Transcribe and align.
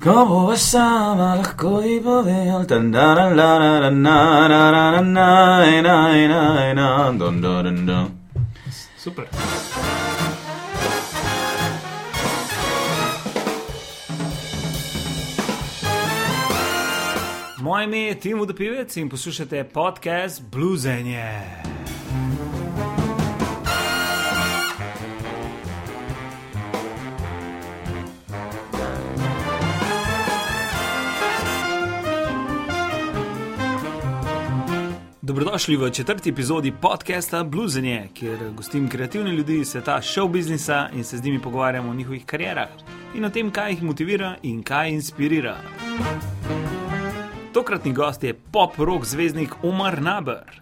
Ko 0.00 0.24
bova 0.28 0.56
sama, 0.56 1.34
lahko 1.36 1.82
ji 1.82 2.00
povem, 2.00 2.66
tan 2.66 2.90
da 2.92 3.14
da 3.14 3.28
da 3.28 3.58
da 3.58 3.80
da 3.80 3.90
na 3.90 4.48
da 4.48 4.70
da 4.72 4.90
da 4.90 5.00
na 5.00 5.64
ena 5.68 5.96
ena 6.16 6.70
ena 6.70 7.12
don 7.18 7.40
don 7.40 7.64
don 7.64 7.86
don. 7.86 8.10
Super. 8.96 9.24
Moje 17.60 17.84
ime 17.84 17.98
je 17.98 18.20
Tim 18.20 18.38
Vodopivec 18.38 18.96
in 18.96 19.08
poslušate 19.08 19.64
podcast 19.64 20.42
Bluzenje. 20.42 21.40
Dobrodošli 35.30 35.76
v 35.76 35.90
četrti 35.90 36.30
epizodi 36.30 36.72
podcasta 36.72 37.44
Bluesenje, 37.44 38.08
kjer 38.14 38.38
gostim 38.56 38.88
kreativne 38.88 39.32
ljudi 39.32 39.60
iz 39.60 39.68
sveta 39.68 40.00
show 40.02 40.28
biznisa 40.28 40.88
in 40.92 41.04
se 41.04 41.16
z 41.16 41.24
njimi 41.24 41.42
pogovarjamo 41.42 41.90
o 41.90 41.94
njihovih 41.94 42.26
karierah 42.26 42.68
in 43.14 43.24
o 43.24 43.30
tem, 43.30 43.50
kaj 43.50 43.70
jih 43.70 43.82
motivira 43.82 44.36
in 44.42 44.62
kaj 44.62 44.90
inspirira. 44.90 45.56
Tokratni 47.52 47.92
gost 47.92 48.24
je 48.24 48.34
pop-rock 48.34 49.04
zvezdnik 49.04 49.54
Omar 49.62 50.02
Naber. 50.02 50.60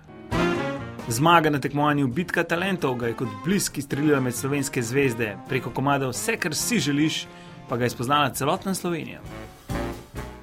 Zmaga 1.08 1.50
na 1.50 1.60
tekmovanju 1.60 2.06
Bitka 2.06 2.44
talentov 2.44 2.94
ga 2.94 3.06
je 3.06 3.14
kot 3.14 3.28
bliski 3.44 3.82
strelila 3.82 4.20
med 4.20 4.34
slovenske 4.34 4.82
zvezde, 4.82 5.36
preko 5.48 5.70
komada 5.70 6.08
Vse, 6.08 6.36
kar 6.36 6.54
si 6.54 6.78
želiš, 6.78 7.26
pa 7.68 7.76
ga 7.76 7.84
je 7.84 7.90
spoznala 7.90 8.30
celotna 8.30 8.74
Slovenija. 8.74 9.20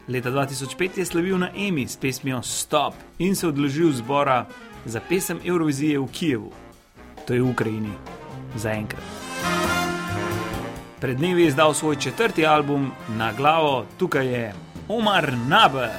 Leta 0.08 0.30
2005 0.30 0.98
je 0.98 1.06
slavil 1.06 1.38
na 1.38 1.50
Emi 1.56 1.88
s 1.88 1.98
pesmijo 1.98 2.42
Stop 2.42 2.94
in 3.20 3.36
se 3.36 3.48
odložil 3.48 3.92
zbora 3.92 4.46
za 4.86 5.02
pesem 5.10 5.40
Eurovizije 5.46 6.00
v 6.00 6.08
Kijevu, 6.12 6.52
to 7.28 7.34
je 7.34 7.42
v 7.42 7.50
Ukrajini, 7.50 7.92
zaenkrat. 8.56 9.04
Pred 11.02 11.18
dnevi 11.18 11.42
je 11.42 11.48
izdal 11.48 11.74
svoj 11.74 11.96
četrti 11.96 12.46
album 12.46 12.92
na 13.18 13.34
glavo, 13.34 13.86
tukaj 13.98 14.28
je 14.28 14.54
Omar 14.88 15.34
Naber. 15.48 15.90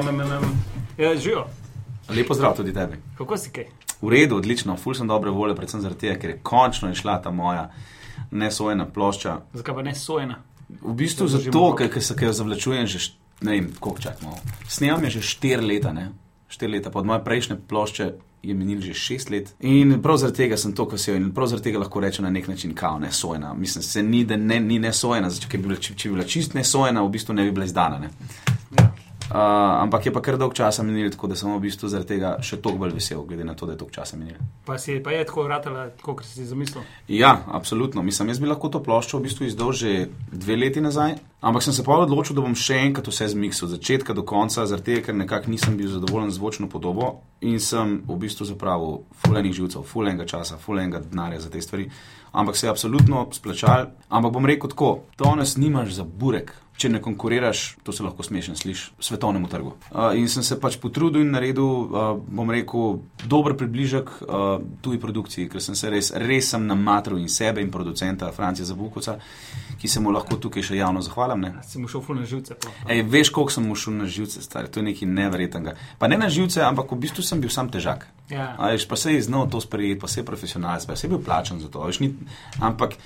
Um, 0.00 0.08
um, 0.08 0.20
um. 0.20 0.58
Ja, 0.98 1.16
živijo. 1.16 1.63
Lepo 2.08 2.34
zdrav 2.34 2.56
tudi 2.56 2.74
tebi. 2.74 2.96
Kako 3.18 3.36
si 3.36 3.50
kaj? 3.50 3.64
V 4.02 4.08
redu, 4.12 4.36
odlično, 4.36 4.76
ful 4.76 4.94
sem 4.94 5.08
dobre 5.08 5.30
volje, 5.30 5.56
predvsem 5.56 5.80
zaradi 5.80 6.00
tega, 6.00 6.18
ker 6.20 6.30
je 6.30 6.40
končno 6.42 6.90
išla 6.92 7.20
ta 7.22 7.30
moja 7.30 7.70
nesojena 8.30 8.86
plošča. 8.86 9.38
Zakaj 9.52 9.74
pa 9.74 9.82
ne 9.82 9.94
sojena? 9.94 10.42
V 10.82 10.92
bistvu 10.94 11.26
Da 11.26 11.36
držimo 11.36 11.52
zato, 11.52 11.76
ker, 11.76 12.02
se 12.02 12.14
jo 12.20 12.32
zavlačujem 12.32 12.86
že, 12.86 12.98
ne 13.40 13.52
vem, 13.52 13.72
koliko 13.80 14.02
čakamo. 14.02 14.36
Snemam 14.68 15.04
je 15.04 15.10
že 15.10 15.22
štiri 15.22 15.66
leta, 15.66 15.92
ne? 15.92 16.10
Štiri 16.48 16.72
leta, 16.72 16.90
pa 16.90 16.98
od 16.98 17.06
moje 17.06 17.24
prejšnje 17.24 17.56
plošče 17.68 18.12
je 18.42 18.54
minilo 18.54 18.80
že 18.80 18.94
šest 18.94 19.30
let. 19.30 19.54
In 19.60 20.02
prav 20.02 20.16
zaradi 20.16 20.36
tega 20.36 20.56
sem 20.56 20.74
to, 20.74 20.88
kar 20.88 20.98
se 20.98 21.12
jo 21.12 21.16
in 21.16 21.32
prav 21.34 21.48
zaradi 21.48 21.70
tega 21.70 21.78
lahko 21.78 22.00
rečem 22.00 22.24
na 22.24 22.30
nek 22.30 22.48
način 22.48 22.74
kao 22.74 22.98
nesojena. 22.98 23.54
Mislim, 23.54 23.82
se 23.82 24.02
ni, 24.02 24.24
da 24.24 24.36
ne, 24.36 24.60
ni 24.60 24.78
nesojena, 24.78 25.30
zato, 25.30 25.48
ker 25.48 25.60
bi 25.60 25.68
bila, 25.68 25.80
če, 25.80 25.94
če 25.94 26.08
bi 26.08 26.14
bila 26.14 26.26
čist 26.28 26.54
nesojena, 26.54 27.02
v 27.02 27.08
bistvu 27.16 27.34
ne 27.34 27.44
bi 27.44 27.52
bila 27.52 27.64
izdana. 27.64 27.98
Ne? 27.98 28.10
Ja. 28.78 28.93
Uh, 29.24 29.36
ampak 29.80 30.06
je 30.06 30.12
pa 30.12 30.20
kar 30.20 30.36
dolg 30.36 30.52
časa 30.52 30.82
minil, 30.84 31.08
tako 31.08 31.30
da 31.32 31.36
sem 31.36 31.48
v 31.48 31.60
bistvu 31.64 31.88
zaradi 31.88 32.10
tega 32.12 32.34
še 32.44 32.58
toliko 32.60 32.82
bolj 32.82 32.92
vesel, 32.98 33.22
glede 33.24 33.46
na 33.48 33.54
to, 33.56 33.64
da 33.64 33.72
je 33.72 33.80
toliko 33.80 33.96
časa 33.96 34.18
minil. 34.20 34.36
Pa, 34.68 34.76
si, 34.76 34.98
pa 35.00 35.14
je 35.16 35.22
tako 35.24 35.46
vratala, 35.46 35.86
kot 36.04 36.20
si 36.28 36.42
si 36.42 36.48
zamislil. 36.50 36.84
Ja, 37.08 37.38
absolutno. 37.48 38.04
Mislim, 38.04 38.28
jaz 38.28 38.42
bi 38.42 38.50
lahko 38.50 38.68
to 38.68 38.82
ploščo 38.84 39.16
v 39.16 39.24
bistvu 39.24 39.48
izdal 39.48 39.72
že 39.72 40.10
dve 40.28 40.58
leti 40.60 40.82
nazaj, 40.84 41.16
ampak 41.40 41.64
sem 41.64 41.72
se 41.72 41.84
pa 41.86 41.96
odločil, 42.04 42.36
da 42.36 42.44
bom 42.44 42.52
še 42.52 42.82
enkrat 42.84 43.08
vse 43.08 43.30
zmiksal, 43.32 43.70
od 43.70 43.78
začetka 43.78 44.12
do 44.12 44.26
konca, 44.28 44.66
zaradi 44.68 44.92
tega, 44.92 45.06
ker 45.08 45.16
nekako 45.16 45.54
nisem 45.54 45.80
bil 45.80 45.88
zadovoljen 45.88 46.28
z 46.28 46.36
zvočno 46.36 46.68
podobo 46.68 47.24
in 47.40 47.56
sem 47.60 48.02
v 48.04 48.18
bistvu 48.20 48.44
zapravil 48.52 49.06
fulenih 49.24 49.56
živcev, 49.56 49.88
fulenega 49.88 50.28
časa, 50.28 50.60
fulenega 50.60 51.00
denarja 51.00 51.40
za 51.46 51.52
te 51.52 51.64
stvari. 51.64 51.88
Ampak 52.34 52.56
se 52.56 52.66
je 52.66 52.70
absolutno 52.70 53.28
splačal. 53.32 53.86
Ampak 54.08 54.32
bom 54.32 54.46
rekel 54.46 54.70
tako, 54.70 54.98
danes 55.18 55.56
nimaš 55.56 55.94
za 55.94 56.04
burek. 56.04 56.52
Če 56.74 56.88
ne 56.90 56.98
konkuriraš, 56.98 57.76
to 57.86 57.92
se 57.94 58.02
lahko 58.02 58.24
smešno 58.26 58.56
sliši, 58.58 58.88
svetovnemu 58.98 59.46
trgu. 59.46 59.76
Uh, 59.92 60.08
in 60.18 60.26
sem 60.28 60.42
se 60.42 60.56
pač 60.58 60.74
potrudil 60.82 61.22
in 61.22 61.30
naredil, 61.30 61.62
uh, 61.62 62.16
bom 62.18 62.50
rekel, 62.50 62.96
dober 63.30 63.54
približek 63.54 64.10
uh, 64.10 64.56
tuji 64.82 64.98
produkciji, 64.98 65.46
ker 65.52 65.62
sem 65.62 65.78
se 65.78 65.92
res, 65.94 66.10
res 66.18 66.50
sem 66.50 66.66
namatril 66.66 67.22
in 67.22 67.30
sebe 67.30 67.62
in 67.62 67.70
producenta 67.70 68.32
Francija 68.34 68.66
Zabukovca, 68.66 69.20
ki 69.84 69.88
se 69.88 70.00
mu 70.00 70.08
lahko 70.16 70.38
tukaj 70.40 70.64
še 70.64 70.78
javno 70.78 71.02
zahvalim. 71.04 71.42
Ne? 71.44 71.50
Si 71.68 71.76
mu 71.76 71.90
šel 71.92 72.16
na 72.16 72.22
živce. 72.24 72.54
pa. 72.56 72.70
Ej, 72.88 73.02
veš, 73.04 73.28
koliko 73.36 73.52
sem 73.52 73.66
mu 73.68 73.74
šel 73.76 73.92
na 73.98 74.06
živce, 74.08 74.40
stari, 74.40 74.70
to 74.72 74.80
je 74.80 74.84
nekaj 74.86 75.10
neverjetnega. 75.12 75.74
Pa 76.00 76.08
ne 76.08 76.16
na 76.16 76.30
živce, 76.32 76.62
ampak 76.64 76.94
v 76.94 77.02
bistvu 77.02 77.20
sem 77.20 77.42
bil 77.42 77.52
sam 77.52 77.68
težak. 77.68 78.06
Ja. 78.32 78.54
A 78.56 78.70
veš, 78.72 78.86
pa 78.88 78.96
se 78.96 79.12
je 79.12 79.26
znal 79.26 79.44
to 79.52 79.60
sprejeti, 79.60 80.00
pa 80.00 80.08
se 80.08 80.22
je 80.22 80.24
profesionalc, 80.24 80.88
pa 80.88 80.96
se 80.96 81.04
je 81.04 81.12
bil 81.12 81.20
plačan 81.20 81.60
za 81.60 81.68
to. 81.68 81.84
Veš, 81.84 82.00
ni, 82.00 82.14
ampak 82.64 82.96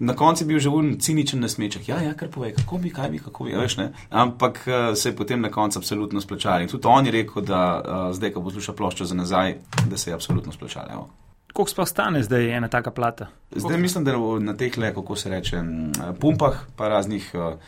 na 0.00 0.16
koncu 0.16 0.40
je 0.40 0.48
bil 0.48 0.62
že 0.64 0.72
un 0.72 0.94
ciničen 0.96 1.44
nasmeček. 1.44 1.84
Ja, 1.92 2.00
ja, 2.00 2.14
kar 2.16 2.32
povej, 2.32 2.54
kako 2.62 2.80
bi, 2.80 2.96
kaj 2.96 3.12
bi, 3.12 3.20
kako 3.20 3.44
bi. 3.44 3.52
Veš, 3.52 3.76
ne? 3.76 3.90
ampak 4.08 4.64
uh, 4.64 4.96
se 4.96 5.12
je 5.12 5.16
potem 5.16 5.44
na 5.44 5.52
koncu 5.52 5.84
absolutno 5.84 6.24
splačal. 6.24 6.64
In 6.64 6.72
tudi 6.72 6.88
on 6.88 7.04
je 7.04 7.12
rekel, 7.12 7.44
da 7.44 7.60
uh, 7.76 8.08
zdaj, 8.16 8.32
ko 8.32 8.48
posluša 8.48 8.72
ploščo 8.72 9.04
za 9.04 9.20
nazaj, 9.20 9.58
da 9.84 10.00
se 10.00 10.08
je 10.08 10.16
absolutno 10.16 10.56
splačal. 10.56 10.88
Evo. 10.96 11.10
Koliko 11.52 11.70
sploh 11.70 11.88
stane 11.88 12.22
zdaj 12.22 12.50
ena 12.56 12.68
taka 12.68 12.90
plata? 12.90 13.26
Zdaj 13.50 13.78
mislim, 13.78 14.04
da 14.04 14.16
na 14.40 14.56
teh 14.56 14.78
le, 14.78 14.94
kako 14.94 15.16
se 15.16 15.30
reče, 15.30 15.62
pumpah, 16.20 16.60
pa 16.76 16.88
raznih. 16.88 17.30
Uh, 17.34 17.58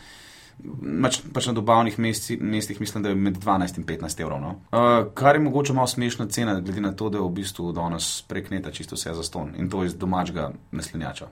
Pač, 1.03 1.17
pač 1.35 1.49
na 1.49 1.53
dobavnih 1.53 1.97
mesti, 1.99 2.37
mestih 2.39 2.79
mislim, 2.79 3.03
da 3.03 3.09
je 3.11 3.15
med 3.19 3.35
12 3.43 3.75
in 3.77 3.85
15 3.85 4.21
evrov. 4.23 4.39
No? 4.39 4.51
Uh, 4.71 5.09
kar 5.13 5.35
je 5.35 5.41
mogoče 5.43 5.73
malo 5.75 5.87
smešna 5.87 6.29
cena, 6.31 6.53
glede 6.59 6.81
na 6.81 6.93
to, 6.95 7.09
da 7.11 7.19
je 7.19 7.23
v 7.25 7.33
bistvu 7.35 7.73
danes 7.75 8.21
prekneta 8.27 8.71
čisto 8.71 8.95
vse 8.95 9.13
za 9.13 9.23
ston 9.23 9.51
in 9.59 9.67
to 9.69 9.83
iz 9.83 9.97
domačega 9.99 10.51
meslinjača. 10.71 11.27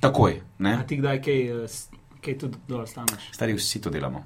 Takoj, 0.00 0.40
ne? 0.58 0.72
A 0.80 0.86
ti 0.88 0.96
kdaj 0.96 1.20
kaj, 1.22 1.42
eh, 1.64 1.76
kaj 2.24 2.38
tudi 2.38 2.62
dol 2.68 2.86
staneš? 2.88 3.28
Stari 3.36 3.54
vsi 3.54 3.82
to 3.84 3.92
delamo. 3.92 4.24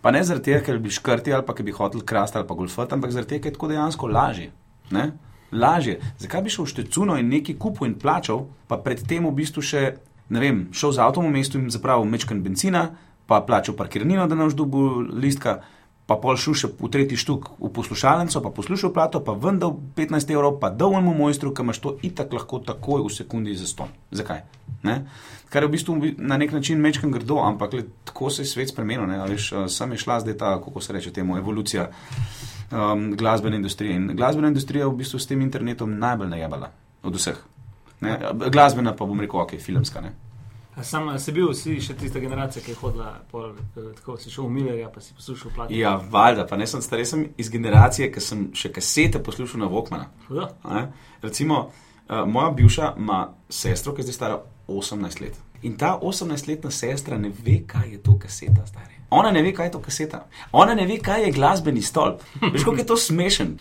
Pa 0.00 0.10
ne 0.10 0.24
zaradi 0.24 0.48
tega, 0.48 0.64
ker 0.64 0.80
bi 0.80 0.90
škrti 0.90 1.36
ali 1.36 1.44
pa 1.46 1.54
ker 1.54 1.68
bi 1.68 1.76
hotel 1.76 2.00
krasti 2.08 2.40
ali 2.40 2.48
pa 2.48 2.56
golfati, 2.56 2.96
ampak 2.96 3.12
zaradi 3.12 3.36
tega, 3.36 3.42
ker 3.42 3.52
je 3.52 3.58
tako 3.60 3.68
dejansko 3.68 4.08
lažje. 4.08 4.48
Ne? 4.96 5.10
Lažje. 5.52 6.00
Zakaj 6.18 6.42
bi 6.42 6.50
šel 6.50 6.64
v 6.64 6.72
štecuno 6.72 7.18
in 7.20 7.28
neki 7.28 7.58
kupil 7.60 7.90
in 7.90 7.98
plačal, 8.00 8.46
pa 8.68 8.80
predtem 8.80 9.28
v 9.28 9.34
bistvu 9.36 9.62
še, 9.62 9.82
ne 10.32 10.40
vem, 10.40 10.64
šel 10.72 10.96
z 10.96 11.04
avtom 11.04 11.28
v 11.28 11.36
mestu 11.36 11.60
in 11.60 11.68
zapravil 11.70 12.08
mečken 12.08 12.40
benzina, 12.42 12.88
pa 13.28 13.42
plačal 13.44 13.76
parkirnino, 13.76 14.26
da 14.26 14.34
ne 14.34 14.48
boš 14.48 14.56
dobil 14.56 15.12
listka, 15.20 15.60
pa 16.08 16.16
pol 16.18 16.36
šel 16.40 16.56
še 16.56 16.70
v 16.76 16.90
tretji 16.92 17.20
štuk 17.20 17.52
v 17.60 17.70
poslušalnico, 17.72 18.42
pa 18.42 18.50
poslušal 18.50 18.90
plato, 18.96 19.20
pa 19.20 19.36
vendar 19.38 19.76
15 19.96 20.32
evrov, 20.34 20.58
pa 20.60 20.72
dal 20.72 20.96
enemu 20.96 21.14
mojstru, 21.20 21.52
ki 21.54 21.62
imaš 21.62 21.80
to 21.84 21.94
itak 22.02 22.32
lahko 22.32 22.58
takoj 22.64 23.06
v 23.06 23.12
sekundi 23.12 23.54
za 23.56 23.68
ston. 23.68 23.92
Zakaj? 24.10 24.42
Ne? 24.82 25.04
Kar 25.52 25.62
je 25.62 25.68
v 25.68 25.74
bistvu 25.76 25.96
na 26.18 26.40
nek 26.40 26.52
način 26.56 26.80
mečken 26.80 27.12
grdo, 27.12 27.38
ampak 27.44 27.76
le, 27.76 27.84
tako 28.08 28.32
se 28.32 28.42
je 28.42 28.50
svet 28.50 28.72
spremenil. 28.72 29.06
Veš, 29.28 29.52
eh, 29.52 29.68
sem 29.68 29.92
je 29.92 30.02
šla 30.02 30.20
zdaj 30.24 30.36
ta, 30.40 30.56
kako 30.58 30.80
se 30.80 30.92
reče 30.92 31.12
temu, 31.12 31.36
evolucija 31.38 31.90
um, 32.72 33.12
glasbene 33.16 33.56
industrije. 33.56 33.96
In 33.96 34.10
glasbena 34.16 34.48
industrija 34.48 34.84
je 34.84 34.90
v 34.90 34.96
bistvu 34.96 35.18
s 35.18 35.26
tem 35.26 35.40
internetom 35.40 35.98
najbolj 35.98 36.28
najebala 36.28 36.70
od 37.02 37.14
vseh. 37.14 37.38
Ne? 38.00 38.18
Glasbena 38.50 38.96
pa 38.96 39.06
bom 39.06 39.20
rekel, 39.20 39.40
ok, 39.40 39.56
filmska. 39.60 40.00
Ne? 40.00 40.12
A 40.76 40.82
Sam 40.82 41.10
si 41.18 41.32
bil 41.36 41.52
si 41.54 41.76
še 41.84 41.94
tista 42.00 42.20
generacija, 42.20 42.62
ki 42.64 42.72
je 42.72 42.78
hodila, 42.80 43.10
pol, 43.30 43.50
eh, 43.76 43.92
tako 43.98 44.16
si 44.16 44.32
šel 44.32 44.46
v 44.48 44.54
Millerja, 44.56 44.88
pa 44.88 45.00
si 45.04 45.12
poslušal 45.14 45.52
plati. 45.54 45.78
Ja, 45.78 45.98
valjda, 46.10 46.46
pa 46.48 46.56
ne 46.56 46.66
sem 46.66 46.80
star, 46.82 46.98
jaz 46.98 47.12
sem 47.12 47.26
iz 47.36 47.50
generacije, 47.52 48.08
ki 48.12 48.20
sem 48.20 48.46
še 48.56 48.72
kasete 48.72 49.20
poslušal 49.22 49.60
na 49.60 49.68
Vokmana. 49.68 50.08
Ne? 50.64 50.86
Recimo, 51.22 51.66
uh, 52.08 52.24
moja 52.26 52.50
bivša 52.56 52.94
ima 52.96 53.26
sestro, 53.52 53.92
ki 53.92 54.00
je 54.00 54.08
zdaj 54.08 54.16
stara 54.16 54.40
18 54.66 55.20
let. 55.20 55.36
In 55.62 55.76
ta 55.76 55.98
18-letna 56.02 56.70
sestra 56.70 57.18
ne 57.18 57.30
ve, 57.44 57.60
kaj 57.66 57.90
je 57.90 58.02
to 58.02 58.18
kaseta, 58.18 58.66
stari. 58.66 58.94
Ona 59.10 59.30
ne 59.30 59.42
ve, 59.42 59.52
kaj 59.52 59.66
je 59.66 59.72
to 59.72 59.78
kaseta. 59.78 60.26
Ona 60.52 60.74
ne 60.74 60.86
ve, 60.86 60.96
kaj 60.98 61.22
je 61.24 61.32
glasbeni 61.32 61.82
stolp. 61.82 62.22
Veš, 62.52 62.64
kako 62.64 62.76
je 62.76 62.86
to 62.86 62.96
smešen. 62.96 63.58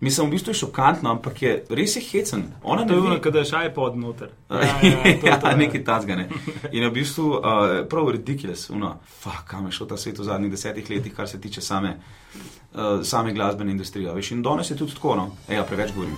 Mislim, 0.00 0.26
v 0.26 0.30
bistvu 0.30 0.50
je 0.50 0.54
šokantno, 0.54 1.10
ampak 1.10 1.42
je 1.42 1.64
res 1.70 1.96
je 1.96 2.02
hecen. 2.02 2.42
Ona 2.62 2.86
To 2.86 2.88
ne 2.88 2.94
je 2.94 3.00
ve, 3.00 3.06
ono, 3.08 3.20
kada 3.20 3.38
je 3.38 3.44
šaj 3.44 3.74
pod 3.74 3.98
noter. 3.98 4.32
Ja, 4.50 4.58
ja, 4.82 5.38
ja, 5.44 5.56
nekaj 5.56 5.84
tazgane. 5.84 6.28
In 6.72 6.88
v 6.88 6.90
bistvu 6.90 7.28
uh, 7.30 7.42
prav 7.90 8.10
ridiculous, 8.10 8.70
uno, 8.70 8.96
fuck, 9.20 9.44
kam 9.46 9.66
je 9.66 9.72
šel 9.72 9.92
ta 9.92 9.96
svet 9.96 10.18
v 10.18 10.24
zadnjih 10.24 10.50
desetih 10.50 10.90
letih, 10.90 11.14
kar 11.14 11.28
se 11.28 11.40
tiče 11.40 11.60
same, 11.60 11.96
uh, 12.74 13.02
same 13.02 13.32
glasbene 13.32 13.70
industrije. 13.70 14.10
a 14.10 14.14
Veš, 14.14 14.30
in 14.30 14.42
danes 14.42 14.70
je 14.70 14.76
tudi 14.76 14.94
tako, 14.94 15.16
no, 15.16 15.30
Ej, 15.48 15.56
ja, 15.56 15.64
preveč 15.64 15.92
govorim. 15.92 16.16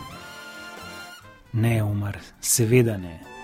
Ne, 1.52 1.82
Umar, 1.82 2.18
seveda 2.40 2.96
ne. 2.96 3.35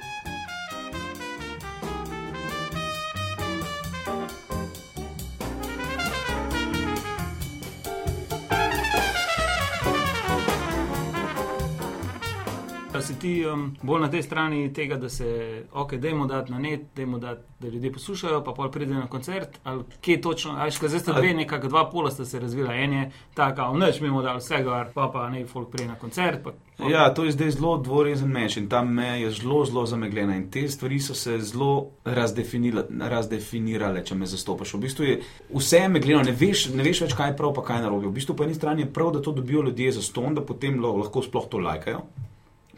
Ti 13.23 13.33
um, 13.47 13.69
bolj 13.83 14.03
na 14.03 14.11
tej 14.11 14.23
strani 14.27 14.65
tega, 14.75 14.99
da 14.99 15.09
se, 15.09 15.29
ok, 15.73 15.95
dajmo 16.03 16.27
dati 16.27 16.53
na 16.53 16.59
net, 16.59 16.89
dajmo 16.97 17.19
dati, 17.23 17.43
da 17.61 17.69
ljudje 17.69 17.93
poslušajo, 17.93 18.43
pa 18.45 18.55
pol 18.57 18.71
pride 18.75 18.95
na 18.95 19.07
koncert, 19.07 19.61
ali 19.65 19.85
kje 20.01 20.21
točno, 20.21 20.57
ajš, 20.59 20.81
zdaj 20.83 21.01
sta 21.01 21.13
dve, 21.21 21.35
nekako 21.35 21.69
dva 21.69 21.85
pola 21.91 22.11
sta 22.11 22.25
se 22.25 22.41
razvila, 22.41 22.75
en 22.75 22.93
je 22.93 23.11
taka, 23.35 23.71
noč 23.73 24.01
mimo 24.03 24.23
dal 24.23 24.43
vsega, 24.43 24.85
pa 24.95 25.09
pa 25.13 25.29
ne, 25.31 25.47
folk 25.47 25.71
pride 25.71 25.93
na 25.95 25.99
koncert. 26.01 26.43
Pa, 26.45 26.57
Ja, 26.89 27.15
to 27.15 27.25
je 27.25 27.33
zdaj 27.33 27.51
zelo 27.51 27.79
dvorezen 27.79 28.31
meč 28.33 28.57
in 28.57 28.69
ta 28.69 28.83
meja 28.83 29.15
je 29.15 29.31
zelo, 29.31 29.65
zelo 29.65 29.87
zamegljena. 29.87 30.37
In 30.37 30.51
te 30.51 30.69
stvari 30.69 31.01
so 31.01 31.15
se 31.15 31.39
zelo 31.39 31.87
razdefinirale, 32.05 34.05
če 34.05 34.15
me 34.19 34.27
zastopaš. 34.27 34.75
V 34.75 34.79
bistvu 34.83 35.05
je 35.05 35.21
vse 35.53 35.77
je 35.85 35.89
megljeno, 35.89 36.23
ne 36.27 36.33
veš, 36.33 36.69
ne 36.75 36.83
veš 36.83 37.01
več, 37.07 37.15
kaj 37.19 37.31
je 37.31 37.37
prav, 37.39 37.55
pa 37.55 37.63
kaj 37.69 37.79
je 37.79 37.83
narobe. 37.87 38.07
V 38.09 38.13
bistvu 38.19 38.37
po 38.37 38.45
eni 38.45 38.55
strani 38.55 38.83
je 38.83 38.93
prav, 38.93 39.13
da 39.15 39.23
to 39.23 39.33
dobijo 39.37 39.63
ljudje 39.69 39.93
za 39.93 40.03
ston, 40.03 40.35
da 40.35 40.43
potem 40.43 40.83
lahko 40.83 41.23
sploh 41.23 41.47
to 41.51 41.59
lajkajo, 41.63 42.01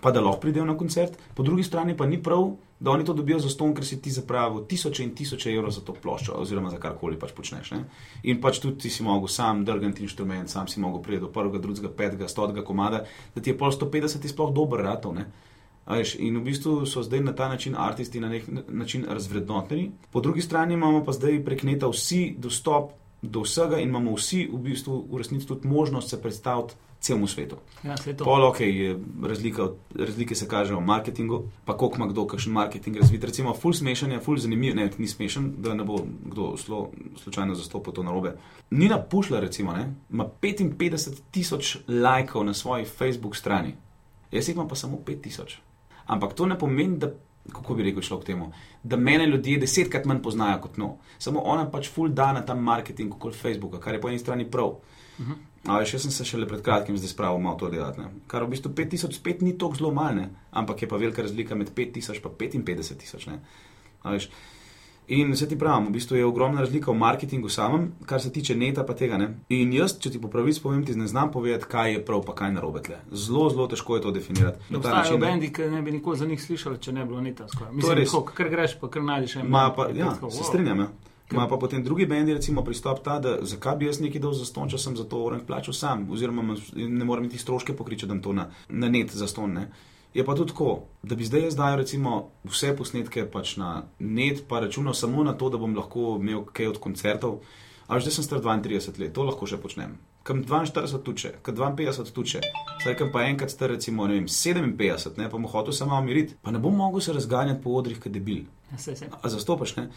pa 0.04 0.10
da 0.12 0.20
lahko 0.20 0.40
pridejo 0.40 0.66
na 0.68 0.76
koncert. 0.76 1.16
Po 1.34 1.42
drugi 1.42 1.62
strani 1.64 1.96
pa 1.96 2.06
ni 2.06 2.18
prav, 2.22 2.50
da 2.80 2.90
oni 2.90 3.04
to 3.04 3.14
dobijo 3.16 3.38
za 3.38 3.48
ston, 3.48 3.72
ker 3.74 3.86
si 3.88 3.96
ti 4.02 4.10
zapravil 4.12 4.66
tisoče 4.68 5.04
in 5.04 5.14
tisoče 5.16 5.54
evrov 5.54 5.72
za 5.72 5.80
to 5.80 5.94
ploščo, 5.96 6.34
oziroma 6.36 6.68
za 6.70 6.76
karkoli 6.82 7.16
pač 7.18 7.32
počneš. 7.32 7.70
Ne? 7.72 7.80
In 8.28 8.42
pač 8.42 8.60
tudi 8.60 8.84
ti 8.84 8.90
si 8.92 9.02
mogel 9.02 9.32
sam 9.32 9.62
drgati 9.64 10.04
inštrument, 10.04 10.52
sam 10.52 10.68
si 10.68 10.82
mogel 10.84 11.00
priti 11.02 11.22
do 11.24 11.30
prvega, 11.32 11.58
drugega, 11.58 11.88
petega, 11.88 12.28
stotega 12.28 12.66
komada, 12.68 13.00
da 13.34 13.40
ti 13.40 13.54
je 13.54 13.56
pol 13.58 13.72
150 13.72 14.20
ti 14.20 14.28
sploh 14.28 14.52
dober 14.52 14.84
ratov. 14.84 15.16
Ne? 15.16 15.24
Veš, 15.88 16.18
in 16.20 16.36
v 16.36 16.44
bistvu 16.50 16.76
so 16.88 17.00
zdaj 17.04 17.24
na 17.24 17.32
ta 17.32 17.48
način 17.48 17.72
aristi 17.76 18.20
na 18.20 18.28
nek 18.28 18.44
način 18.68 19.08
razvrednoteni. 19.08 19.90
Po 20.12 20.20
drugi 20.20 20.44
strani 20.44 20.76
imamo 20.76 21.00
pa 21.04 21.16
zdaj 21.16 21.40
prek 21.48 21.64
neta 21.64 21.88
vsi 21.88 22.34
dostop 22.36 22.92
do 23.22 23.40
vsega 23.48 23.80
in 23.80 23.88
imamo 23.88 24.12
vsi 24.20 24.50
v 24.52 24.60
bistvu 24.68 25.06
v 25.08 25.24
resnici 25.24 25.48
tudi 25.48 25.68
možnost 25.68 26.10
se 26.10 26.20
predstaviti 26.22 26.74
celemu 27.04 27.26
svetu. 27.26 27.56
ja, 27.84 27.96
se 27.96 28.16
to. 28.16 28.24
Pol, 28.24 28.44
ok, 28.48 28.60
je 28.60 28.98
razlika, 29.22 29.68
razlike 29.94 30.34
se 30.34 30.48
kažejo 30.48 30.78
v 30.78 30.84
marketingu, 30.84 31.42
pa 31.64 31.76
koliko 31.76 31.96
ima 31.96 32.06
kdo 32.06 32.26
kakšen 32.26 32.52
marketing 32.52 32.96
razvit. 32.96 33.24
Recimo, 33.24 33.54
full 33.54 33.74
smešen 33.76 34.12
je, 34.12 34.20
full 34.24 34.40
zanimiv, 34.40 34.76
ne, 34.76 34.88
ni 34.98 35.08
smešen, 35.08 35.50
da 35.58 35.74
ne 35.74 35.84
bo 35.84 35.98
kdo 36.24 36.54
slo, 36.56 36.88
slučajno 37.22 37.54
zastopil 37.54 37.92
to 37.92 38.02
narobe. 38.02 38.36
Nina 38.70 38.98
Pušla, 39.02 39.40
recimo, 39.40 39.72
ne, 39.72 39.90
ima 40.10 40.24
55 40.42 41.20
tisoč 41.30 41.76
lajkov 41.88 42.44
na 42.44 42.54
svoji 42.54 42.84
Facebook 42.84 43.36
strani, 43.36 43.74
jaz 44.32 44.48
jih 44.48 44.56
imam 44.56 44.68
pa 44.68 44.74
samo 44.74 44.98
5 45.06 45.20
tisoč. 45.20 45.58
Ampak 46.06 46.34
to 46.34 46.46
ne 46.46 46.58
pomeni, 46.58 46.98
da. 46.98 47.12
Kako 47.44 47.74
bi 47.76 47.84
rekel 47.84 48.00
človek 48.00 48.24
temu? 48.24 48.46
Da 48.82 48.96
mene 48.96 49.26
ljudje 49.26 49.58
desetkrat 49.60 50.06
manj 50.08 50.22
poznajo 50.24 50.62
kot 50.62 50.78
no. 50.80 50.94
Samo 51.20 51.42
ona 51.44 51.66
pač 51.70 51.90
full 51.92 52.08
da 52.08 52.30
na 52.32 52.40
ta 52.40 52.54
marketing, 52.56 53.12
kot 53.20 53.36
Facebooka, 53.36 53.80
kar 53.80 53.94
je 53.94 54.00
po 54.00 54.08
eni 54.08 54.18
strani 54.18 54.46
prav. 54.50 54.78
A 55.64 55.78
veš, 55.80 55.94
jaz 55.94 56.02
sem 56.02 56.12
se 56.12 56.24
šele 56.28 56.48
pred 56.48 56.60
kratkim 56.62 56.96
zdaj 56.98 57.14
spravil 57.14 57.40
malo 57.40 57.56
to 57.56 57.70
delati. 57.72 58.00
Ne? 58.00 58.10
Kar 58.26 58.44
v 58.44 58.52
bistvu 58.52 58.72
5000 58.76 59.16
spet 59.16 59.40
ni 59.40 59.54
tako 59.58 59.78
zelo 59.80 59.92
malne, 59.96 60.28
ampak 60.52 60.82
je 60.82 60.88
pa 60.88 60.96
velika 61.00 61.22
razlika 61.22 61.54
med 61.54 61.72
5000 61.76 62.54
in 62.54 62.64
55000. 62.64 64.28
In 65.08 65.36
se 65.36 65.48
ti 65.48 65.58
pravim, 65.58 65.86
v 65.86 65.90
bistvu 65.90 66.16
je 66.16 66.24
ogromna 66.24 66.60
razlika 66.60 66.90
v 66.90 66.94
marketingu 66.96 67.48
samem, 67.48 67.92
kar 68.06 68.22
se 68.22 68.32
tiče 68.32 68.54
neta 68.56 68.84
pa 68.84 68.94
tega. 68.94 69.18
Ne? 69.20 69.28
In 69.48 69.72
jaz, 69.72 69.98
če 70.00 70.10
ti 70.14 70.20
po 70.20 70.28
pravici 70.32 70.62
povem, 70.64 70.84
ti 70.84 70.94
ne 70.96 71.06
znam 71.06 71.32
povedati, 71.32 71.68
kaj 71.68 71.92
je 71.92 72.04
prav, 72.04 72.22
pa 72.24 72.34
kaj 72.34 72.52
narobe 72.56 72.80
tle. 72.82 72.96
Zelo, 73.12 73.50
zelo 73.50 73.66
težko 73.68 73.96
je 73.96 74.02
to 74.02 74.12
definirati. 74.16 74.64
Na 74.70 74.80
ta 74.80 74.88
Obstajajo 74.88 75.02
način, 75.02 75.20
ne. 75.20 75.26
bendi, 75.26 75.52
ki 75.52 75.68
ne 75.72 75.82
bi 75.82 75.92
nikoli 75.92 76.18
za 76.18 76.26
njih 76.26 76.40
slišali, 76.42 76.80
če 76.80 76.92
ne 76.92 77.04
bi 77.04 77.12
bilo 77.12 77.20
neta 77.20 77.48
skoraj. 77.48 77.68
To 77.68 77.72
je 77.72 77.76
Mislim, 77.76 77.98
res. 77.98 78.12
tako, 78.12 78.32
kar 78.36 78.48
greš, 78.48 78.78
pa 78.80 78.90
kar 78.90 79.04
najdeš 79.04 79.36
Ma 79.44 79.66
pa, 79.76 79.88
je 79.92 80.00
ja, 80.00 80.14
se 80.30 80.44
strinjam. 80.44 80.80
Ja. 80.86 80.88
Ma 81.34 81.48
pa 81.50 81.58
potem 81.60 81.82
drugi 81.84 82.06
bendi, 82.06 82.34
recimo, 82.34 82.62
pristop 82.64 83.02
ta, 83.04 83.18
da 83.18 83.38
zakaj 83.42 83.76
bi 83.80 83.88
jaz 83.88 84.00
nekaj 84.00 84.22
dal 84.22 84.36
za 84.38 84.46
ston, 84.48 84.70
če 84.70 84.78
sem 84.78 84.96
za 84.96 85.06
to 85.08 85.22
orang 85.24 85.42
plačal 85.46 85.74
sam, 85.74 86.06
oziroma 86.10 86.56
ne 86.76 87.04
morem 87.04 87.26
niti 87.26 87.40
stroške 87.42 87.76
pokriti, 87.76 88.04
če 88.04 88.12
dam 88.12 88.22
to 88.22 88.32
na, 88.36 88.48
na 88.68 88.88
net 88.88 89.12
za 89.14 89.28
ston. 89.30 89.58
Ne. 89.58 89.68
Je 90.14 90.24
pa 90.24 90.36
tudi 90.38 90.52
tako, 90.52 90.84
da 91.02 91.18
bi 91.18 91.26
zdaj 91.26 91.48
jaz 91.48 91.56
dajal 91.58 91.80
recimo 91.82 92.14
vse 92.46 92.70
posnetke 92.78 93.26
pač 93.30 93.56
na 93.58 93.82
net, 93.98 94.44
pa 94.48 94.62
računal 94.62 94.94
samo 94.94 95.24
na 95.26 95.34
to, 95.34 95.50
da 95.50 95.58
bom 95.58 95.74
lahko 95.74 96.14
imel 96.20 96.44
kaj 96.46 96.74
od 96.74 96.78
koncertov. 96.78 97.40
A 97.88 97.98
že 97.98 98.08
zdaj 98.08 98.14
sem 98.14 98.24
star 98.24 98.40
32 98.40 99.00
let, 99.02 99.12
to 99.12 99.26
lahko 99.26 99.46
še 99.50 99.58
počnem. 99.60 99.98
Kam 100.24 100.40
42 100.44 101.02
tuče, 101.04 101.30
kam 101.42 101.56
52 101.76 102.12
tuče, 102.16 102.40
zdaj 102.80 102.94
kam 102.96 103.10
pa 103.12 103.26
enkrat 103.28 103.50
star 103.52 103.74
recimo 103.74 104.06
vem, 104.08 104.24
57, 104.24 105.18
ne, 105.20 105.28
pa 105.28 105.38
mu 105.38 105.50
hotel 105.52 105.76
samo 105.76 105.98
umiriti, 106.00 106.38
pa 106.40 106.54
ne 106.54 106.62
bom 106.62 106.72
mogel 106.72 107.04
se 107.04 107.12
razganjati 107.12 107.60
po 107.60 107.74
odrih, 107.76 108.00
kot 108.00 108.12
debil. 108.12 108.46
Ja, 108.70 108.78
saj, 108.78 108.96
saj. 109.02 109.10
A 109.20 109.28
zastopaš, 109.28 109.76
ne? 109.76 109.90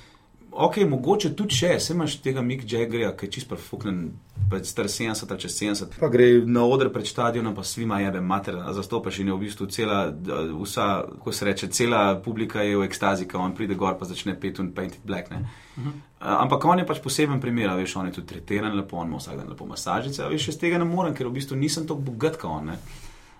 Ok, 0.57 0.77
mogoče 0.89 1.36
tudi 1.38 1.54
če, 1.54 1.75
se 1.80 1.94
imaš 1.94 2.15
tega 2.25 2.42
Mick 2.42 2.63
Jaggerja, 2.65 3.12
ki 3.18 3.27
je 3.27 3.33
čist 3.36 3.50
prefuknen, 3.50 4.00
star 4.65 4.88
70 4.89 5.30
ali 5.30 5.44
čez 5.44 5.54
70, 5.59 5.98
pa 6.01 6.09
gre 6.09 6.25
na 6.50 6.63
oder 6.65 6.89
pred 6.94 7.06
stadionom, 7.06 7.54
pa 7.54 7.62
svima 7.62 8.00
jebe 8.01 8.24
mater, 8.25 8.57
zastopaš 8.74 9.19
in 9.21 9.30
je 9.30 9.36
v 9.36 9.44
bistvu 9.44 9.68
cela, 9.75 10.00
vsa, 10.63 10.88
kako 11.12 11.31
se 11.31 11.45
reče, 11.45 11.69
cela 11.77 12.01
publika 12.25 12.65
je 12.65 12.74
v 12.80 12.88
ekstazi, 12.89 13.27
ko 13.30 13.44
on 13.45 13.54
pride 13.54 13.77
gor 13.77 14.00
pa 14.00 14.09
začne 14.09 14.33
pet 14.39 14.57
in 14.63 14.71
painted 14.74 15.06
black, 15.06 15.30
ne. 15.30 15.44
Uh, 15.77 15.94
ampak 16.39 16.65
on 16.65 16.81
je 16.81 16.88
pač 16.89 17.04
poseben 17.06 17.42
primer, 17.42 17.69
veš, 17.77 18.00
on 18.01 18.09
je 18.09 18.18
tudi 18.18 18.33
tretiran 18.33 18.74
lepo, 18.74 18.98
on 18.98 19.12
ima 19.12 19.21
vsak 19.21 19.38
dan 19.38 19.54
lepo 19.54 19.69
masažice, 19.69 20.24
a 20.25 20.31
veš, 20.31 20.50
jaz 20.50 20.57
tega 20.57 20.81
ne 20.81 20.89
morem, 20.89 21.13
ker 21.13 21.30
v 21.30 21.38
bistvu 21.38 21.59
nisem 21.59 21.86
tako 21.86 22.09
bogat 22.09 22.42
kot 22.42 22.50
on, 22.50 22.74
ne. 22.74 22.80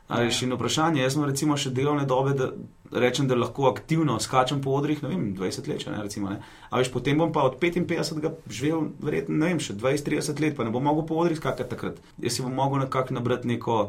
A 0.08 0.22
veš, 0.24 0.46
in 0.46 0.56
vprašanje, 0.56 1.02
jaz 1.02 1.18
sem 1.18 1.24
recimo 1.28 1.58
še 1.60 1.74
delovne 1.76 2.06
dobe, 2.08 2.32
da 2.38 2.52
rečem, 2.92 3.28
da 3.28 3.36
lahko 3.36 3.68
aktivno 3.68 4.16
skačem 4.24 4.62
po 4.64 4.72
odrih, 4.78 5.02
ne 5.04 5.10
vem, 5.12 5.26
20 5.36 5.68
let, 5.68 5.84
ne 5.92 6.04
recimo. 6.04 6.30
Ne. 6.32 6.40
A 6.70 6.80
veš, 6.80 6.92
potem 6.94 7.20
bom 7.20 7.34
pa 7.36 7.44
od 7.44 7.58
55 7.60 8.48
živel, 8.48 8.88
verjetno, 9.04 9.36
ne 9.36 9.52
vem, 9.52 9.60
še 9.60 9.76
20-30 9.76 10.40
let, 10.44 10.56
pa 10.56 10.64
ne 10.64 10.72
bom 10.72 10.84
mogel 10.88 11.04
po 11.10 11.20
odrih 11.20 11.40
skakati 11.40 11.68
takrat. 11.74 12.00
Jaz 12.24 12.38
si 12.38 12.46
bom 12.46 12.56
mogel 12.56 12.86
nekako 12.86 13.18
nabrati 13.18 13.52
neko, 13.52 13.80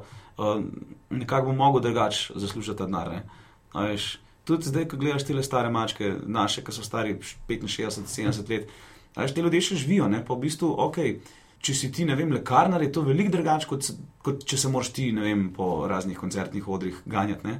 uh, 0.42 0.58
nekako 1.14 1.52
bom 1.52 1.62
mogel 1.62 1.86
drugače 1.86 2.34
zaslužiti 2.34 2.80
ta 2.82 2.90
denar. 2.90 3.22
tudi 4.48 4.64
zdaj, 4.64 4.88
ko 4.88 4.96
gledaš 4.96 5.26
te 5.28 5.42
stare 5.42 5.70
mačke, 5.70 6.14
naše, 6.26 6.64
ki 6.64 6.72
so 6.72 6.82
stari 6.82 7.18
65-70 7.20 8.50
let, 8.50 8.70
a 9.14 9.22
veš, 9.22 9.34
te 9.36 9.42
ljudje 9.44 9.60
še 9.60 9.82
živijo, 9.84 10.08
ne, 10.08 10.24
pa 10.24 10.34
v 10.34 10.48
bistvu, 10.48 10.72
ok. 10.72 10.98
Če 11.58 11.74
si 11.74 11.90
ti, 11.90 12.04
ne 12.06 12.14
vem, 12.14 12.30
lekarnar, 12.32 12.82
je 12.84 12.92
to 12.94 13.02
veliko 13.02 13.32
drugače, 13.34 13.66
kot, 13.66 13.88
kot 14.22 14.44
če 14.46 14.58
se 14.60 14.70
moraš 14.70 14.92
ti, 14.94 15.08
ne 15.12 15.24
vem, 15.26 15.48
po 15.54 15.88
raznih 15.90 16.18
koncertnih 16.18 16.68
odrih 16.70 17.00
ganjati. 17.06 17.46
Ne? 17.48 17.58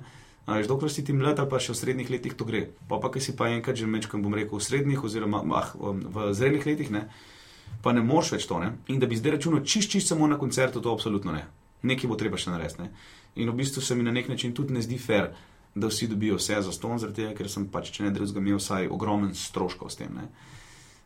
Veš, 0.49 0.69
dokler 0.71 0.93
si 0.93 1.05
ti 1.05 1.13
mlad 1.13 1.41
ali 1.43 1.51
pa 1.51 1.59
še 1.61 1.75
v 1.75 1.81
srednjih 1.83 2.13
letih 2.15 2.37
to 2.39 2.47
gre. 2.49 2.63
Pa 2.89 2.97
pa, 3.03 3.11
ki 3.13 3.21
si 3.21 3.35
pa 3.37 3.51
enkrat 3.53 3.77
že 3.77 3.91
mečkam, 3.91 4.23
bom 4.25 4.33
rekel, 4.33 4.57
v 4.57 4.65
srednjih 4.65 5.03
oziroma 5.05 5.43
ah, 5.59 5.75
v 5.77 6.31
zrelih 6.33 6.65
letih, 6.65 6.93
ne? 6.95 7.09
pa 7.83 7.93
ne 7.93 8.01
moreš 8.03 8.33
več 8.33 8.47
to. 8.49 8.57
Ne? 8.63 8.73
In 8.89 9.03
da 9.03 9.07
bi 9.07 9.19
zdaj 9.19 9.37
računal 9.37 9.61
čist, 9.61 9.91
čist 9.93 10.09
samo 10.09 10.27
na 10.27 10.39
koncertu, 10.41 10.81
to 10.81 10.95
absolutno 10.95 11.35
ne. 11.35 11.45
Nekaj 11.85 12.09
bo 12.11 12.17
treba 12.19 12.41
še 12.41 12.51
narediti. 12.51 12.83
ne. 12.83 12.89
In 13.37 13.51
v 13.53 13.59
bistvu 13.61 13.85
se 13.85 13.95
mi 13.95 14.03
na 14.03 14.15
nek 14.15 14.29
način 14.29 14.55
tudi 14.57 14.73
ne 14.73 14.83
zdi 14.83 14.99
fair, 14.99 15.31
da 15.75 15.87
vsi 15.87 16.09
dobijo 16.09 16.39
vse 16.41 16.63
za 16.63 16.73
ston, 16.73 16.99
zaradi 16.99 17.23
tega, 17.23 17.35
ker 17.39 17.51
sem 17.51 17.69
pač, 17.69 17.93
če 17.93 18.09
ne 18.09 18.11
drugega, 18.11 18.41
imel 18.41 18.59
vsaj 18.59 18.89
ogromen 18.89 19.35
stroškov 19.37 19.93
s 19.93 20.01
tem. 20.01 20.17
Ne, 20.17 20.27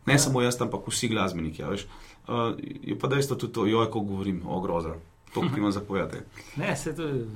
ne 0.07 0.17
ja. 0.17 0.23
samo 0.23 0.41
jaz, 0.41 0.57
ampak 0.63 0.87
vsi 0.89 1.11
glasbeniki. 1.13 1.63
a 1.63 1.75
veš. 1.75 1.87
Uh, 2.29 2.55
je 2.83 2.99
pa 2.99 3.09
dejstvo 3.09 3.37
tudi 3.37 3.53
to, 3.53 3.67
joj, 3.67 3.91
ko 3.91 4.01
govorim 4.01 4.43
o 4.47 4.61
grozu. 4.61 4.95
To, 5.35 5.41
ki 5.41 5.59
imam 5.59 5.73
zapovedati. 5.73 6.19
Ne, 6.61 6.77
se 6.77 6.95
to 6.95 7.03
je. 7.03 7.27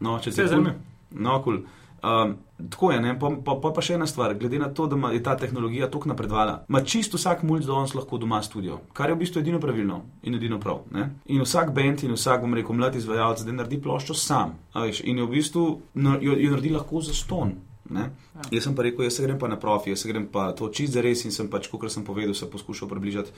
No, 0.00 0.18
če 0.18 0.30
Vse 0.30 0.42
ti 0.42 0.48
zanimivo. 0.48 0.74
No, 1.10 1.42
kul. 1.42 1.58
Cool. 1.60 1.66
Um, 2.04 2.34
tako 2.70 2.92
je, 2.92 3.00
ne? 3.00 3.18
pa, 3.18 3.30
pa, 3.44 3.70
pa, 3.72 3.80
še 3.80 3.94
ena 3.96 4.06
stvar. 4.06 4.34
Glede 4.36 4.58
na 4.58 4.68
to, 4.68 4.84
da 4.86 4.96
ima- 4.96 5.12
je 5.12 5.22
ta 5.22 5.36
tehnologija 5.36 5.88
tako 5.90 6.08
napredovala, 6.08 6.64
ima 6.68 6.82
čisto 6.84 7.16
vsak 7.16 7.42
mulj 7.42 7.64
danes 7.64 7.94
lahko 7.94 8.18
doma 8.18 8.42
studio, 8.42 8.80
kar 8.92 9.08
je 9.08 9.14
v 9.14 9.18
bistvu 9.22 9.40
edino 9.40 9.60
pravilno 9.60 10.02
in 10.22 10.34
edino 10.34 10.58
prav. 10.60 10.82
Ne? 10.92 11.06
In 11.26 11.40
vsak 11.40 11.72
bend 11.72 12.04
in 12.04 12.12
vsak, 12.12 12.42
bom 12.44 12.54
rekel, 12.54 12.76
mlad 12.76 12.96
izvajalec, 12.96 13.44
da 13.46 13.52
naredi 13.52 13.80
ploščo 13.80 14.14
sam. 14.14 14.52
a 14.72 14.84
Veš, 14.84 15.00
in 15.04 15.18
je 15.18 15.24
v 15.24 15.30
bistvu 15.32 15.64
no, 15.94 16.18
jo, 16.20 16.36
jo 16.36 16.50
naredi 16.52 16.74
lahko 16.76 17.00
za 17.00 17.14
ston. 17.14 17.54
Ne? 17.86 18.00
Ja. 18.34 18.40
Jaz 18.50 18.64
sem 18.64 18.74
pa 18.74 18.82
rekel, 18.82 19.04
jaz 19.04 19.12
se 19.12 19.22
grem 19.22 19.38
pa 19.38 19.44
na 19.46 19.56
profi, 19.56 19.90
jaz 19.90 20.00
se 20.00 20.08
grem 20.08 20.26
pa 20.26 20.52
to 20.52 20.68
čist 20.68 20.92
za 20.92 21.00
res 21.00 21.24
in 21.24 21.30
sem 21.30 21.48
pač, 21.48 21.68
kot 21.68 21.84
sem 21.88 22.02
povedal, 22.02 22.32
se 22.32 22.46
poskušal 22.46 22.88
približati 22.88 23.30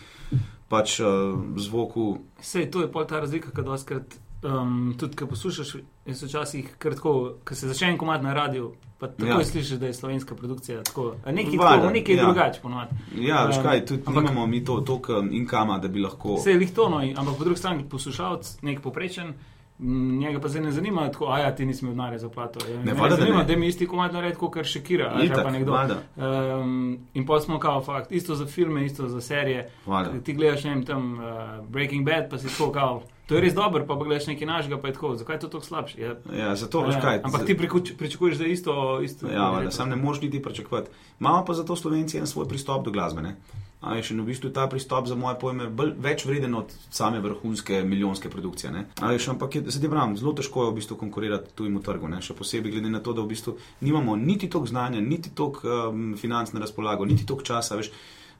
pač 0.69 1.01
uh, 1.01 1.09
zvoku. 1.57 2.19
Sej, 2.41 2.69
to 2.69 2.81
je 2.81 2.89
pol 2.89 3.05
ta 3.05 3.19
razlika, 3.19 3.51
kad 3.51 3.65
doskrat, 3.65 4.15
um, 4.43 4.95
tudi 4.95 5.17
ko 5.17 5.27
poslušaš, 5.27 5.77
jaz 6.05 6.23
včasih 6.23 6.77
kratko, 6.77 7.15
ko 7.43 7.55
se 7.55 7.67
začne 7.67 7.89
en 7.89 7.99
komad 7.99 8.23
na 8.23 8.33
radiju, 8.33 8.71
pa 8.99 9.09
takoj 9.09 9.29
Ja. 9.37 9.45
slišiš, 9.45 9.71
da 9.73 9.87
je 9.87 9.95
slovenska 9.95 10.35
produkcija 10.35 10.83
tako. 10.85 11.15
Nekaj, 11.27 11.59
Valjda, 11.59 11.77
tako, 11.77 11.93
nekaj 11.93 12.15
ja. 12.15 12.25
drugače 12.25 12.61
ponovadi. 12.61 12.91
Ja, 13.19 13.43
Um, 13.49 13.63
kaj, 13.63 13.85
tudi 13.85 14.03
ampak- 14.05 14.23
nimamo 14.25 14.47
mi 14.47 14.65
to 14.65 14.81
toliko 14.81 15.25
inkama, 15.33 15.79
da 15.79 15.89
bi 15.89 16.01
lahko. 16.01 16.37
Vse 16.37 16.51
je 16.51 16.59
lihto, 16.59 16.89
no, 16.89 17.03
in- 17.03 17.19
ampak 17.19 17.35
po 17.35 17.45
drugi 17.45 17.59
strani 17.59 17.85
poslušalec, 17.85 18.63
nek 18.63 18.81
poprečen. 18.81 19.35
Njega 19.79 20.41
pa 20.41 20.49
zdaj 20.49 20.63
ne 20.63 20.71
zanima, 20.73 21.11
tako, 21.13 21.27
a 21.27 21.39
ja, 21.39 21.55
ti 21.55 21.67
nisi 21.67 21.85
imel 21.85 21.95
denarja 21.95 22.19
za 22.19 22.29
plato. 22.29 22.61
Ja, 22.71 22.77
Ne, 22.77 22.85
me 22.85 22.93
valjda, 22.93 23.17
da 23.17 23.23
zanima, 23.23 23.39
ne. 23.39 23.45
da 23.45 23.57
mi 23.57 23.67
isti 23.67 23.87
komad 23.87 24.13
naredi, 24.13 24.37
kot 24.37 24.55
kar 24.55 24.65
Šekira, 24.65 25.15
Itak. 25.23 25.45
Um, 26.17 26.99
in 27.15 27.27
pa 27.27 27.41
smo 27.41 27.59
kao 27.59 27.83
fakt, 27.83 28.13
isto 28.13 28.35
za 28.35 28.47
filme, 28.47 28.85
isto 28.85 29.09
za 29.09 29.21
serije. 29.21 29.71
Valjda. 29.87 30.21
Ti 30.21 30.33
gledaš, 30.33 30.65
ne 30.65 30.71
vem, 30.71 30.85
tam 30.85 31.13
uh, 31.15 31.67
Breaking 31.69 32.07
Bad, 32.07 32.31
pa 32.31 32.39
si 32.39 32.59
tako 32.59 32.73
kao, 32.73 33.03
To 33.27 33.35
je 33.35 33.41
res 33.41 33.55
dobro, 33.55 33.83
pa 33.83 33.95
pogledaš 33.95 34.27
nekaj 34.27 34.47
našega, 34.47 34.79
pa 34.79 34.87
je 34.89 34.95
tako. 34.95 35.17
Zakaj 35.17 35.37
je 35.37 35.41
to 35.41 35.49
tako 35.49 35.65
slabše? 35.65 36.01
Ja. 36.01 36.15
Ja, 36.33 36.57
zato, 36.57 36.81
veš 36.81 36.95
Ja, 36.95 37.01
kaj. 37.01 37.21
Ampak 37.25 37.47
ti 37.47 37.57
pričakuješ, 37.99 38.39
da 38.39 38.45
je 38.45 38.53
isto. 38.53 39.01
isto 39.03 39.27
Ja, 39.27 39.51
valjda, 39.51 39.71
sam 39.71 39.89
ne 39.89 39.97
moreš 39.97 40.23
niti 40.23 40.43
pričakovati. 40.43 40.91
Imamo 41.21 41.45
pa 41.45 41.55
zato 41.55 41.77
Slovenci 41.77 42.19
en 42.19 42.27
svoj 42.27 42.49
pristop 42.49 42.85
do 42.85 42.91
glasbe. 42.91 43.23
Ne? 43.23 43.37
A 43.81 43.95
veš, 43.95 44.11
in 44.11 44.21
v 44.21 44.27
bistvu 44.27 44.49
je 44.49 44.53
ta 44.53 44.67
pristop 44.67 45.07
za 45.07 45.15
moje 45.15 45.37
pojme 45.41 45.67
bolj, 45.69 45.93
več 45.99 46.25
vreden 46.25 46.55
od 46.55 46.71
same 46.91 47.21
vrhunske 47.21 47.83
milijonske 47.85 48.31
produkcije. 48.31 48.73
ne. 48.73 48.87
A 49.01 49.11
Veš, 49.11 49.29
ampak 49.29 49.55
je, 49.55 49.71
se 49.71 49.81
ti 49.81 49.89
pravim, 49.91 50.17
zelo 50.17 50.33
težko 50.33 50.65
je 50.65 50.71
v 50.71 50.75
bistvu 50.75 50.97
konkurirati 50.97 51.53
tujemu 51.55 51.83
trgu. 51.83 52.09
Ne? 52.09 52.23
Še 52.23 52.35
posebej 52.35 52.73
glede 52.73 52.91
na 52.91 53.01
to, 53.01 53.13
da 53.13 53.23
v 53.23 53.29
bistvu 53.35 53.57
nimamo 53.81 54.17
niti 54.17 54.49
toliko 54.51 54.71
znanja, 54.71 55.01
niti 55.01 55.31
toliko 55.35 55.91
um, 55.91 56.15
financ 56.17 56.53
na 56.53 56.61
razpolago, 56.61 57.05
niti 57.05 57.27
toliko 57.27 57.45
časa. 57.45 57.77
Veš, 57.77 57.91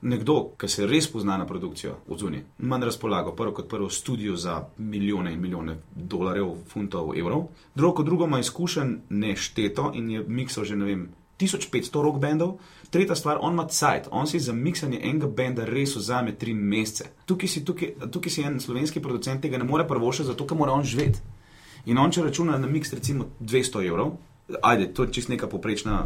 Nekdo, 0.01 0.51
ki 0.57 0.67
se 0.69 0.85
res 0.85 1.07
pozna 1.09 1.37
na 1.37 1.45
produkcijo 1.49 1.95
od 2.07 2.19
zunaj, 2.19 2.43
ima 2.59 2.77
na 2.77 2.85
razpolago 2.85 3.31
prvo 3.35 3.51
kot 3.51 3.69
prvo 3.69 3.89
studio 3.89 4.35
za 4.35 4.67
milijone 4.77 5.33
in 5.33 5.41
milijone 5.41 5.77
dolarjev, 5.95 6.51
funtov, 6.69 7.15
evrov, 7.17 7.47
drugo 7.75 7.95
kot 7.95 8.05
drugo 8.05 8.25
ima 8.25 8.39
izkušen 8.39 8.99
nešteto 9.09 9.91
in 9.95 10.11
je 10.11 10.23
miksal 10.27 10.63
že 10.63 10.75
ne 10.75 10.85
vem 10.85 11.09
1500 11.39 12.01
rock 12.01 12.19
bendov. 12.19 12.57
Tretja 12.89 13.15
stvar, 13.15 13.37
on 13.41 13.53
ima 13.53 13.67
cajt, 13.67 14.07
on 14.11 14.27
si 14.27 14.39
za 14.39 14.53
miksanje 14.53 14.99
enega 15.03 15.27
benda 15.27 15.65
res 15.65 15.95
vzame 15.95 16.35
tri 16.35 16.53
mesece. 16.53 17.09
Tukaj 17.25 17.49
si, 17.49 17.65
tukaj, 17.65 17.93
tukaj 18.11 18.31
si 18.31 18.41
en 18.41 18.59
slovenski 18.59 19.01
producent 19.01 19.41
tega 19.41 19.57
ne 19.57 19.63
more 19.63 19.87
prvošati, 19.87 20.27
zato 20.27 20.47
ker 20.47 20.57
mora 20.57 20.71
on 20.71 20.83
živeti. 20.83 21.19
In 21.85 21.97
on 21.97 22.11
če 22.11 22.23
računa 22.23 22.57
na 22.57 22.67
miks 22.67 22.93
recimo 22.93 23.27
200 23.39 23.85
evrov, 23.87 24.17
ajde, 24.61 24.93
to 24.93 25.03
je 25.03 25.11
čist 25.11 25.29
neka 25.29 25.47
poprečna 25.47 26.05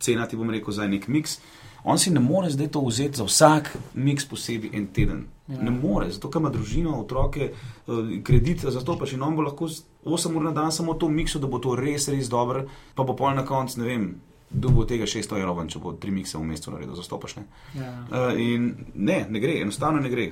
cena, 0.00 0.26
ti 0.26 0.36
bom 0.36 0.50
rekel, 0.50 0.72
za 0.72 0.86
nek 0.88 1.08
miks. 1.08 1.38
On 1.84 1.98
si 1.98 2.10
ne 2.10 2.20
more 2.20 2.50
zdaj 2.50 2.68
to 2.68 2.80
vzeti 2.84 3.16
za 3.16 3.24
vsak 3.24 3.76
miks 3.94 4.28
posebej 4.28 4.70
en 4.72 4.86
teden. 4.86 5.26
Ja. 5.48 5.62
Ne 5.62 5.70
more, 5.70 6.10
zato 6.10 6.30
ima 6.38 6.50
družino, 6.50 7.00
otroke, 7.00 7.50
eh, 7.52 8.20
kredit, 8.22 8.64
zato 8.68 8.98
pač 8.98 9.12
in 9.12 9.22
on 9.22 9.36
bo 9.36 9.42
lahko 9.42 9.68
z 9.68 9.82
8 10.04 10.36
ur 10.36 10.42
na 10.42 10.50
dan 10.50 10.72
samo 10.72 10.94
to 10.94 11.08
mikso, 11.08 11.38
da 11.38 11.46
bo 11.46 11.58
to 11.58 11.74
res, 11.76 12.08
res 12.08 12.28
dobro, 12.28 12.66
pa 12.94 13.02
bo 13.02 13.16
pol 13.16 13.34
na 13.34 13.44
koncu, 13.44 13.80
ne 13.80 13.86
vem, 13.86 14.06
dubo 14.50 14.84
tega 14.84 15.06
600 15.06 15.38
evrov, 15.38 15.58
ven, 15.58 15.68
če 15.68 15.78
bo 15.78 15.92
tri 15.92 16.10
mikse 16.10 16.38
v 16.38 16.46
mesecu 16.46 16.70
naredil, 16.70 16.94
zastopaš. 16.98 17.36
Ne? 17.36 17.44
Ja. 17.74 17.90
Uh, 18.10 18.40
in 18.40 18.72
ne, 18.94 19.26
ne 19.30 19.42
gre, 19.42 19.60
enostavno 19.62 20.00
ne 20.00 20.10
gre. 20.10 20.30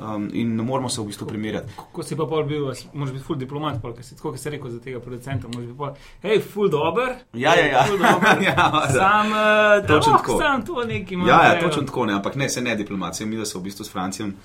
Um, 0.00 0.30
in 0.32 0.56
ne 0.56 0.62
moramo 0.62 0.88
se 0.88 1.00
v 1.00 1.10
bistvu 1.10 1.26
primerjati. 1.28 1.74
Ko 1.92 2.02
si 2.02 2.16
pa 2.16 2.24
pol 2.24 2.46
bil, 2.48 2.70
moraš 2.92 3.12
biti 3.12 3.24
full 3.24 3.36
diplomat, 3.38 3.82
pol, 3.82 3.92
ker 3.92 4.04
si 4.04 4.16
tako, 4.16 4.30
kot 4.32 4.40
si 4.40 4.52
rekel 4.54 4.72
za 4.72 4.80
tega 4.80 5.00
producenta, 5.04 5.48
moraš 5.52 5.66
biti 5.66 5.76
pol, 5.76 5.90
hej, 6.22 6.40
full 6.40 6.70
dober. 6.72 7.12
Ja, 7.36 7.52
ja, 7.58 7.66
ja. 7.66 7.82
Ful 7.84 8.00
dober. 8.00 8.40
ja, 8.48 8.54
da. 8.56 8.86
Sam, 8.94 9.34
uh, 9.34 9.86
Točno 9.86 10.14
oh, 10.14 10.22
tako. 10.22 10.38
sam 10.40 10.64
to 10.64 10.84
neki 10.88 11.14
ima. 11.14 11.28
Ja, 11.28 11.42
ja, 11.50 11.60
točno 11.60 11.82
tako 11.82 12.06
ne, 12.06 12.16
ampak 12.16 12.40
ne, 12.40 12.48
se 12.48 12.62
ne 12.62 12.76
diplomacija. 12.76 13.26
Mi, 13.26 13.36
da 13.36 13.44
se 13.44 13.58
v 13.58 13.62
bistvu 13.68 13.84
s 13.84 13.92
Francijem 13.92 14.36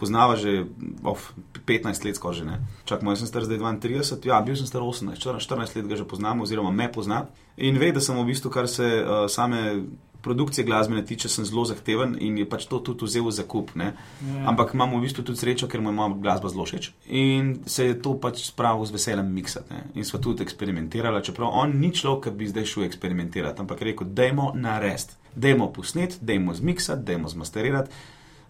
poznava 0.00 0.36
že 0.36 0.64
of, 1.04 1.32
15 1.66 2.04
let 2.04 2.16
skoraj 2.16 2.38
že 2.38 2.44
ne. 2.44 2.56
Čak, 2.84 3.02
moj 3.02 3.20
sem 3.20 3.28
star 3.28 3.44
zdaj 3.44 3.58
32, 3.58 4.24
ja, 4.24 4.40
bil 4.40 4.56
sem 4.56 4.66
star 4.66 4.82
18, 4.82 5.20
14 5.20 5.76
let 5.76 5.86
ga 5.86 5.96
že 5.96 6.08
poznam, 6.08 6.40
oziroma 6.40 6.70
me 6.70 6.88
pozna. 6.92 7.26
In 7.56 7.78
ve, 7.78 7.92
da 7.92 8.00
sem 8.00 8.16
v 8.16 8.24
bistvu, 8.24 8.50
kar 8.50 8.68
se 8.68 8.88
uh, 9.04 9.28
same 9.28 9.84
produkcije 10.24 10.64
glasbene 10.64 11.04
tiče, 11.04 11.28
sem 11.28 11.44
zelo 11.44 11.64
zahteven 11.68 12.16
in 12.20 12.38
je 12.40 12.48
pač 12.48 12.66
to 12.70 12.80
tudi 12.80 13.04
vzel 13.04 13.30
za 13.30 13.44
kup. 13.48 13.74
Ne. 13.78 13.92
Ja. 14.24 14.48
Ampak 14.50 14.74
imamo 14.74 14.98
v 14.98 15.04
bistvu 15.06 15.24
tudi 15.24 15.38
srečo, 15.38 15.68
ker 15.68 15.84
mu 15.84 15.92
je 15.92 15.98
moja 15.98 16.16
glasba 16.16 16.50
zelo 16.52 16.64
všeč. 16.64 16.90
In 17.06 17.54
se 17.66 17.86
je 17.90 17.98
to 18.02 18.16
pač 18.20 18.46
spravil 18.48 18.88
z 18.88 18.96
veseljem 18.96 19.32
miksati. 19.34 19.70
Ne. 19.74 19.84
In 19.94 20.08
smo 20.08 20.22
tudi 20.24 20.42
eksperimentirali, 20.46 21.22
čeprav 21.24 21.52
on 21.52 21.76
ni 21.80 21.92
človek, 21.94 22.30
ki 22.30 22.36
bi 22.40 22.50
zdaj 22.50 22.68
šel 22.72 22.88
eksperimentirati, 22.88 23.60
ampak 23.60 23.80
je 23.80 23.90
rekel, 23.92 24.10
dajmo 24.10 24.52
narediti, 24.56 25.18
dajmo 25.36 25.70
posnet, 25.72 26.18
dajmo 26.20 26.54
zmiksati, 26.54 27.04
dajmo 27.04 27.28
zmasterirati. 27.28 28.04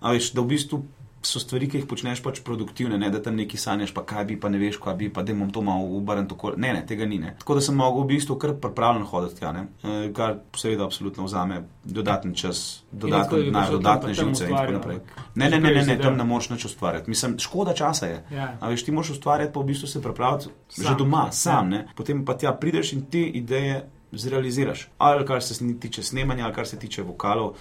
A 0.04 0.12
veš, 0.12 0.32
da 0.36 0.44
v 0.44 0.52
bistvu 0.54 0.84
so 1.26 1.40
stvari, 1.40 1.68
ki 1.68 1.78
jih 1.78 1.86
počneš 1.86 2.22
pač 2.22 2.40
produktivne, 2.40 2.98
ne 2.98 3.10
da 3.10 3.22
tam 3.22 3.36
neki 3.36 3.56
sanjaš, 3.56 3.94
pa 3.94 4.04
kaj 4.04 4.24
bi, 4.24 4.36
pa 4.36 4.48
ne 4.48 4.58
veš, 4.58 4.76
kaj 4.78 4.94
bi, 4.94 5.08
pa 5.08 5.22
da 5.22 5.34
bom 5.34 5.50
to 5.50 5.62
malo 5.62 5.84
ubarem 5.96 6.28
tako. 6.28 6.52
Ne, 6.56 6.72
ne, 6.72 6.82
tega 6.86 7.06
ni. 7.06 7.18
Ne. 7.18 7.34
Tako 7.38 7.54
da 7.54 7.60
sem 7.60 7.74
mogel 7.74 8.02
v 8.02 8.08
bistvu 8.08 8.36
kar 8.36 8.54
pripravljen 8.56 9.04
hoditi 9.04 9.40
tja, 9.40 9.52
ne. 9.52 9.66
E, 9.82 10.12
kar 10.12 10.34
seveda 10.54 10.84
absolutno 10.84 11.24
vzame 11.24 11.62
dodaten 11.84 12.34
čas, 12.34 12.82
dodaten 12.92 13.44
denar, 13.44 13.70
dodatne 13.70 14.14
živce 14.14 14.44
in 14.44 14.56
tako 14.56 14.72
naprej. 14.72 15.00
Ne, 15.34 15.50
ne, 15.50 15.60
ne, 15.60 15.70
ne, 15.70 15.82
ne, 15.82 15.92
Ja. 15.92 16.02
tam 16.02 16.16
ne 16.16 16.24
moreš 16.24 16.50
nič 16.50 16.64
ustvarjati. 16.64 17.10
Mislim, 17.10 17.38
škoda 17.38 17.74
časa 17.74 18.06
je. 18.06 18.24
Ja. 18.30 18.56
A 18.60 18.68
veš, 18.68 18.84
ti 18.84 18.92
moraš 18.92 19.10
ustvarjati, 19.10 19.52
pa 19.52 19.60
v 19.60 19.64
bistvu 19.64 19.86
se 19.86 20.02
pripraviti 20.02 20.48
Sam. 20.68 20.84
že 20.84 20.94
doma, 20.94 21.24
Ja. 21.26 21.32
sam, 21.32 21.68
ne. 21.68 21.86
Potem 21.94 22.24
pa 22.24 22.34
tja 22.34 22.52
prideš 22.52 22.92
in 22.92 23.02
te 23.02 23.20
ideje 23.20 23.84
zrealiziraš. 24.18 24.88
Ali 24.98 25.26
kar 25.26 25.42
se 25.42 25.78
tiče 25.80 26.02
snemanja, 26.02 26.44
ali 26.44 26.54
kar 26.54 26.66
se 26.66 26.78
tiče 26.78 27.02
vokalov, 27.02 27.54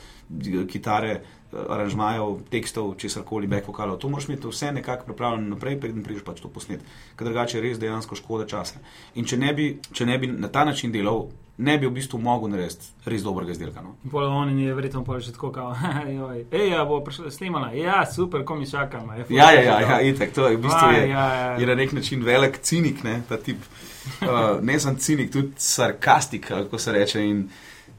kitare, 0.67 1.11
eh, 1.11 1.57
aranžmajev, 1.69 2.39
tekstov, 2.51 2.95
česar 2.97 3.23
koli, 3.23 3.47
back 3.47 3.67
vokalov. 3.67 3.97
To 3.97 4.09
moraš 4.09 4.29
imeti 4.29 4.47
vse 4.47 4.71
nekako 4.71 5.05
pripravljeno 5.05 5.55
naprej, 5.55 5.79
preden 5.79 6.03
prideš 6.03 6.23
pač 6.23 6.41
to 6.41 6.49
posnet. 6.49 6.81
Ker 7.15 7.27
drugače 7.27 7.57
je 7.57 7.61
res 7.61 7.79
dejansko 7.79 8.15
škoda 8.15 8.47
časa. 8.47 8.79
In 9.15 9.25
če 9.25 9.37
ne 9.37 9.53
bi, 9.53 9.79
če 9.91 10.05
ne 10.05 10.17
bi 10.17 10.27
na 10.27 10.47
ta 10.47 10.65
način 10.65 10.91
delal, 10.91 11.27
ne 11.57 11.77
bi 11.77 11.87
v 11.87 11.93
bistvu 11.93 12.17
mogel 12.19 12.49
narediti 12.49 12.89
res 13.05 13.23
dobrega 13.23 13.53
izdelka. 13.53 13.81
No. 13.81 13.95
In 14.03 14.11
pol 14.11 14.25
on 14.25 14.57
je 14.59 14.73
verjetno 14.73 15.03
pol 15.05 15.19
že 15.19 15.33
tako, 15.35 15.51
kao, 15.51 15.75
joj, 16.17 16.45
ej, 16.51 16.69
ja, 16.71 16.85
bo 16.85 16.99
prišla 17.05 17.31
snimala, 17.31 17.71
ja, 17.77 18.03
super, 18.09 18.43
ko 18.45 18.55
mi 18.55 18.69
čakam. 18.69 19.11
Je, 19.17 19.25
ful, 19.25 19.37
Ja, 19.37 19.51
ja, 19.51 19.61
ja, 19.61 19.79
ja 19.81 20.01
itek, 20.01 20.33
to 20.33 20.47
je 20.47 20.57
v 20.57 20.61
bistvu 20.65 20.87
Aj, 20.87 20.99
je, 20.99 21.09
ja, 21.09 21.25
ja. 21.35 21.57
je 21.61 21.67
na 21.67 21.75
nek 21.75 21.93
način 21.93 22.23
velik 22.23 22.57
cinik, 22.61 23.03
ne, 23.03 23.21
ta 23.29 23.37
tip. 23.37 23.61
Uh, 24.03 24.59
ne 24.61 24.79
sem 24.79 24.97
cinik, 24.99 25.31
tudi 25.31 25.51
sarkastik, 25.57 26.51
ali 26.51 26.63
kako 26.63 26.77
se 26.77 26.91
reče, 26.91 27.23
in 27.23 27.49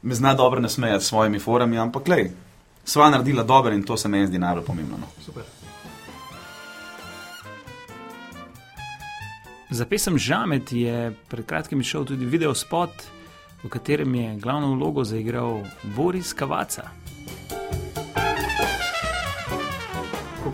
me 0.01 0.15
zna 0.15 0.33
dobro 0.33 0.61
nasmejati 0.61 1.03
s 1.03 1.07
svojimi 1.07 1.39
forami, 1.39 1.77
ampak 1.77 2.07
lej, 2.07 2.31
sva 2.85 3.09
naredila 3.09 3.43
dobro 3.43 3.73
in 3.73 3.83
to 3.83 3.97
se 3.97 4.09
meni 4.09 4.27
zdi 4.27 4.39
najbolj 4.39 4.65
pomembno. 4.65 4.97
No. 4.97 5.07
Super. 5.25 5.43
Za 9.69 9.85
pesem 9.85 10.17
Žamet 10.17 10.71
je 10.71 11.13
pred 11.27 11.45
kratkim 11.45 11.81
izšel 11.81 12.05
tudi 12.05 12.25
video 12.25 12.53
spot, 12.53 12.91
v 13.63 13.69
katerem 13.69 14.15
je 14.15 14.35
glavno 14.39 14.75
vlogo 14.75 15.03
zaigral 15.03 15.63
Boris 15.95 16.33
Kavaca. 16.33 16.89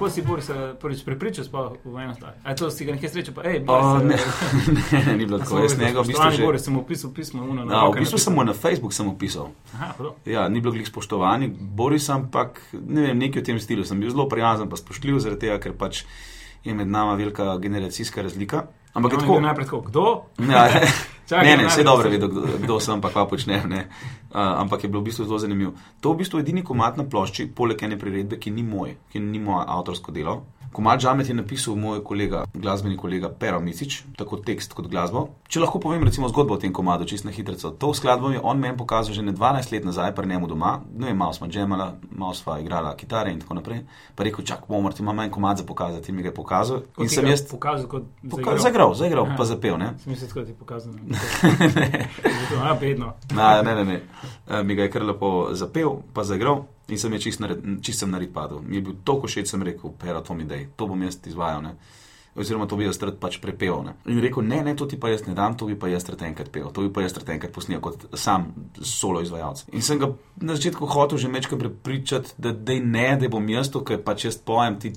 Kako 0.02 0.10
si 0.10 0.22
Boris 0.22 0.50
eh, 0.50 0.74
prvič 0.82 1.06
prepričal 1.06 1.46
sploh 1.46 1.78
v 1.86 1.98
eno 2.02 2.18
stvar? 2.18 2.34
A 2.42 2.56
to 2.58 2.72
si 2.74 2.90
ga 2.90 2.98
nekaj 2.98 3.10
srečal, 3.14 3.38
pa 3.38 3.46
hej, 3.46 3.62
Boris. 3.62 3.86
O, 3.86 4.02
eh, 4.02 4.10
ne, 4.10 4.18
ne, 5.06 5.14
ni 5.14 5.26
bilo 5.30 5.38
tako, 5.38 5.60
jaz 5.66 5.78
njega 5.78 6.02
v 6.02 6.10
bistvu 6.10 6.32
že. 6.34 6.42
Boris, 6.42 6.66
sem 6.66 6.74
mu 6.74 6.82
pisal 6.82 7.14
pismo, 7.14 7.46
uno, 7.46 7.62
na 7.70 7.86
roke 7.86 8.02
v 8.02 8.10
bistvu 8.10 8.18
sem 8.18 8.34
mu 8.34 8.42
na 8.42 8.58
Facebook 8.58 8.98
sem 8.98 9.06
opisal. 9.06 9.54
Aha, 9.78 9.94
prav. 9.94 10.18
Ja, 10.26 10.50
ni 10.50 10.58
bilo 10.58 10.74
glih 10.74 10.90
spoštovani, 10.90 11.54
Boris, 11.54 12.10
ampak 12.10 12.58
ne 12.74 13.14
vem, 13.14 13.22
nekaj 13.22 13.46
v 13.46 13.46
tem 13.46 13.62
stilu. 13.62 13.86
Sem 13.86 14.02
bil 14.02 14.10
zelo 14.10 14.26
prijazen, 14.26 14.74
pa 14.74 14.82
spoštljiv, 14.82 15.22
zaradi 15.22 15.46
tega, 15.46 15.62
ker 15.62 15.78
pač 15.78 16.02
je 16.66 16.74
med 16.74 16.90
nama 16.90 17.14
velika 17.14 17.54
generacijska 17.62 18.26
razlika. 18.26 18.66
Ampak 18.94 19.14
On 19.14 19.20
je 19.20 19.26
tako. 19.26 19.40
najprej 19.40 19.66
tako, 19.66 19.82
kdo? 19.82 20.06
Ja, 20.52 20.68
Čakaj, 21.32 21.46
ne, 21.48 21.58
ne, 21.58 21.68
vse 21.68 21.84
dobro 21.84 22.10
vedo, 22.10 22.28
kdo, 22.28 22.42
kdo 22.60 22.80
sem, 22.80 23.02
pa 23.02 23.08
kaj 23.10 23.28
počnem. 23.30 23.70
ne. 23.70 23.88
Uh, 24.36 24.40
ampak 24.60 24.84
je 24.84 24.90
bilo 24.90 25.00
v 25.00 25.08
bistvu 25.08 25.26
zelo 25.26 25.40
zanimivo. 25.40 25.72
To 26.04 26.12
je 26.12 26.16
v 26.16 26.18
bistvu 26.18 26.40
edini 26.40 26.64
komat 26.64 26.98
na 27.00 27.08
plošči, 27.08 27.48
poleg 27.56 27.80
ene 27.84 27.96
priredbe, 28.00 28.36
ki 28.36 28.52
ni 28.52 28.64
moj, 28.64 28.98
ki 29.12 29.20
ni 29.20 29.40
moje 29.40 29.64
avtorsko 29.68 30.12
delo. 30.12 30.44
Komat 30.72 31.00
Žamet 31.00 31.28
je 31.28 31.34
napisal 31.34 31.76
moj 31.76 32.00
kolega, 32.00 32.46
glasbeni 32.54 32.98
kolega 32.98 33.30
Pero 33.30 33.60
Micič, 33.60 34.04
tako 34.18 34.38
tekst 34.38 34.72
kot 34.74 34.88
glasbo. 34.88 35.26
Če 35.44 35.60
lahko 35.60 35.80
povem 35.80 36.04
recimo 36.04 36.30
zgodbo 36.30 36.56
o 36.56 36.58
tem 36.58 36.72
komadu, 36.72 37.04
čist 37.06 37.26
na 37.26 37.32
hitro. 37.32 37.56
To 37.72 37.90
skladbo 37.92 38.30
mi 38.30 38.36
je 38.36 38.42
on 38.42 38.56
meni 38.58 38.78
pokazal 38.78 39.14
že 39.14 39.22
ne 39.22 39.34
12 39.34 39.72
let 39.72 39.84
nazaj, 39.84 40.16
pri 40.16 40.28
njemu 40.28 40.48
doma. 40.48 40.80
Ne 40.96 41.08
vem, 41.08 41.18
malo 41.18 41.34
smo 41.34 41.48
džemala, 41.48 41.90
malo 42.12 42.34
sva 42.34 42.60
igrala 42.60 42.96
kitare 42.96 43.34
in 43.34 43.40
tako 43.40 43.54
naprej. 43.54 43.84
Pa 44.16 44.24
je 44.24 44.30
rekel, 44.30 44.46
čak, 44.46 44.64
bomo, 44.68 44.92
ti 44.92 45.04
imam 45.04 45.20
en 45.20 45.30
komad 45.30 45.58
za 45.58 45.64
pokazati 45.66 46.08
in 46.08 46.16
mi 46.16 46.24
ga 46.24 46.30
je 46.30 46.36
pokazal. 46.36 46.80
Kot 46.96 47.04
In 47.04 47.10
sem 47.10 47.28
jaz 47.28 47.44
pokazal 47.44 47.88
kot 47.88 48.04
poka- 48.24 48.58
zagral, 48.58 48.96
zagral, 48.96 49.26
Aha. 49.26 49.36
pa 49.38 49.44
zapel. 49.46 49.76
Sem 50.00 50.08
mislil, 50.08 50.30
da 50.30 50.46
ti 50.46 50.52
je 50.52 50.56
pokazal. 50.56 50.94
ne. 51.04 52.08
Zato, 52.24 52.56
Ja, 52.56 52.78
bedno. 52.80 53.14
Na, 53.34 53.62
ne, 53.62 53.76
ne, 53.76 53.84
ne. 53.86 54.02
E, 54.50 54.64
Mi 54.64 54.76
ga 54.76 54.84
je 54.84 54.92
kar 54.92 55.04
lepo 55.04 55.50
zapel, 55.52 56.00
pa 56.14 56.24
zagral 56.24 56.64
in 56.92 57.00
sem 57.00 57.14
je 57.16 57.24
čist, 57.28 57.42
nared, 57.44 57.64
čist 57.86 58.04
sem 58.04 58.12
nared 58.12 58.34
padel. 58.36 58.62
Mi 58.62 58.80
je 58.80 58.86
bil 58.86 59.00
toliko 59.08 59.30
všeč, 59.32 59.50
sem 59.52 59.64
rekel, 59.66 59.94
pero 60.00 60.22
to 60.26 60.36
mi 60.38 60.46
dej, 60.48 60.68
to 60.78 60.88
bom 60.90 61.04
jaz 61.08 61.20
izvajal. 61.28 61.64
Ne. 61.66 61.76
Oziroma, 62.36 62.64
to 62.68 62.78
bi 62.80 62.86
jaz 62.86 63.00
rad 63.04 63.18
pač 63.20 63.42
prepel. 63.44 63.82
Ne. 63.84 63.94
In 64.08 64.22
rekel, 64.24 64.46
ne, 64.48 64.62
ne, 64.64 64.76
to 64.80 64.88
ti 64.88 65.00
pa 65.00 65.10
jaz 65.12 65.26
ne 65.28 65.36
dam, 65.36 65.58
to 65.60 65.68
bi 65.68 65.76
pa 65.80 65.90
jaz 65.92 66.06
rad 66.08 66.22
enkrat 66.24 66.52
pel, 66.54 66.70
to 66.72 66.86
bi 66.86 66.92
pa 66.94 67.04
jaz 67.04 67.18
rad 67.18 67.32
enkrat 67.34 67.52
posnel 67.52 67.82
kot 67.84 68.06
sam 68.16 68.48
solo 68.78 69.24
izvajalec. 69.24 69.66
In 69.76 69.84
sem 69.84 70.00
ga 70.00 70.14
na 70.40 70.56
začetku 70.56 70.88
hotel 70.94 71.20
že 71.20 71.32
mečkaj 71.32 71.60
prepričati, 71.60 72.38
da 72.40 72.54
dej 72.56 72.80
ne, 72.86 73.10
da 73.20 73.32
bom 73.32 73.50
jaz 73.52 73.72
to, 73.74 73.84
ker 73.84 74.00
pač 74.06 74.30
jaz 74.30 74.40
pojem, 74.40 74.80
ti, 74.80 74.94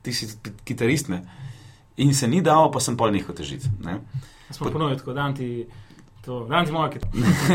ti 0.00 0.16
si 0.16 0.30
kitarist. 0.64 1.12
Ne. 1.12 1.20
In 2.00 2.16
se 2.16 2.28
ni 2.28 2.40
dal, 2.40 2.70
pa 2.72 2.80
sem 2.80 2.96
pol 2.96 3.12
nehal 3.12 3.36
težiti. 3.36 3.68
Ne. 3.84 4.00
Smo 4.50 4.72
ponovili 4.72 4.98
tako, 4.98 5.12
da 5.12 5.28
ti 5.36 5.66
to, 6.24 6.44
da 6.44 6.64
ti 6.64 6.72
moja 6.72 6.90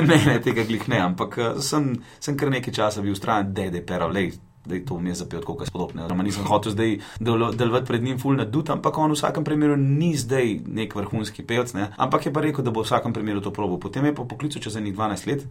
ne, 0.02 0.18
ne, 0.26 0.42
tega 0.42 0.64
glih 0.64 0.90
ne, 0.90 1.00
ampak 1.00 1.38
eh, 1.38 1.62
sem, 1.62 1.92
sem 2.20 2.38
kar 2.38 2.50
nekaj 2.50 2.74
časa 2.74 3.02
bil 3.02 3.16
stran, 3.16 3.54
da 3.54 3.62
je 3.62 3.86
pero, 3.86 4.08
lej, 4.08 4.32
da 4.66 4.74
je 4.74 4.82
to 4.82 4.98
mi 4.98 5.10
je 5.10 5.16
zapel, 5.16 5.42
kako 5.42 5.62
je 5.62 5.68
spodobno. 5.68 6.08
Roma 6.08 6.24
nisem 6.24 6.44
hotel 6.44 6.72
zdaj 6.72 6.96
del- 7.20 7.56
delovati 7.56 7.86
pred 7.86 8.04
njim 8.04 8.18
full 8.20 8.36
nadut, 8.36 8.70
ampak 8.70 8.98
on 8.98 9.12
v 9.12 9.14
vsakem 9.14 9.44
primeru 9.44 9.76
ni 9.78 10.16
zdaj 10.16 10.60
nek 10.68 10.96
vrhunski 10.96 11.44
pevc, 11.44 11.74
ne? 11.74 11.92
ampak 11.98 12.26
je 12.26 12.34
pa 12.34 12.42
rekel, 12.42 12.66
da 12.66 12.72
bo 12.72 12.82
v 12.82 12.86
vsakem 12.86 13.14
primeru 13.14 13.42
to 13.42 13.52
probo. 13.52 13.78
Potem 13.78 14.06
je 14.06 14.16
pa 14.16 14.24
poklical 14.24 14.62
čez 14.62 14.76
enih 14.76 14.96
12 14.96 15.28
let 15.28 15.46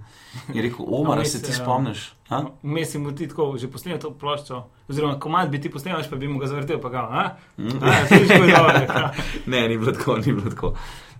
in 0.49 0.54
je 0.54 0.62
rekel, 0.62 0.83
Omar, 0.90 1.18
No, 1.18 1.25
se 1.25 1.38
ti 1.38 1.50
ja. 1.50 1.54
spomniš? 1.54 2.12
A? 2.28 2.42
Vmes 2.62 2.90
si 2.90 2.99
mu 2.99 3.12
ti 3.12 3.28
tako 3.28 3.54
že 3.54 3.68
posnel 3.68 3.99
to 3.99 4.11
ploščo, 4.11 4.59
oziroma 4.88 5.18
komad 5.21 5.47
bi 5.49 5.61
ti 5.61 5.71
posnel, 5.71 6.02
pa 6.11 6.16
bi 6.16 6.26
mu 6.26 6.38
ga 6.38 6.47
zavrtel, 6.47 6.80
pa 6.80 6.88
ga, 6.88 6.99
a? 6.99 7.23
A, 7.54 7.94
je 8.11 8.26
dobro, 8.26 8.49
ja. 8.50 9.12
Ne, 9.47 9.68
ni 9.68 9.78
bilo 9.78 9.92
tako, 9.92 10.16
ni 10.16 10.33
bilo 10.33 10.50
tako. 10.50 10.75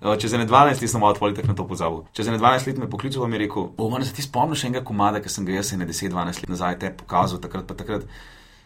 O, 0.05 0.17
Čez 0.21 0.35
ene 0.37 0.45
12 0.45 0.83
let 0.83 0.91
sem 0.91 1.01
malo 1.01 1.17
tvoj 1.17 1.33
na 1.33 1.55
to 1.57 1.65
pozabil. 1.65 2.03
Čez 2.13 2.29
ene 2.29 2.37
12 2.39 2.67
let 2.69 2.79
me 2.79 2.91
poklical 2.91 3.25
in 3.25 3.31
mi 3.31 3.39
rekel: 3.39 3.73
O, 3.77 4.03
se 4.05 4.13
ti 4.13 4.23
spomniš 4.23 4.65
enega 4.65 4.85
komada, 4.85 5.21
ki 5.25 5.33
sem 5.33 5.47
ga 5.47 5.57
jaz 5.57 5.73
ene 5.73 5.87
10-12 5.89 6.45
let 6.45 6.51
nazaj 6.53 6.79
te 6.79 6.91
pokazal, 6.93 7.41
takrat 7.41 7.65
pa 7.67 7.75
takrat. 7.75 8.05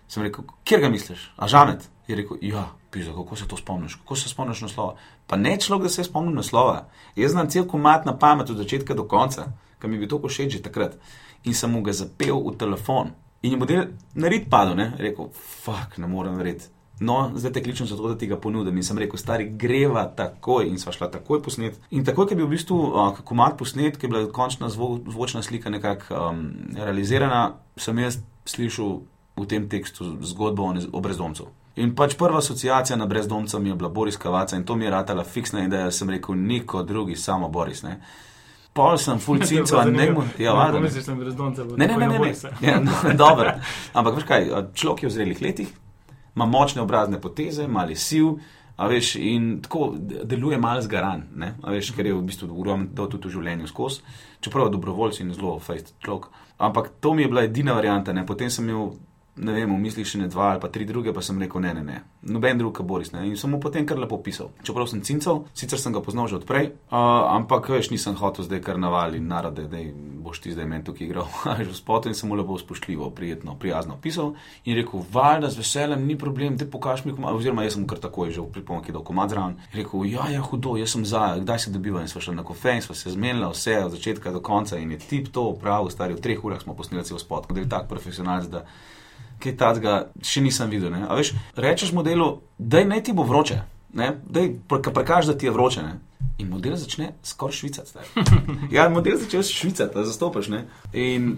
Sem 0.08 0.24
rekel, 0.26 0.44
kjer 0.64 0.80
ga 0.80 0.90
misliš? 0.90 1.28
A 1.36 1.46
žamet? 1.46 1.86
Je 2.08 2.16
rekel, 2.16 2.40
ja, 2.42 2.64
pisa, 2.90 3.12
kako 3.14 3.36
se 3.36 3.46
to 3.48 3.56
spomniš, 3.56 3.94
kako 4.00 4.16
se 4.16 4.28
spomniš 4.28 4.64
naslova. 4.66 4.96
Pa 5.26 5.36
ne 5.36 5.54
človek, 5.60 5.82
da 5.82 5.88
se 5.88 6.00
je 6.00 6.08
spomnil 6.08 6.34
naslova. 6.34 6.88
Jaz 7.16 7.36
znam 7.36 7.50
cel 7.50 7.68
komat 7.68 8.06
na 8.08 8.16
pamet 8.18 8.50
od 8.50 8.56
začetka 8.56 8.94
do 8.94 9.04
konca, 9.04 9.52
ki 9.78 9.88
mi 9.88 9.94
je 9.94 10.00
bil 10.00 10.08
to 10.08 10.18
všeč 10.28 10.56
že 10.56 10.62
takrat. 10.62 10.96
In 11.44 11.54
sem 11.54 11.70
mu 11.70 11.84
ga 11.86 11.92
zapel 11.92 12.40
v 12.40 12.56
telefon. 12.58 13.12
In 13.42 13.52
je 13.52 13.58
model 13.58 13.84
na 14.14 14.28
rit 14.28 14.50
padel, 14.50 14.74
ne? 14.74 14.90
rekel, 14.98 15.30
fuck, 15.62 15.98
ne 15.98 16.08
morem 16.10 16.34
verjeti. 16.34 16.72
No, 17.00 17.30
zdaj 17.34 17.52
te 17.52 17.62
kličem 17.62 17.86
zato, 17.86 18.08
da 18.08 18.18
ti 18.18 18.26
ga 18.26 18.36
ponudim. 18.36 18.76
In 18.76 18.84
sem 18.84 18.98
rekel, 18.98 19.18
stari, 19.20 19.46
greva 19.50 20.02
takoj. 20.16 20.66
In 20.66 20.80
sva 20.82 20.92
šla 20.92 21.10
takoj 21.12 21.42
posnet. 21.42 21.78
In 21.90 22.04
takoj, 22.04 22.26
ko 22.26 22.34
je 22.34 22.40
bil 22.40 22.48
v 22.48 22.56
bistvu 22.56 22.78
uh, 22.88 23.20
komat 23.24 23.58
posnet, 23.58 23.98
ki 23.98 24.08
je 24.08 24.10
bila 24.10 24.24
končna 24.34 24.70
zvo, 24.72 24.96
zvočna 25.06 25.42
slika 25.42 25.70
nekako 25.70 26.18
um, 26.30 26.42
realizirana, 26.74 27.52
sem 27.78 27.98
jaz 28.02 28.18
slišal 28.50 28.98
v 29.38 29.46
tem 29.46 29.68
tekstu 29.70 30.16
zgodbo 30.26 30.66
o, 30.66 30.74
o 30.92 31.00
brezdomcu. 31.00 31.46
In 31.78 31.94
pač 31.94 32.16
prva 32.18 32.40
asociacija 32.42 32.96
na 32.98 33.06
brezdomca 33.06 33.58
mi 33.62 33.70
je 33.70 33.76
bila 33.78 33.88
Boris 33.88 34.16
Kavaca 34.16 34.56
in 34.56 34.64
to 34.66 34.76
mi 34.76 34.84
je 34.84 34.90
ratala 34.90 35.24
fiksna 35.24 35.64
ideja, 35.64 35.90
sem 35.90 36.10
rekel, 36.10 36.34
niko 36.34 36.82
drugi, 36.82 37.16
samo 37.16 37.48
Boris. 37.48 37.82
Ne? 37.82 38.00
Pol 38.74 38.98
sem 38.98 39.18
full 39.22 39.44
cinco, 39.50 39.78
a 39.78 39.84
ne 39.84 40.10
mu. 40.10 40.24
Ja, 40.38 40.52
ne, 40.52 40.58
valjda, 40.58 40.80
ne. 40.80 40.88
da 40.88 41.76
Ne, 41.76 41.86
ne, 41.86 42.08
ne, 42.08 42.18
ne. 42.18 42.32
Ja, 42.60 42.80
no, 42.80 43.14
dobro. 43.14 43.52
Ampak 43.98 44.18
veš 44.18 44.26
kaj, 44.26 44.50
človek 44.74 45.02
je 45.06 45.08
v 45.08 45.14
zrelih 45.14 45.42
letih, 45.42 45.70
ima 46.38 46.46
močne 46.46 46.82
obrazne 46.82 47.18
poteze, 47.20 47.66
mali 47.66 47.96
siv, 47.98 48.38
a 48.78 48.86
veš, 48.86 49.16
in 49.18 49.58
tako 49.62 49.90
de- 49.98 50.22
deluje 50.24 50.58
mal 50.58 50.80
zgaran, 50.82 51.24
ne, 51.34 51.56
a 51.62 51.74
veš, 51.74 51.90
ker 51.96 52.06
je 52.06 52.14
v 52.14 52.22
bistvu 52.22 52.46
urojen 52.54 52.88
to 52.94 53.08
tudi 53.10 53.26
v 53.26 53.34
življenju 53.34 53.66
skozi, 53.66 54.04
čeprav 54.40 54.68
je 54.68 54.76
dobrovoljci 54.76 55.24
in 55.24 55.34
zelo 55.34 55.56
fejst 55.58 55.96
človek. 56.04 56.30
Ampak 56.62 56.92
to 57.02 57.14
mi 57.14 57.26
je 57.26 57.28
bila 57.28 57.42
edina 57.42 57.74
varianta, 57.74 58.14
ne, 58.14 58.26
potem 58.26 58.50
sem 58.50 58.68
imel. 58.68 58.94
Ne 59.38 59.54
vem, 59.54 59.70
v 59.70 59.78
mislih 59.78 60.06
še 60.06 60.18
ne 60.18 60.26
dva 60.30 60.52
ali 60.52 60.60
pa 60.62 60.70
tri 60.72 60.86
druge, 60.88 61.12
pa 61.14 61.22
sem 61.22 61.38
rekel: 61.38 61.62
ne, 61.62 61.72
ne, 61.78 61.82
ne, 61.86 61.98
noben 62.26 62.58
drug, 62.58 62.74
kot 62.78 62.86
Boris. 62.86 63.12
Ne. 63.14 63.22
In 63.28 63.36
sem 63.38 63.50
mu 63.52 63.60
potem 63.62 63.86
kar 63.86 64.00
lepo 64.00 64.18
pisal. 64.22 64.50
Čeprav 64.66 64.88
sem 64.90 65.02
cincal, 65.06 65.44
sicer 65.54 65.78
sem 65.78 65.94
ga 65.94 66.02
poznal 66.04 66.26
že 66.30 66.40
odprej, 66.40 66.72
uh, 66.90 67.30
ampak 67.36 67.70
veš, 67.70 67.92
nisem 67.94 68.18
hotel 68.18 68.48
zdaj 68.48 68.62
kar 68.66 68.80
navali 68.82 69.20
narode, 69.22 69.68
da 69.70 69.82
boš 70.24 70.42
ti 70.42 70.54
zdaj 70.54 70.66
meni 70.66 70.86
tukaj 70.86 71.06
igral. 71.06 71.30
A 71.46 71.54
veš, 71.60 71.70
v 71.70 71.78
spotu 71.78 72.10
in 72.10 72.18
sem 72.18 72.30
mu 72.30 72.38
lepo 72.38 72.58
spoštljivo, 72.58 73.12
prijetno, 73.14 73.54
prijazno 73.60 73.98
pisal 74.02 74.34
in 74.64 74.78
rekel: 74.80 75.06
valjda 75.14 75.52
z 75.54 75.62
veseljem, 75.62 76.06
ni 76.08 76.18
problem, 76.18 76.58
te 76.58 76.66
pokaž 76.66 77.06
mi 77.06 77.14
komad. 77.14 77.38
Oziroma, 77.38 77.66
jaz 77.68 77.78
sem 77.78 77.86
kar 77.86 78.02
takoj 78.02 78.34
že 78.34 78.42
v 78.42 78.50
pripomoki 78.58 78.92
dal 78.96 79.06
komad 79.06 79.30
zraven. 79.30 79.56
Rekel: 79.76 80.08
ja, 80.10 80.26
ja, 80.34 80.42
hudo, 80.42 80.74
jaz 80.80 80.96
sem 80.96 81.06
za, 81.06 81.30
kdaj 81.38 81.68
se 81.68 81.74
dobiva 81.74 82.02
in 82.02 82.10
sva 82.10 82.24
šla 82.24 82.40
na 82.40 82.46
kofe 82.46 82.74
in 82.74 82.82
sva 82.84 82.98
se 82.98 83.14
zmenila 83.14 83.52
vse 83.54 83.78
od 83.86 83.94
začetka 83.94 84.34
do 84.34 84.42
konca 84.42 84.78
in 84.82 84.96
je 84.96 84.98
tip 84.98 85.30
to 85.32 85.52
prav, 85.62 85.86
stari 85.94 86.18
v 86.18 86.24
treh 86.24 86.42
urah 86.44 86.60
smo 86.62 86.74
posneli 86.74 87.06
cel 87.06 87.22
spot, 87.22 87.52
da 87.52 87.60
je 87.62 87.70
tak 87.70 87.88
profesionalc. 87.88 88.50
Kaj 89.38 89.56
tacga 89.56 89.94
še 90.22 90.40
nisem 90.40 90.70
videl. 90.70 90.90
Ne? 90.90 91.06
A 91.08 91.14
Veš, 91.14 91.32
rečeš 91.56 91.92
modelu, 91.92 92.40
da 92.58 92.84
naj 92.84 93.02
ti 93.02 93.12
bo 93.12 93.22
vroče, 93.22 93.60
da 93.92 94.42
prekaž, 94.92 95.26
da 95.26 95.38
ti 95.38 95.46
je 95.46 95.54
vroče. 95.54 95.82
Ne? 95.82 95.98
In 96.38 96.48
model 96.48 96.76
začne 96.76 97.12
skoraj 97.22 97.52
švicati. 97.52 97.88
stari. 97.88 98.06
Ja, 98.74 98.88
model 98.88 99.18
začne 99.18 99.42
švicati, 99.42 99.94
da 99.94 100.04
zastopiš. 100.04 100.48
Ne? 100.48 100.64
In 100.92 101.36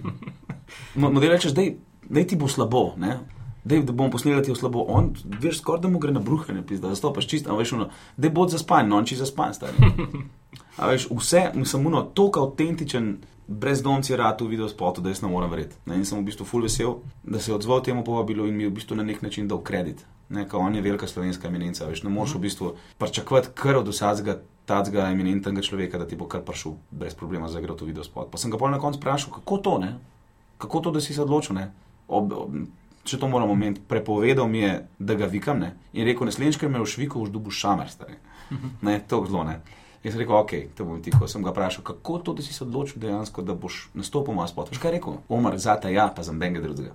mo- 0.95 1.13
model 1.13 1.31
rečeš, 1.31 1.53
da 1.53 2.25
ti 2.25 2.37
bo 2.37 2.49
slabo. 2.49 2.95
Ne? 2.97 3.19
Dej, 3.65 3.83
da 3.85 3.93
bom 3.93 4.11
posnel, 4.11 4.37
da 4.37 4.43
ti 4.43 4.51
je 4.51 4.57
slabo. 4.57 4.85
On, 4.89 5.11
veš, 5.41 5.59
skoraj 5.61 5.83
da 5.83 5.89
mu 5.89 5.99
gre 5.99 6.13
na 6.13 6.21
bruhanje, 6.21 6.63
da 6.63 6.89
zastopiš 6.89 7.29
čisto, 7.29 7.53
a 7.53 7.57
veš, 7.57 7.73
ono, 7.73 7.91
da 8.17 8.29
bo 8.29 8.49
zaspan, 8.49 8.89
no, 8.89 8.97
on 8.97 9.05
či 9.05 9.17
zaspan, 9.17 9.55
stari. 9.55 9.77
A 10.81 10.87
veš, 10.89 11.11
vse, 11.13 11.51
sem 11.65 11.87
uno, 11.87 12.01
tako 12.17 12.41
avtentičen, 12.41 13.19
brezdomci 13.51 14.17
rad 14.17 14.41
v 14.41 14.47
video 14.47 14.69
spotu, 14.69 15.03
da 15.03 15.11
jaz 15.11 15.23
ne 15.23 15.29
morem 15.29 15.51
verjeti. 15.51 15.77
In 15.91 16.05
sem 16.07 16.19
v 16.19 16.29
bistvu 16.29 16.47
full 16.47 16.63
vesel, 16.63 17.01
da 17.27 17.41
se 17.43 17.51
je 17.51 17.55
odzval 17.55 17.83
temu 17.83 18.05
povabilu 18.07 18.47
in 18.47 18.55
mi 18.55 18.63
je 18.63 18.71
v 18.71 18.77
bistvu 18.79 18.97
na 18.97 19.03
nek 19.03 19.23
način 19.23 19.49
dal 19.49 19.59
kredit. 19.59 20.07
Ne, 20.29 20.47
on 20.53 20.75
je 20.75 20.83
velika 20.83 21.07
slovenska 21.11 21.49
eminenca, 21.49 21.89
veš, 21.91 22.05
ne 22.07 22.11
moreš 22.11 22.37
v 22.39 22.45
bistvu 22.47 22.75
pričakovati 22.99 23.49
kar 23.55 23.77
od 23.77 23.89
vsakega 23.91 24.39
tacga 24.71 25.09
eminentnega 25.11 25.63
človeka, 25.67 25.99
da 25.99 26.07
ti 26.07 26.17
bo 26.17 26.29
kar 26.31 26.45
prišel 26.47 26.77
brez 26.91 27.15
problema 27.15 27.49
za 27.49 27.59
igro 27.59 27.75
v 27.81 27.91
video 27.91 28.05
spot. 28.07 28.31
Pa 28.31 28.39
sem 28.39 28.51
ga 28.51 28.59
pol 28.59 28.71
na 28.71 28.79
koncu 28.79 29.03
vprašal, 29.03 29.35
kako 29.35 29.59
to, 29.59 29.79
ne? 29.83 29.97
Kako 30.59 30.81
to, 30.81 30.91
da 30.95 31.01
si 31.01 31.15
se 31.15 31.23
odločil, 31.23 31.57
ne? 31.59 31.73
Ob, 32.07 32.33
ob, 32.33 32.55
če 33.03 33.19
to 33.19 33.29
moramo 33.29 33.53
omeniti, 33.59 33.83
prepovedal 33.89 34.47
mi 34.47 34.63
je, 34.63 34.87
da 34.99 35.19
ga 35.19 35.27
vikam, 35.27 35.59
ne? 35.59 35.75
In 35.93 36.07
rekel, 36.07 36.31
naslednjič, 36.31 36.61
ker 36.61 36.71
me 36.71 36.79
v 36.79 36.87
šviku 36.87 37.25
už 37.25 37.35
dubu 37.35 37.51
šamer, 37.51 37.91
stari. 37.91 38.21
Ne, 38.83 39.01
to 39.09 39.25
zelo 39.27 39.43
ne. 39.47 39.59
Jaz 40.01 40.15
sem 40.15 40.21
rekel, 40.21 40.35
ok, 40.35 40.53
to 40.75 40.85
bom 40.85 41.03
tiho. 41.03 41.29
Sem 41.29 41.43
ga 41.43 41.51
vprašal, 41.51 41.85
kako 41.85 42.19
to, 42.19 42.33
da 42.33 42.43
si 42.43 42.53
se 42.53 42.65
odločil 42.65 42.97
dejansko, 42.99 43.43
da 43.43 43.55
boš 43.55 43.91
nastopil 43.95 44.33
v 44.35 44.49
spot. 44.49 44.71
Veš 44.71 44.79
kaj 44.79 44.91
rekel? 44.93 45.19
Omar, 45.29 45.59
zate 45.59 45.93
ja, 45.93 46.09
pa 46.09 46.23
za 46.23 46.33
benga 46.33 46.61
drugega. 46.61 46.95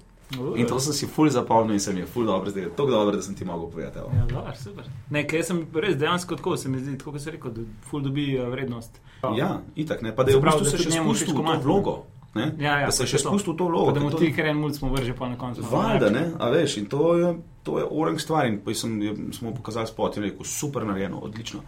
In 0.55 0.65
to 0.65 0.79
sem 0.79 0.89
si 0.91 1.05
ful 1.05 1.29
zapomnil 1.29 1.73
in 1.73 1.79
se 1.79 1.93
mi 1.93 1.99
je 1.99 2.05
ful 2.05 2.25
dobro 2.25 2.49
zdelo. 2.49 2.71
Tako 2.71 2.89
dobro, 2.89 3.15
da 3.15 3.21
sem 3.21 3.35
ti 3.35 3.45
mogel 3.45 3.69
povedati. 3.69 3.99
evo. 3.99 4.09
Ja, 4.11 4.25
dobar, 4.25 4.57
super. 4.57 4.89
Ne, 5.09 5.21
kaj 5.23 5.43
sem 5.43 5.67
res 5.71 5.95
dejansko 5.95 6.35
tako, 6.35 6.57
se 6.57 6.69
mi 6.69 6.79
zdi, 6.79 6.97
tako 6.97 7.11
kot 7.11 7.21
si 7.21 7.31
rekel, 7.31 7.51
da 7.51 7.61
ful 7.83 8.01
dobi 8.01 8.35
eh, 8.35 8.49
vrednost. 8.49 8.97
Ja, 9.37 9.61
itak 9.75 10.01
ne. 10.01 10.15
Pa 10.15 10.23
da 10.23 10.31
je 10.31 10.33
Se 10.33 10.39
v 10.39 10.43
bistvu 10.43 10.65
se 10.65 10.77
še 10.77 10.91
spustil 10.91 11.33
v 11.35 11.45
to 11.45 11.59
vlogo. 11.61 11.95
Ne? 12.35 12.51
Ja, 12.59 12.79
ja, 12.79 12.85
da 12.85 12.91
se 12.91 13.05
še 13.05 13.21
spustil 13.21 13.53
v 13.53 13.57
to 13.57 13.67
vlogo. 13.69 13.91
Da 13.91 14.01
mu 14.01 14.09
ti 14.09 14.33
kar 14.33 14.45
en 14.45 14.57
mulj 14.57 14.73
smo 14.73 14.89
vrže 14.89 15.13
pa 15.13 15.29
na 15.29 15.37
koncu. 15.37 15.61
Valjda, 15.61 16.09
ne, 16.09 16.31
a 16.39 16.49
veš, 16.49 16.77
in 16.77 16.85
to 16.85 17.13
je, 17.15 17.29
to 17.63 17.79
je 17.79 17.85
orang 17.87 18.17
stvar. 18.19 18.47
In 18.47 18.59
sem, 18.73 19.01
je- 19.01 19.15
smo 19.31 19.53
pokazali 19.53 19.87
spot 19.87 20.17
in 20.17 20.23
rekel, 20.23 20.43
super 20.43 20.83
narejeno, 20.83 21.21
odlično. 21.21 21.61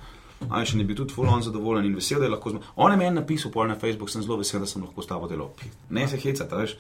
A 0.50 0.62
še 0.66 0.78
ne 0.78 0.86
bi 0.86 0.96
tudi 0.96 1.16
fulon 1.16 1.42
zadovoljen 1.42 1.88
in 1.88 1.96
vesel, 1.98 2.22
da 2.22 2.28
je 2.28 2.32
lahko 2.32 2.52
z 2.54 2.60
mano. 2.60 2.74
On 2.76 2.92
je 2.94 2.98
meni 2.98 3.16
napisal 3.16 3.52
pol 3.52 3.68
na 3.68 3.76
Facebook, 3.76 4.12
sem 4.14 4.22
zelo 4.22 4.38
vesel, 4.38 4.62
da 4.62 4.70
sem 4.70 4.84
lahko 4.84 5.02
s 5.02 5.10
tabo 5.10 5.28
delal. 5.28 5.50
Ne 5.90 6.06
se 6.08 6.20
hecati, 6.22 6.54
a 6.54 6.62
veš, 6.62 6.76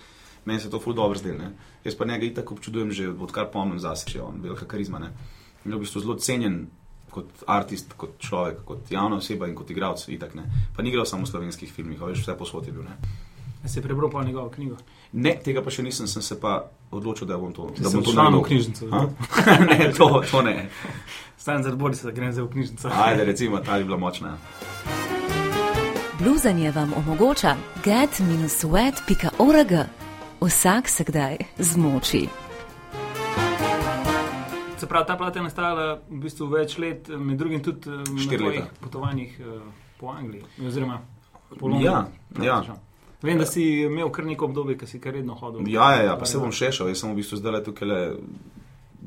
meni 0.46 0.62
se 0.62 0.70
to 0.70 0.80
ful 0.80 0.93
dobro 0.98 1.17
zdelo. 1.17 1.50
Jaz 1.84 1.98
pa 1.98 2.06
njega 2.06 2.26
itak 2.26 2.52
občudujem 2.52 2.91
že 2.91 3.10
odkar 3.10 3.50
pomnim 3.54 3.80
zase, 3.80 4.06
če 4.12 4.20
je 4.20 4.24
on 4.24 4.41
velika 4.43 4.70
karizma. 4.70 5.02
Ne. 5.02 5.13
In 5.65 5.74
je 5.74 5.78
v 5.78 5.82
bistvu 5.84 6.06
zelo 6.06 6.17
cenjen 6.22 6.67
kot 7.12 7.43
artist, 7.50 7.96
kot 7.98 8.20
človek, 8.22 8.62
kot 8.67 8.91
javna 8.93 9.17
oseba 9.17 9.50
in 9.50 9.56
kot 9.58 9.72
igralec. 9.74 10.06
Itak, 10.13 10.38
ne. 10.38 10.46
pa 10.76 10.86
ni 10.86 10.93
igral 10.93 11.10
samo 11.10 11.26
v 11.26 11.34
slovenskih 11.34 11.74
filmih, 11.74 12.00
veš, 12.00 12.22
vse 12.24 12.38
posod 12.38 12.70
je 12.70 12.76
bil. 12.78 12.86
Ne. 12.86 12.98
Si 13.67 13.82
prebral 13.82 14.12
pa 14.13 14.24
njegovo 14.24 14.54
knjigo. 14.54 14.78
Ne, 15.13 15.36
tega 15.43 15.62
pa 15.62 15.70
še 15.72 15.84
nisem, 15.84 16.08
sem 16.08 16.22
se 16.22 16.39
pa 16.39 16.58
odločil, 16.91 17.28
da 17.28 17.38
bom 17.38 17.54
to, 17.54 17.70
da 17.78 17.89
Se 17.89 17.96
bom 17.96 18.04
to 18.04 18.12
v 18.12 18.15
naredil. 18.15 18.41
knjižnico. 18.43 18.86
A? 18.91 19.06
ne, 19.70 19.91
to, 19.93 20.24
to 20.32 20.41
ne. 20.41 20.70
Stan 21.38 21.63
za 21.63 21.72
Borisa, 21.72 22.12
grem 22.12 22.32
zdaj 22.32 22.43
v 22.43 22.50
knjižnico. 22.50 22.89
Ajde, 22.93 23.26
recimo, 23.26 23.60
ta 23.60 23.78
bi 23.78 23.84
bila 23.84 23.98
močna. 23.98 24.38
Bluzanje 26.20 26.72
vam 26.72 26.93
omogoča 26.93 27.56
get-sweat.org. 27.84 29.72
Vsak 30.41 30.89
se 30.89 31.04
kdaj 31.04 31.38
zmoči. 31.58 32.28
Se 34.78 34.88
pravi, 34.88 35.06
ta 35.08 35.17
plata 35.17 35.39
je 35.39 35.43
nastala 35.43 36.00
v 36.10 36.20
bistvu 36.20 36.46
več 36.48 36.78
let, 36.78 37.08
med 37.10 37.38
drugim 37.38 37.63
tudi 37.63 37.89
eh, 37.89 37.96
na 37.98 38.04
tvojih 38.28 38.41
leta. 38.41 38.67
potovanjih 38.82 39.39
eh, 39.39 39.43
po 40.00 40.08
Angliji. 40.10 40.43
Oziroma 40.62 41.00
po 41.50 41.67
Londonu. 41.67 41.86
Ja, 41.86 42.06
ja. 42.43 42.62
Vem, 43.21 43.39
da 43.41 43.47
si 43.49 43.63
imel 43.88 44.12
kar 44.13 44.25
neko 44.25 44.45
obdobje, 44.45 44.77
ki 44.77 44.88
si 44.88 44.99
kar 45.01 45.15
redno 45.17 45.34
hodil. 45.39 45.65
Ja, 45.71 45.89
ja, 45.95 46.03
ja, 46.12 46.15
pa 46.19 46.27
se 46.30 46.38
bom 46.38 46.53
še 46.53 46.69
šel. 46.75 46.91
Jaz 46.91 47.01
sem 47.01 47.12
v 47.12 47.17
bistvu 47.17 47.39
zdaj 47.39 47.56
le 47.56 47.62
tukaj, 47.65 47.89
le, 47.89 48.01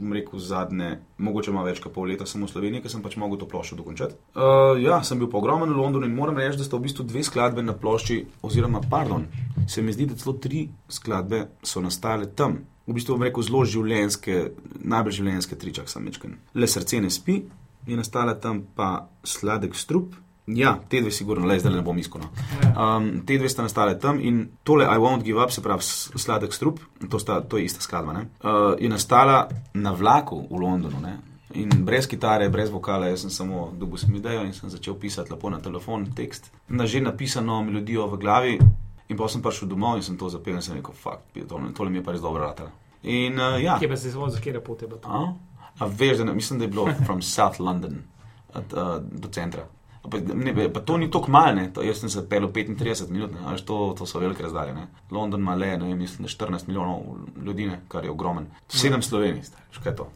bom 0.01 0.15
rekel, 0.17 0.41
zadnje, 0.43 0.91
mogoče 1.23 1.55
malo 1.55 1.69
več 1.69 1.79
kot 1.83 1.95
pol 1.95 2.09
leta 2.11 2.27
sem 2.27 2.43
v 2.43 2.49
Sloveniji, 2.51 2.83
ker 2.83 2.93
sem 2.93 3.05
pač 3.05 3.15
mogel 3.21 3.39
to 3.39 3.47
ploščo 3.51 3.79
dokončati. 3.79 4.19
Uh, 4.35 4.75
ja, 4.83 4.99
sem 5.07 5.21
bil 5.21 5.31
pa 5.31 5.39
ogromen 5.39 5.71
v 5.71 5.79
Londonu 5.79 6.09
in 6.09 6.17
moram 6.17 6.39
reči, 6.41 6.59
da 6.59 6.67
sta 6.67 6.79
v 6.79 6.89
bistvu 6.89 7.07
dve 7.07 7.23
skladbe 7.27 7.63
na 7.63 7.77
plošči, 7.79 8.19
oziroma, 8.47 8.83
pardon, 8.91 9.29
se 9.71 9.85
mi 9.85 9.95
zdi, 9.95 10.09
da 10.11 10.19
celo 10.19 10.35
tri 10.43 10.67
skladbe 10.91 11.45
so 11.63 11.83
nastale 11.85 12.31
tam. 12.35 12.61
V 12.91 12.97
bistvu 12.97 13.15
bom 13.15 13.27
rekel 13.29 13.47
zelo 13.47 13.63
življenjske, 13.69 14.41
najbolj 14.91 15.21
življenjske 15.21 15.59
tričak 15.61 15.93
sem 15.93 16.07
večkrat. 16.11 16.39
Le 16.59 16.71
srce 16.71 16.99
ne 17.05 17.13
spi, 17.15 17.39
je 17.87 17.99
nastala 17.99 18.35
tam 18.43 18.65
pa 18.75 19.07
sladek 19.23 19.79
strup. 19.79 20.17
Ja, 20.57 20.79
te 20.89 21.01
dve, 21.01 21.11
sigurno, 21.11 21.47
le 21.47 21.59
zdaj 21.61 21.73
ne 21.75 21.83
bom 21.83 21.99
iskal. 21.99 22.23
no. 22.23 22.29
Um, 22.75 23.09
te 23.27 23.39
dve 23.39 23.49
sta 23.49 23.63
nastale 23.63 23.99
tam 23.99 24.21
in 24.21 24.49
tole 24.65 24.85
I 24.85 24.99
won't 24.99 25.25
give 25.25 25.43
up, 25.43 25.51
se 25.51 25.63
pravi 25.63 25.83
sladek 25.85 26.55
strup, 26.55 26.81
to, 27.11 27.19
sta, 27.19 27.41
to 27.41 27.59
je 27.59 27.65
ista 27.65 27.81
skladba, 27.81 28.13
ne, 28.13 28.29
uh, 28.43 28.75
je 28.81 28.89
nastala 28.89 29.49
na 29.75 29.93
vlaku 29.93 30.47
v 30.51 30.61
Londonu. 30.61 31.01
Ne. 31.01 31.17
In 31.55 31.69
brez 31.85 32.07
kitare, 32.07 32.49
brez 32.49 32.71
vokala, 32.71 33.09
jaz 33.11 33.25
sem 33.25 33.31
samo 33.31 33.73
dobil 33.79 33.99
sem 33.99 34.15
idejo 34.15 34.45
in 34.47 34.53
sem 34.55 34.71
začel 34.71 34.95
pisati 34.95 35.33
lepo 35.33 35.51
na 35.51 35.59
telefon 35.59 36.07
tekst, 36.15 36.53
na 36.69 36.87
že 36.87 37.01
napisano 37.01 37.63
melodijo 37.63 38.07
v 38.07 38.19
glavi. 38.19 38.59
In 39.11 39.17
pa 39.19 39.27
sem 39.29 39.43
prišel 39.43 39.67
domov 39.69 39.97
in 39.99 40.03
sem 40.07 40.17
to 40.17 40.29
zapel 40.31 40.55
in 40.55 40.63
sem 40.63 40.77
rekel, 40.77 40.95
fakt, 40.95 41.35
tole, 41.49 41.73
tole 41.75 41.91
mi 41.91 41.99
je 41.99 42.05
pa 42.07 42.13
res 42.15 42.23
dobro 42.23 42.45
ratalo. 42.47 42.71
In 43.03 43.35
uh, 43.41 43.59
ja, 43.59 43.75
Kje 43.81 43.89
pa 43.89 43.97
si 43.97 44.11
zvozil, 44.11 44.39
kje 44.41 44.53
je 44.55 44.61
pot 44.63 44.83
je 44.83 44.89
bilo? 44.89 45.01
a, 45.03 45.35
a 45.79 45.87
veš, 45.87 46.19
da 46.19 46.25
ne, 46.25 46.35
mislim, 46.35 46.59
da 46.59 46.65
je 46.65 46.71
bilo 46.71 46.87
from 47.07 47.23
South 47.23 47.59
London 47.59 47.99
at, 48.55 48.73
uh, 48.73 49.03
do 49.03 49.29
centra. 49.29 49.67
Pa, 50.03 50.19
ne, 50.35 50.73
pa 50.73 50.81
to 50.81 50.97
ni 50.97 51.11
tako 51.11 51.31
malo, 51.31 51.61
jaz 51.85 52.01
sem 52.01 52.11
se 52.11 52.23
pel 52.29 52.47
35 52.49 53.11
minut, 53.11 53.35
ne. 53.37 53.57
to, 53.67 53.95
to 53.99 54.07
so 54.07 54.19
velike 54.19 54.43
razdalje. 54.43 54.73
Ne. 54.75 54.87
London 55.11 55.41
ima 55.41 55.55
le, 55.55 55.77
ne 55.79 55.95
mislim, 55.95 56.25
da 56.25 56.29
14 56.29 56.69
milijonov 56.69 57.03
ljudi, 57.45 57.67
ne, 57.67 57.81
kar 57.89 58.05
je 58.05 58.11
ogromen. 58.11 58.47
Sedem 58.69 59.03
Slovenij, 59.03 59.43
stari, 59.43 59.83
kaj 59.83 59.93
je 59.93 59.97
to. 59.97 60.09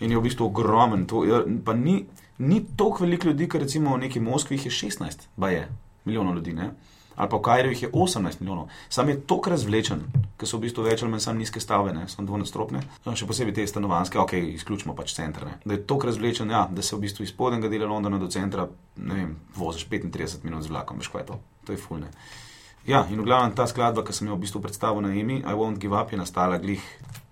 In 0.00 0.10
je 0.10 0.18
v 0.18 0.22
bistvu 0.22 0.46
ogromen. 0.46 1.04
To, 1.06 1.24
je, 1.24 1.42
pa 1.64 1.74
ni, 1.74 2.06
ni 2.38 2.62
toliko 2.76 3.04
veliko 3.04 3.28
ljudi, 3.28 3.48
ker 3.48 3.60
recimo 3.60 3.96
v 3.96 4.06
neki 4.06 4.20
Moskvi 4.20 4.56
jih 4.56 4.66
je 4.66 4.70
16, 4.70 5.28
pa 5.36 5.50
je 5.50 5.68
milijonov 6.04 6.34
ljudi, 6.40 6.52
ne. 6.52 6.70
Ali 7.18 7.30
pa 7.30 7.36
v 7.36 7.42
Kajru 7.42 7.70
jih 7.74 7.82
je 7.82 7.90
18 7.90 8.40
milijonov. 8.40 8.68
Sam 8.88 9.08
je 9.10 9.18
tok 9.26 9.50
razvlečen, 9.50 10.04
ker 10.38 10.48
so 10.48 10.60
v 10.60 10.68
bistvu 10.68 10.86
več 10.86 11.02
ali 11.02 11.10
manj 11.10 11.24
samo 11.26 11.42
nizke 11.42 11.60
stavbe, 11.60 11.90
ne, 11.92 12.06
so 12.06 12.22
dvonadstropne. 12.22 12.82
No, 13.04 13.14
Še 13.18 13.26
posebej 13.26 13.56
te 13.58 13.66
stanovanske, 13.66 14.20
ok, 14.22 14.36
izključimo 14.54 14.94
pač 14.94 15.16
center. 15.18 15.48
Ne. 15.50 15.56
Da 15.64 15.74
je 15.74 15.82
tok 15.82 16.06
razvlečen, 16.06 16.54
ja, 16.54 16.68
da 16.70 16.84
se 16.86 16.94
v 16.94 17.02
bistvu 17.08 17.26
iz 17.26 17.34
spodnjega 17.34 17.70
dela 17.72 17.90
Londona 17.90 18.22
do 18.22 18.30
centra, 18.30 18.68
ne 19.02 19.18
vem, 19.18 19.34
voziš 19.58 19.88
35 19.90 20.46
minut 20.46 20.62
z 20.62 20.70
vlakom, 20.70 21.02
veš 21.02 21.10
kaj 21.10 21.26
je 21.26 21.30
to. 21.32 21.40
To 21.66 21.74
je 21.74 21.82
fulne. 21.82 22.14
Ja, 22.86 23.02
in 23.10 23.18
v 23.20 23.26
glavnem 23.26 23.52
ta 23.58 23.66
skladba, 23.66 24.06
ki 24.06 24.14
sem 24.14 24.30
jo 24.30 24.38
v 24.38 24.46
bistvu 24.46 24.62
predstavil 24.62 25.02
na 25.04 25.10
Emi, 25.12 25.42
I 25.42 25.58
Won't 25.58 25.82
Give 25.82 25.98
Up, 25.98 26.14
je 26.14 26.22
nastala 26.22 26.62
glih 26.62 26.80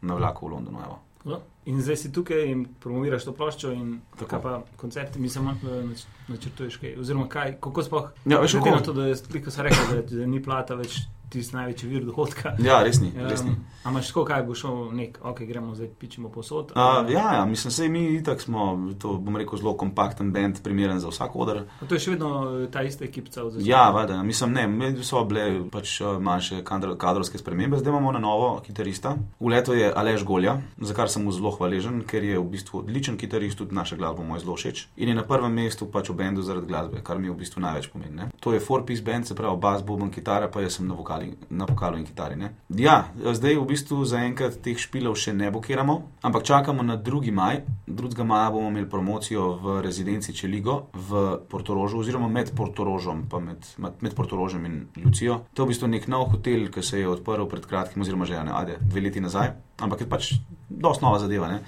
na 0.03 0.19
vlaku 0.19 0.51
v 0.51 0.59
Londonu. 0.59 0.83
Evo. 0.83 1.06
No, 1.27 1.41
In 1.67 1.81
zdaj 1.83 1.97
si 1.97 2.13
tukaj 2.13 2.45
in 2.47 2.61
promoviraš 2.81 3.25
to 3.25 3.33
ploščo, 3.35 3.73
in 3.73 3.97
Tako. 4.13 4.27
kaj 4.27 4.43
pa 4.43 4.53
koncerti, 4.77 5.19
mislim, 5.19 5.49
eh, 5.49 5.83
nač- 5.83 6.05
načrtuješ 6.29 6.77
kaj. 6.77 6.93
Oziroma, 6.97 7.27
kaj, 7.29 7.57
kako 7.61 7.83
sploh. 7.83 8.05
Ja, 8.25 8.39
veš, 8.39 8.53
glede 8.53 8.65
kako? 8.65 8.77
na 8.77 8.83
to, 8.83 8.93
da 8.93 9.07
je, 9.07 9.15
kot 9.43 9.53
sem 9.53 9.65
rekel, 9.65 9.85
da, 9.91 10.03
da 10.13 10.27
ni 10.27 10.43
plata 10.43 10.75
več 10.75 11.01
tisti 11.31 11.57
največji 11.57 11.89
vir 11.91 12.05
dohodka. 12.07 12.55
Ja, 12.63 12.81
res 12.87 13.01
ni. 13.03 13.11
Res 13.17 13.43
ni. 13.45 13.51
Um, 13.51 13.65
a 13.85 13.91
imaš 13.91 14.11
tako, 14.11 14.25
kaj 14.29 14.43
bo 14.47 14.55
šel 14.59 14.77
nek, 14.97 15.19
ok, 15.23 15.43
gremo 15.49 15.75
zdaj 15.75 15.89
pičimo 15.99 16.31
posod. 16.33 16.73
Uh, 16.75 17.11
ja, 17.11 17.27
ja, 17.39 17.45
mislim, 17.47 17.73
sej 17.75 17.89
mi 17.93 18.05
itak 18.17 18.41
smo, 18.41 18.69
to 19.03 19.17
bom 19.23 19.37
rekel, 19.37 19.59
zelo 19.59 19.77
kompakten 19.79 20.33
band, 20.33 20.61
primeren 20.65 21.01
za 21.01 21.11
vsak 21.11 21.37
odr. 21.37 21.63
A 21.81 21.89
to 21.89 21.99
je 21.99 22.05
še 22.05 22.15
vedno 22.15 22.31
eh, 22.47 22.67
ta 22.73 22.83
ista 22.87 23.05
ekipa 23.07 23.31
od 23.43 23.57
začetka. 23.57 23.71
Ja, 23.71 23.89
valjda, 23.95 24.21
mislim, 24.27 24.55
ne, 24.57 24.67
med 24.71 25.03
so 25.07 25.23
bile 25.29 25.47
pač 25.73 26.01
eh, 26.01 26.19
manjše 26.23 26.63
kadr- 26.67 26.97
kadrovske 26.99 27.39
spremembe, 27.39 27.79
zdaj 27.83 27.95
imamo 27.95 28.15
na 28.17 28.23
novo 28.23 28.51
kitarista. 28.67 29.17
V 29.41 29.53
leto 29.55 29.75
je 29.75 29.91
Aleš 29.91 30.25
Golja, 30.27 30.59
za 30.79 30.95
kar 30.95 31.11
sem 31.13 31.25
mu 31.27 31.35
zelo 31.35 31.55
hvaležen, 31.55 32.03
ker 32.07 32.25
je 32.25 32.39
v 32.39 32.47
bistvu 32.57 32.83
odličen 32.85 33.19
kitarist, 33.19 33.59
tudi 33.59 33.75
naša 33.75 33.99
glasba 33.99 34.25
mu 34.27 34.37
je 34.37 34.45
zelo 34.47 34.57
všeč. 34.59 34.87
In 35.03 35.11
je 35.11 35.19
na 35.19 35.27
prvem 35.27 35.55
mestu 35.63 35.91
pač 35.91 36.11
v 36.11 36.19
bendu 36.23 36.43
zaradi 36.47 36.71
glasbe, 36.71 37.03
kar 37.07 37.19
mi 37.23 37.31
v 37.31 37.39
bistvu 37.39 37.63
največ 37.63 37.91
pomeni. 37.93 38.15
Ne. 38.17 38.31
To 38.41 38.55
je 38.55 38.63
four-piece 38.63 39.05
band, 39.05 39.27
se 39.27 39.35
pravi 39.35 39.59
bas, 39.61 39.83
boben, 39.87 40.11
kitara, 40.11 40.51
pa 40.53 40.63
jaz 40.65 40.79
sem 40.79 40.89
na, 40.89 40.97
vokali, 41.17 41.37
na 41.51 41.65
vokalu 41.65 41.99
in 41.99 42.05
kitari. 42.05 42.37
Ne. 42.37 42.53
Ja, 42.69 43.09
zdaj 43.17 43.57
v 43.57 43.67
bistvu 43.67 44.05
zaenkrat 44.05 44.61
teh 44.63 44.79
špilov 44.79 45.17
še 45.17 45.33
ne 45.33 45.51
blokiramo, 45.51 46.21
ampak 46.23 46.45
čakamo 46.45 46.83
na 46.83 46.97
2. 46.97 47.33
maj. 47.33 47.63
2. 47.87 48.25
maja 48.25 48.51
bomo 48.51 48.69
imeli 48.69 48.89
promocijo 48.89 49.57
v 49.63 49.81
rezidenci 49.83 50.35
Čeligo 50.35 50.89
v 50.93 51.41
Portorožu, 51.49 52.01
oziroma 52.01 52.29
med 52.29 52.53
Portorožom, 52.57 53.27
pa 53.31 53.41
med, 53.41 53.65
med, 53.79 54.03
med 54.03 54.15
Portorožem 54.15 54.65
in 54.67 54.77
Lucijo. 55.05 55.47
To 55.55 55.63
je 55.63 55.67
v 55.67 55.73
bistvu 55.73 55.89
nek 55.89 56.09
nov 56.09 56.31
hotel, 56.35 56.69
ki 56.71 56.83
se 56.83 57.01
je 57.01 57.09
odprl 57.09 57.49
pred 57.49 57.67
kratkim, 57.67 58.03
oziroma 58.03 58.29
že 58.29 58.43
ne, 58.45 58.53
ajde, 58.53 58.81
dve 58.85 59.07
leti 59.09 59.21
nazaj, 59.21 59.55
ampak 59.81 60.05
je 60.05 60.11
pač 60.11 60.33
dosti 60.69 61.05
nova 61.05 61.21
zadeva. 61.23 61.49
Ne? 61.53 61.63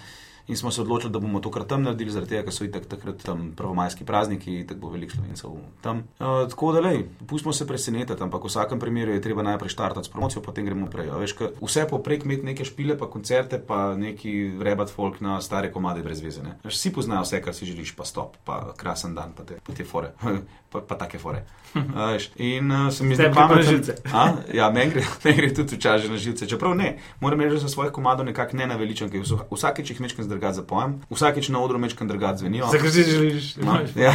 In 0.49 0.57
smo 0.57 0.71
se 0.71 0.81
odločili, 0.81 1.13
da 1.13 1.19
bomo 1.19 1.41
tokrat 1.41 1.67
tam 1.67 1.83
naredili, 1.83 2.11
zaradi 2.11 2.31
tega, 2.31 2.43
ker 2.43 2.53
so 2.53 2.65
itak 2.65 2.87
takrat 2.87 3.21
tam 3.21 3.53
prvomajski 3.53 4.05
prazniki, 4.05 4.65
tako 4.65 4.81
bo 4.81 4.89
veliko 4.89 5.13
slovencev 5.13 5.51
tam. 5.81 5.99
Uh, 6.19 6.49
tako 6.49 6.73
da, 6.73 6.81
lej, 6.81 6.99
pustimo 7.27 7.53
se 7.53 7.67
presenetiti, 7.67 8.17
ampak 8.19 8.41
v 8.41 8.49
vsakem 8.49 8.79
primeru 8.79 9.13
je 9.13 9.21
treba 9.21 9.43
najprej 9.43 9.69
štartati 9.69 10.09
s 10.09 10.11
promocijo, 10.11 10.41
potem 10.41 10.65
gremo 10.65 10.87
prej. 10.87 11.11
Veš, 11.13 11.35
vse 11.61 11.85
poprek 11.85 12.25
imeti 12.25 12.43
neke 12.45 12.65
špile, 12.65 12.97
pa 12.97 13.07
koncerte, 13.07 13.59
pa 13.61 13.95
neki 13.95 14.33
rebat 14.59 14.91
folk 14.91 15.21
na 15.21 15.41
stare 15.41 15.69
komade 15.71 16.01
brez 16.03 16.21
veze. 16.21 16.43
ne. 16.43 16.57
Veš, 16.65 16.75
Vsi 16.75 16.93
poznajo 16.93 17.23
vse, 17.23 17.43
kar 17.43 17.55
si 17.55 17.67
želiš, 17.67 17.93
pa 17.93 18.05
stop, 18.05 18.41
pa 18.45 18.73
krasen 18.75 19.15
dan, 19.15 19.33
pa 19.33 19.45
te, 19.45 19.61
pa 19.61 19.73
te 19.73 19.85
fore, 19.85 20.15
pa, 20.73 20.81
pa 20.81 20.95
take 20.97 21.19
fore. 21.19 21.45
Veš, 21.75 22.31
in 22.39 22.73
uh, 22.73 22.89
se 22.89 23.05
mi 23.05 23.15
zdi 23.15 23.23
na 23.23 23.35
pametno. 23.35 23.63
živce. 23.65 23.99
A? 24.15 24.25
Ja, 24.55 24.71
meni 24.71 24.91
gre, 24.91 25.05
men 25.25 25.37
gre 25.37 25.53
tudi 25.53 25.77
včasih 25.77 26.09
na 26.09 26.17
živce. 26.17 26.49
Čeprav 26.49 26.73
ne, 26.75 26.95
moram 27.21 27.41
reči, 27.41 27.55
da 27.55 27.61
sem 27.61 27.69
svojih 27.69 27.93
komadov 27.93 28.25
nekako 28.25 28.57
ne 28.57 28.67
naveličen, 28.67 29.11
ker 29.11 29.21
vsa- 29.21 29.45
vsakič 29.51 29.91
jih 29.91 30.01
mečkam 30.01 30.25
zdrgat 30.25 30.38
za 30.53 30.63
pojem, 30.63 31.01
vsakič 31.11 31.49
na 31.49 31.61
odru 31.61 31.79
mečkam 31.79 32.09
zdrgat 32.09 32.39
zvenijo. 32.39 32.67
Vse, 32.67 32.79
kar 32.79 32.91
si 32.91 33.03
želiš. 33.03 33.57
No, 33.57 33.79
ja. 34.07 34.15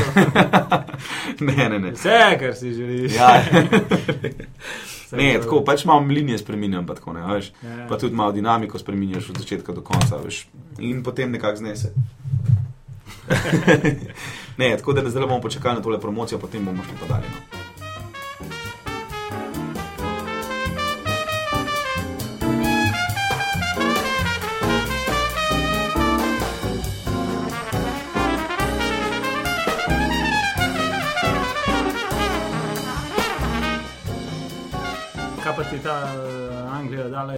ne, 1.48 1.70
ne, 1.70 1.80
ne. 1.80 1.92
Vse, 1.92 2.38
kar 2.40 2.56
si 2.56 2.74
želiš. 2.74 3.16
Ja. 3.16 3.44
Ne, 5.14 5.36
tako 5.38 5.60
pač 5.62 5.84
malo 5.86 6.02
linije 6.10 6.40
spremenjam, 6.42 6.88
pa, 6.90 6.96
tako, 6.98 7.14
ne, 7.14 7.22
veš. 7.36 7.52
Ja. 7.62 7.86
pa 7.90 8.00
tudi 8.02 8.16
malo 8.18 8.32
dinamiko 8.34 8.80
spremenjaš 8.82 9.30
od 9.30 9.38
začetka 9.38 9.72
do 9.72 9.82
konca, 9.86 10.18
veš. 10.18 10.48
in 10.80 11.04
potem 11.04 11.32
nekako 11.32 11.62
znese. 11.62 11.94
ne, 14.58 14.78
tako 14.78 14.94
da 14.94 15.10
zdaj 15.10 15.28
bomo 15.28 15.42
počakali 15.42 15.76
na 15.76 15.86
tole 15.86 16.02
promocijo, 16.02 16.40
potem 16.40 16.66
bomo 16.66 16.82
šli 16.84 16.98
pa 16.98 17.14
dalje. 17.14 17.30
No. 17.30 17.63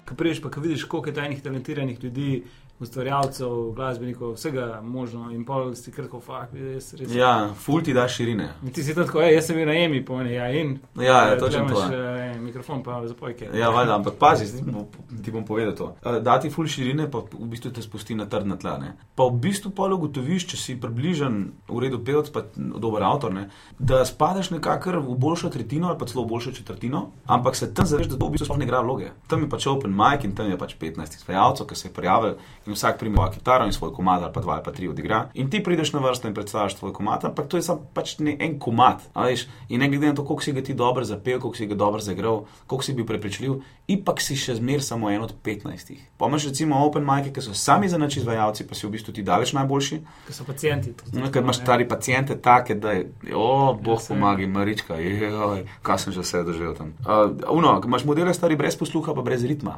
Ko 0.06 0.16
priješ 0.16 0.42
pa, 0.42 0.50
ko 0.50 0.62
vidiš, 0.62 0.84
koliko 0.84 1.10
je 1.10 1.16
ta 1.16 1.26
enih 1.26 1.44
talentiranih 1.44 2.04
ljudi, 2.04 2.44
ustvarjalcev, 2.80 3.72
glasbenikov, 3.76 4.34
vsega 4.34 4.82
možno 4.84 5.32
in 5.32 5.46
pol 5.46 5.76
si 5.76 5.92
krko, 5.92 6.20
fakt, 6.20 6.54
res, 6.54 6.94
res. 6.94 7.14
Ja, 7.16 7.54
ful 7.56 7.80
ti 7.84 7.94
da 7.96 8.04
širine. 8.08 8.50
In 8.64 8.74
ti 8.76 8.84
si 8.84 8.96
tam 8.96 9.06
tako, 9.06 9.22
"Ej, 9.22 9.34
jaz 9.36 9.46
sem 9.48 9.56
bil 9.56 9.66
na 9.66 9.74
Emi, 9.74 10.06
pomeni, 10.06 10.34
ja, 10.34 10.50
in. 10.52 10.80
Ja, 11.00 11.28
ja 11.30 11.40
točno 11.40 11.68
tukaj 11.70 11.88
to. 11.88 11.94
imaš, 11.94 12.42
mikrofon 12.42 12.84
pa 12.84 13.08
zapojke. 13.08 13.50
Ja, 13.54 13.70
valjda, 13.70 13.96
ampak 13.96 14.14
pazi, 14.20 14.58
ti 14.58 14.72
bom, 14.72 14.86
ti 15.24 15.32
bom 15.32 15.46
povedal 15.46 15.76
to. 15.76 15.96
Eh, 16.06 16.20
Dati 16.20 16.50
ful 16.50 16.68
širine, 16.68 17.12
pa 17.12 17.18
v 17.20 17.48
bistvu 17.48 17.72
te 17.72 17.82
spusti 17.82 18.16
na 18.16 18.26
trdna 18.26 18.58
tla. 18.58 18.78
Ne? 18.78 18.94
Pa 19.16 19.24
v 19.24 19.40
bistvu 19.40 19.72
pa 19.72 19.88
ugotoviš, 19.88 20.48
če 20.48 20.58
si 20.58 20.76
približen, 20.76 21.52
v 21.70 21.80
redu 21.80 22.00
pevc, 22.04 22.30
pa 22.30 22.44
dober 22.56 23.04
avtor, 23.04 23.34
ne? 23.34 23.50
da 23.80 24.06
spadaš 24.06 24.52
nekako 24.52 25.00
v 25.00 25.16
boljšo 25.18 25.50
tretjino 25.50 25.88
ali 25.88 25.98
pa 25.98 26.06
celo 26.06 26.26
v 26.26 26.28
boljšo 26.28 26.52
četrtino, 26.52 27.12
ampak 27.26 27.56
se 27.56 27.74
tam 27.74 27.86
zaveš, 27.86 28.08
da 28.08 28.18
to 28.18 28.28
v 28.28 28.32
bistvu 28.32 28.46
sploh 28.46 28.58
ne 28.60 28.66
igra 28.66 28.82
vloge. 28.82 29.12
Tam 29.28 29.42
je 29.42 29.50
pač 29.50 29.68
open 29.86 29.96
mic 29.96 30.24
in 30.24 30.36
tam 30.36 30.50
je 30.50 30.58
pač 30.58 30.76
15 30.82 31.16
izvajalcev, 31.22 31.68
ki 31.68 31.76
se 31.76 31.88
je 31.88 31.94
prijavil 31.94 32.36
in 32.66 32.74
vsak 32.74 33.00
prime 33.00 33.16
svojo 33.16 33.32
kitaro 33.32 33.66
in 33.66 33.74
svoj 33.74 33.94
komad 33.94 34.24
ali 34.24 34.34
pa 34.34 34.42
dva 34.42 34.54
ali 34.54 34.64
pa 34.64 34.72
tri 34.72 34.88
odigra. 34.90 35.30
In 35.34 35.50
ti 35.50 35.64
prideš 35.64 35.94
na 35.94 36.00
vrsto 36.00 36.28
in 36.28 36.34
predstaviš 36.34 36.78
svoj 36.78 36.94
komad, 36.94 37.26
ampak 37.26 37.48
to 37.48 37.58
je 37.58 37.64
samo 37.64 37.86
pač 37.94 38.18
ne, 38.20 38.38
en 38.40 38.60
komad. 38.60 39.02
veš. 39.16 39.48
In 39.70 39.80
ne 39.80 39.90
glede 39.90 40.08
na 40.08 40.16
to, 40.16 40.26
koliko 40.26 40.44
si 40.44 40.54
ga 40.54 40.62
ti 40.62 40.74
dobro 40.74 41.04
zapel, 41.04 41.40
koliko 41.40 41.58
si 41.58 41.68
ga 41.68 41.76
dobro 41.76 42.02
zaigral, 42.02 42.46
koliko 42.68 42.84
si 42.84 42.94
bil 42.94 43.06
prepričljiv, 43.06 43.62
ipak 43.88 44.22
si 44.22 44.36
še 44.36 44.56
zmer 44.56 44.84
samo 44.84 45.10
en 45.10 45.22
od 45.22 45.34
15. 45.44 45.94
Pa 46.18 46.28
imaš 46.28 46.48
recimo 46.50 46.86
open 46.86 47.06
mic, 47.06 47.32
ki 47.34 47.42
so 47.42 47.54
sami 47.54 47.90
za 47.90 47.98
noč 47.98 48.18
izvajalci, 48.18 48.68
pa 48.68 48.76
si 48.76 48.88
v 48.88 48.92
bistvu 48.98 49.14
ti 49.14 49.24
daleč 49.24 49.54
najboljši. 49.54 50.02
Ker 50.28 50.36
so 50.36 50.46
pacijenti. 50.48 50.96
No, 51.14 51.30
ker 51.32 51.44
imaš 51.44 51.62
stari 51.62 51.88
pacijente 51.88 52.38
take, 52.42 52.76
da 52.76 52.92
je, 52.92 53.10
o, 53.34 53.74
boh 53.74 54.00
Ja, 54.00 54.08
pomagaj, 54.08 54.48
marička, 54.48 54.98
joj, 55.00 55.66
kaj 55.86 56.00
sem 56.00 56.14
že 56.14 56.26
vse 56.26 56.44
doživel 56.44 56.76
tam. 56.76 56.94
Uh, 57.06 57.32
uno, 57.52 57.78
imaš 57.86 58.06
modele 58.06 58.34
stari 58.34 58.56
brez 58.56 58.78
posluha, 58.78 59.14
pa 59.16 59.22
brez 59.22 59.46
ritma, 59.46 59.75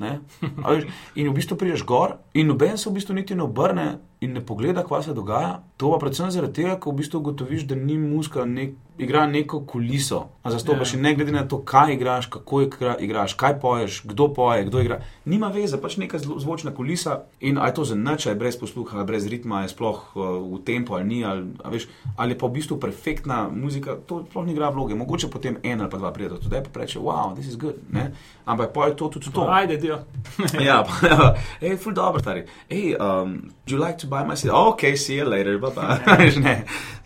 ne. 0.00 0.20
A 0.64 0.74
veš, 0.74 0.86
In 1.14 1.30
v 1.30 1.34
bistvu 1.34 1.56
priješ 1.56 1.84
gor 1.84 2.16
in 2.34 2.46
noben 2.50 2.78
se 2.78 2.90
v 2.90 2.96
bistvu 2.98 3.14
niti 3.14 3.34
ne 3.34 3.42
obrne 3.42 3.98
in 4.20 4.32
ne 4.32 4.40
pogleda, 4.46 4.84
kaj 4.84 5.02
se 5.02 5.14
dogaja. 5.14 5.62
To 5.76 5.90
pa 5.92 5.98
predvsem 5.98 6.30
zaradi 6.30 6.52
tega, 6.60 6.76
ker 6.76 6.92
v 6.92 6.98
bistvu 7.00 7.20
ugotoviš, 7.22 7.62
da 7.64 7.74
ni 7.74 7.96
muska, 7.98 8.44
nek, 8.44 8.74
igra 9.00 9.24
neko 9.26 9.62
kuliso. 9.64 10.26
A 10.42 10.50
zastopaš 10.50 10.92
Ja. 10.92 10.96
in 10.98 11.02
ne 11.02 11.14
glede 11.14 11.32
na 11.32 11.48
to, 11.48 11.62
kaj 11.64 11.94
igraš, 11.94 12.26
kako 12.26 12.60
igra, 12.62 12.96
igraš, 13.00 13.32
kaj 13.34 13.60
poješ, 13.60 14.02
kdo 14.04 14.28
poje, 14.34 14.64
kdo 14.64 14.80
igra. 14.80 15.00
Nima 15.24 15.48
veze, 15.48 15.80
pač 15.80 15.96
neka 15.96 16.18
zvočna 16.18 16.74
kulisa 16.74 17.22
in 17.40 17.58
a 17.58 17.66
je 17.66 17.74
to 17.74 17.84
za 17.84 17.94
nič, 17.94 18.26
a 18.26 18.30
je 18.30 18.36
brez 18.36 18.58
posluha, 18.60 18.98
a 18.98 19.00
je 19.00 19.06
brez 19.06 19.26
ritma, 19.26 19.62
je 19.62 19.68
sploh 19.72 20.02
uh, 20.14 20.22
v 20.52 20.60
tempo 20.64 20.94
ali 20.94 21.04
ni, 21.04 21.24
ali, 21.24 21.46
veš, 21.64 21.88
ali 22.16 22.36
je 22.36 22.38
pa 22.38 22.46
v 22.46 22.52
bistvu 22.60 22.76
perfektna 22.80 23.48
muzika, 23.48 23.96
to 24.06 24.26
sploh 24.30 24.44
ni 24.44 24.52
igra 24.52 24.68
vloge. 24.68 24.94
Mogoče 24.94 25.30
potem 25.32 25.56
en 25.62 25.80
ali 25.80 25.90
pa 25.90 25.96
dva 25.96 26.12
prijeta 26.12 26.36
tudi 26.36 26.60
pa 26.72 26.80
reče, 26.80 26.98
wow, 27.00 27.32
this 27.34 27.46
is 27.46 27.56
good, 27.56 27.80
ne? 27.88 28.12
ampak 28.44 28.72
pa 28.74 28.86
je 28.86 28.96
to 28.96 29.08
tudi 29.08 29.32
to. 29.32 29.46
Ajde, 29.48 29.76
dio. 29.76 29.98
ja, 30.68 30.84
pa, 30.84 31.08
hej, 31.64 31.76
ful 31.76 31.92
dobro, 31.94 32.20
stari. 32.20 32.44
Hey, 32.68 32.92
um, 33.00 33.48
do 33.64 33.76
you 33.76 33.80
like 33.80 33.96
to 33.96 34.09
buy 34.10 34.24
my 34.26 34.36
seat. 34.36 34.52
Ok, 34.52 34.96
see 34.96 35.16
you 35.16 35.28
later, 35.28 35.58
bye 35.58 35.70
bye. 35.70 36.30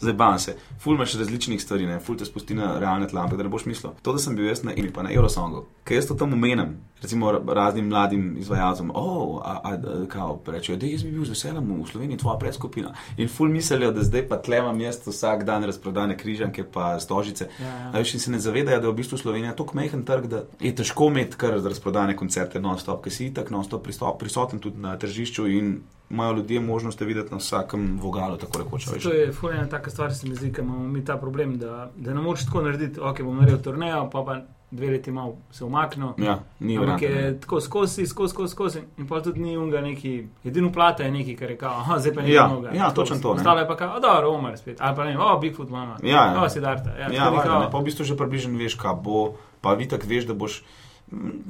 Ne, 0.04 0.12
bam 0.12 0.38
se. 0.38 0.56
Ful 0.78 0.94
imaš 0.94 1.14
različnih 1.14 1.62
stvari, 1.62 1.86
ne, 1.86 2.00
ful 2.00 2.16
te 2.16 2.24
spusti 2.24 2.54
na 2.54 2.78
realne 2.78 3.08
tla, 3.08 3.22
ampak 3.22 3.38
da 3.38 3.44
ne 3.46 3.48
boš 3.48 3.64
mislil. 3.64 3.92
To, 4.02 4.12
da 4.12 4.20
sem 4.20 4.36
bil 4.36 4.50
jaz 4.50 4.60
na 4.66 4.74
imi, 4.76 4.90
pa 4.92 5.02
na 5.02 5.12
Eurosongu, 5.14 5.64
ker 5.84 5.96
jaz 5.96 6.08
to 6.10 6.16
tam 6.18 6.34
omenem, 6.36 6.74
recimo 7.02 7.30
ra- 7.32 7.40
raznim 7.56 7.88
mladim 7.88 8.26
izvajalcem, 8.40 8.90
oh, 8.94 9.40
a, 9.44 9.54
a, 9.64 9.72
a 9.72 9.94
kao, 10.12 10.36
rečejo, 10.46 10.76
da 10.76 10.90
jaz 10.90 11.06
bi 11.06 11.14
bil 11.14 11.24
z 11.24 11.32
veseljem 11.32 11.70
v 11.78 11.88
Sloveniji, 11.88 12.20
tvoja 12.20 12.36
predskupina. 12.42 12.92
In 13.16 13.32
ful 13.32 13.48
mislijo, 13.48 13.94
da 13.96 14.04
zdaj 14.04 14.26
pa 14.28 14.40
tle 14.44 14.60
imam 14.60 14.80
jaz 14.84 15.00
vsak 15.06 15.46
dan 15.48 15.64
razprodane 15.64 16.18
križanke 16.20 16.66
pa 16.68 16.98
stožice. 17.00 17.48
Ja, 17.60 17.72
ja. 17.72 17.90
A 17.94 18.04
veš, 18.04 18.14
in 18.18 18.26
se 18.26 18.34
ne 18.34 18.42
zavedajo, 18.44 18.80
da 18.80 18.90
je 18.90 18.92
v 18.92 19.00
bistvu 19.00 19.18
Slovenija 19.18 19.56
tako 19.56 19.80
majhen 19.80 20.04
trg, 20.04 20.28
da 20.28 20.44
je 20.60 20.74
težko 20.74 21.08
imeti 21.12 21.40
kar 21.40 21.56
razprodane 21.64 22.16
koncerte 22.16 22.60
non-stop, 22.60 23.04
ker 23.04 23.12
si 23.12 23.30
itak 23.32 23.50
non-stop 23.50 23.88
prisoten 24.20 24.60
tudi 24.60 24.84
na 24.84 24.98
tržišču 25.00 25.48
in 25.48 25.78
imajo 26.14 26.33
ljudje 26.35 26.61
možnost 26.62 27.00
videti 27.03 27.31
na 27.31 27.38
vsakem 27.38 27.98
vogalu, 27.98 28.37
tako 28.38 28.59
rekoč. 28.61 28.85
To 29.03 29.12
je 29.12 29.33
fulena 29.33 29.66
taka 29.68 29.90
stvar, 29.90 30.14
se 30.14 30.29
mi 30.29 30.35
zdi, 30.35 30.53
ker 30.53 30.64
imamo 30.64 30.88
mi 30.88 31.05
ta 31.05 31.16
problem, 31.18 31.59
da, 31.59 31.90
da 31.96 32.14
ne 32.14 32.20
moreš 32.22 32.46
tako 32.46 32.62
narediti, 32.62 33.00
ok, 33.03 33.22
bom 33.22 33.37
naredil 33.37 33.59
turnejo, 33.61 34.09
pa 34.09 34.22
pa 34.22 34.40
dve 34.72 34.88
leti 34.88 35.12
malo 35.12 35.37
se 35.50 35.64
umaknil. 35.64 36.09
Ja, 36.18 36.38
ni 36.61 36.74
Ampak 36.74 36.90
variante, 36.92 37.09
ne. 37.12 37.22
je 37.22 37.40
tako 37.40 37.61
skozi, 37.61 38.07
skozi, 38.07 38.31
skozi, 38.31 38.50
skozi. 38.50 38.81
In 38.98 39.07
pa 39.07 39.20
tudi 39.20 39.40
ni 39.40 39.57
unga 39.57 39.81
neki, 39.81 40.14
edino 40.44 40.72
plata 40.72 41.03
je 41.03 41.11
neki, 41.12 41.37
kar 41.37 41.50
je 41.50 41.57
kao, 41.57 41.70
aha, 41.72 41.98
zdaj 41.98 42.14
pa 42.14 42.22
ni 42.22 42.33
Ja, 42.33 42.46
mnoga. 42.48 42.70
ja, 42.70 42.90
točno 42.92 43.16
to. 43.18 43.31
Ostalo 43.31 43.61
je 43.61 43.68
pa 43.68 43.77
kao, 43.77 44.00
dobro, 44.00 44.31
Omar 44.31 44.59
spet, 44.59 44.77
ali 44.81 44.96
pa 44.96 45.05
ne, 45.05 45.18
o, 45.20 45.38
Bigfoot 45.38 45.70
mama, 45.70 45.96
Ja, 46.03 46.24
ja. 46.27 46.42
o, 46.42 46.48
Sidarta. 46.48 46.90
Ja, 46.90 46.96
Ja, 47.03 47.09
tako 47.09 47.31
ni 47.31 47.37
valjda, 47.37 47.42
kao- 47.44 47.61
ne, 47.61 47.70
pa 47.70 47.79
v 47.79 47.85
bistvu 47.85 48.05
že 48.05 48.16
približno 48.16 48.59
veš, 48.59 48.74
kaj 48.77 48.94
bo, 48.96 49.33
pa 49.61 49.74
vi 49.74 49.88
tako 49.88 50.07
veš, 50.09 50.27
da 50.27 50.35
boš. 50.37 50.62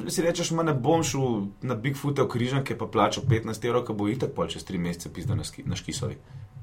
Si 0.08 0.22
rečeš, 0.22 0.50
ma 0.50 0.64
ne 0.66 0.74
bom 0.74 1.02
šel 1.06 1.46
na 1.62 1.76
Bigfoot 1.78 2.18
v 2.18 2.26
križanke, 2.28 2.76
pa 2.76 2.88
plačal 2.90 3.24
15 3.28 3.68
evrov, 3.68 3.86
ki 3.86 3.94
bo 3.96 4.08
itak 4.10 4.34
pol 4.34 4.50
čez 4.50 4.66
3 4.66 4.80
mesece 4.82 5.12
pizda 5.14 5.38
na, 5.38 5.46
ski, 5.46 5.62
na 5.66 5.78
škisovi. 5.78 6.18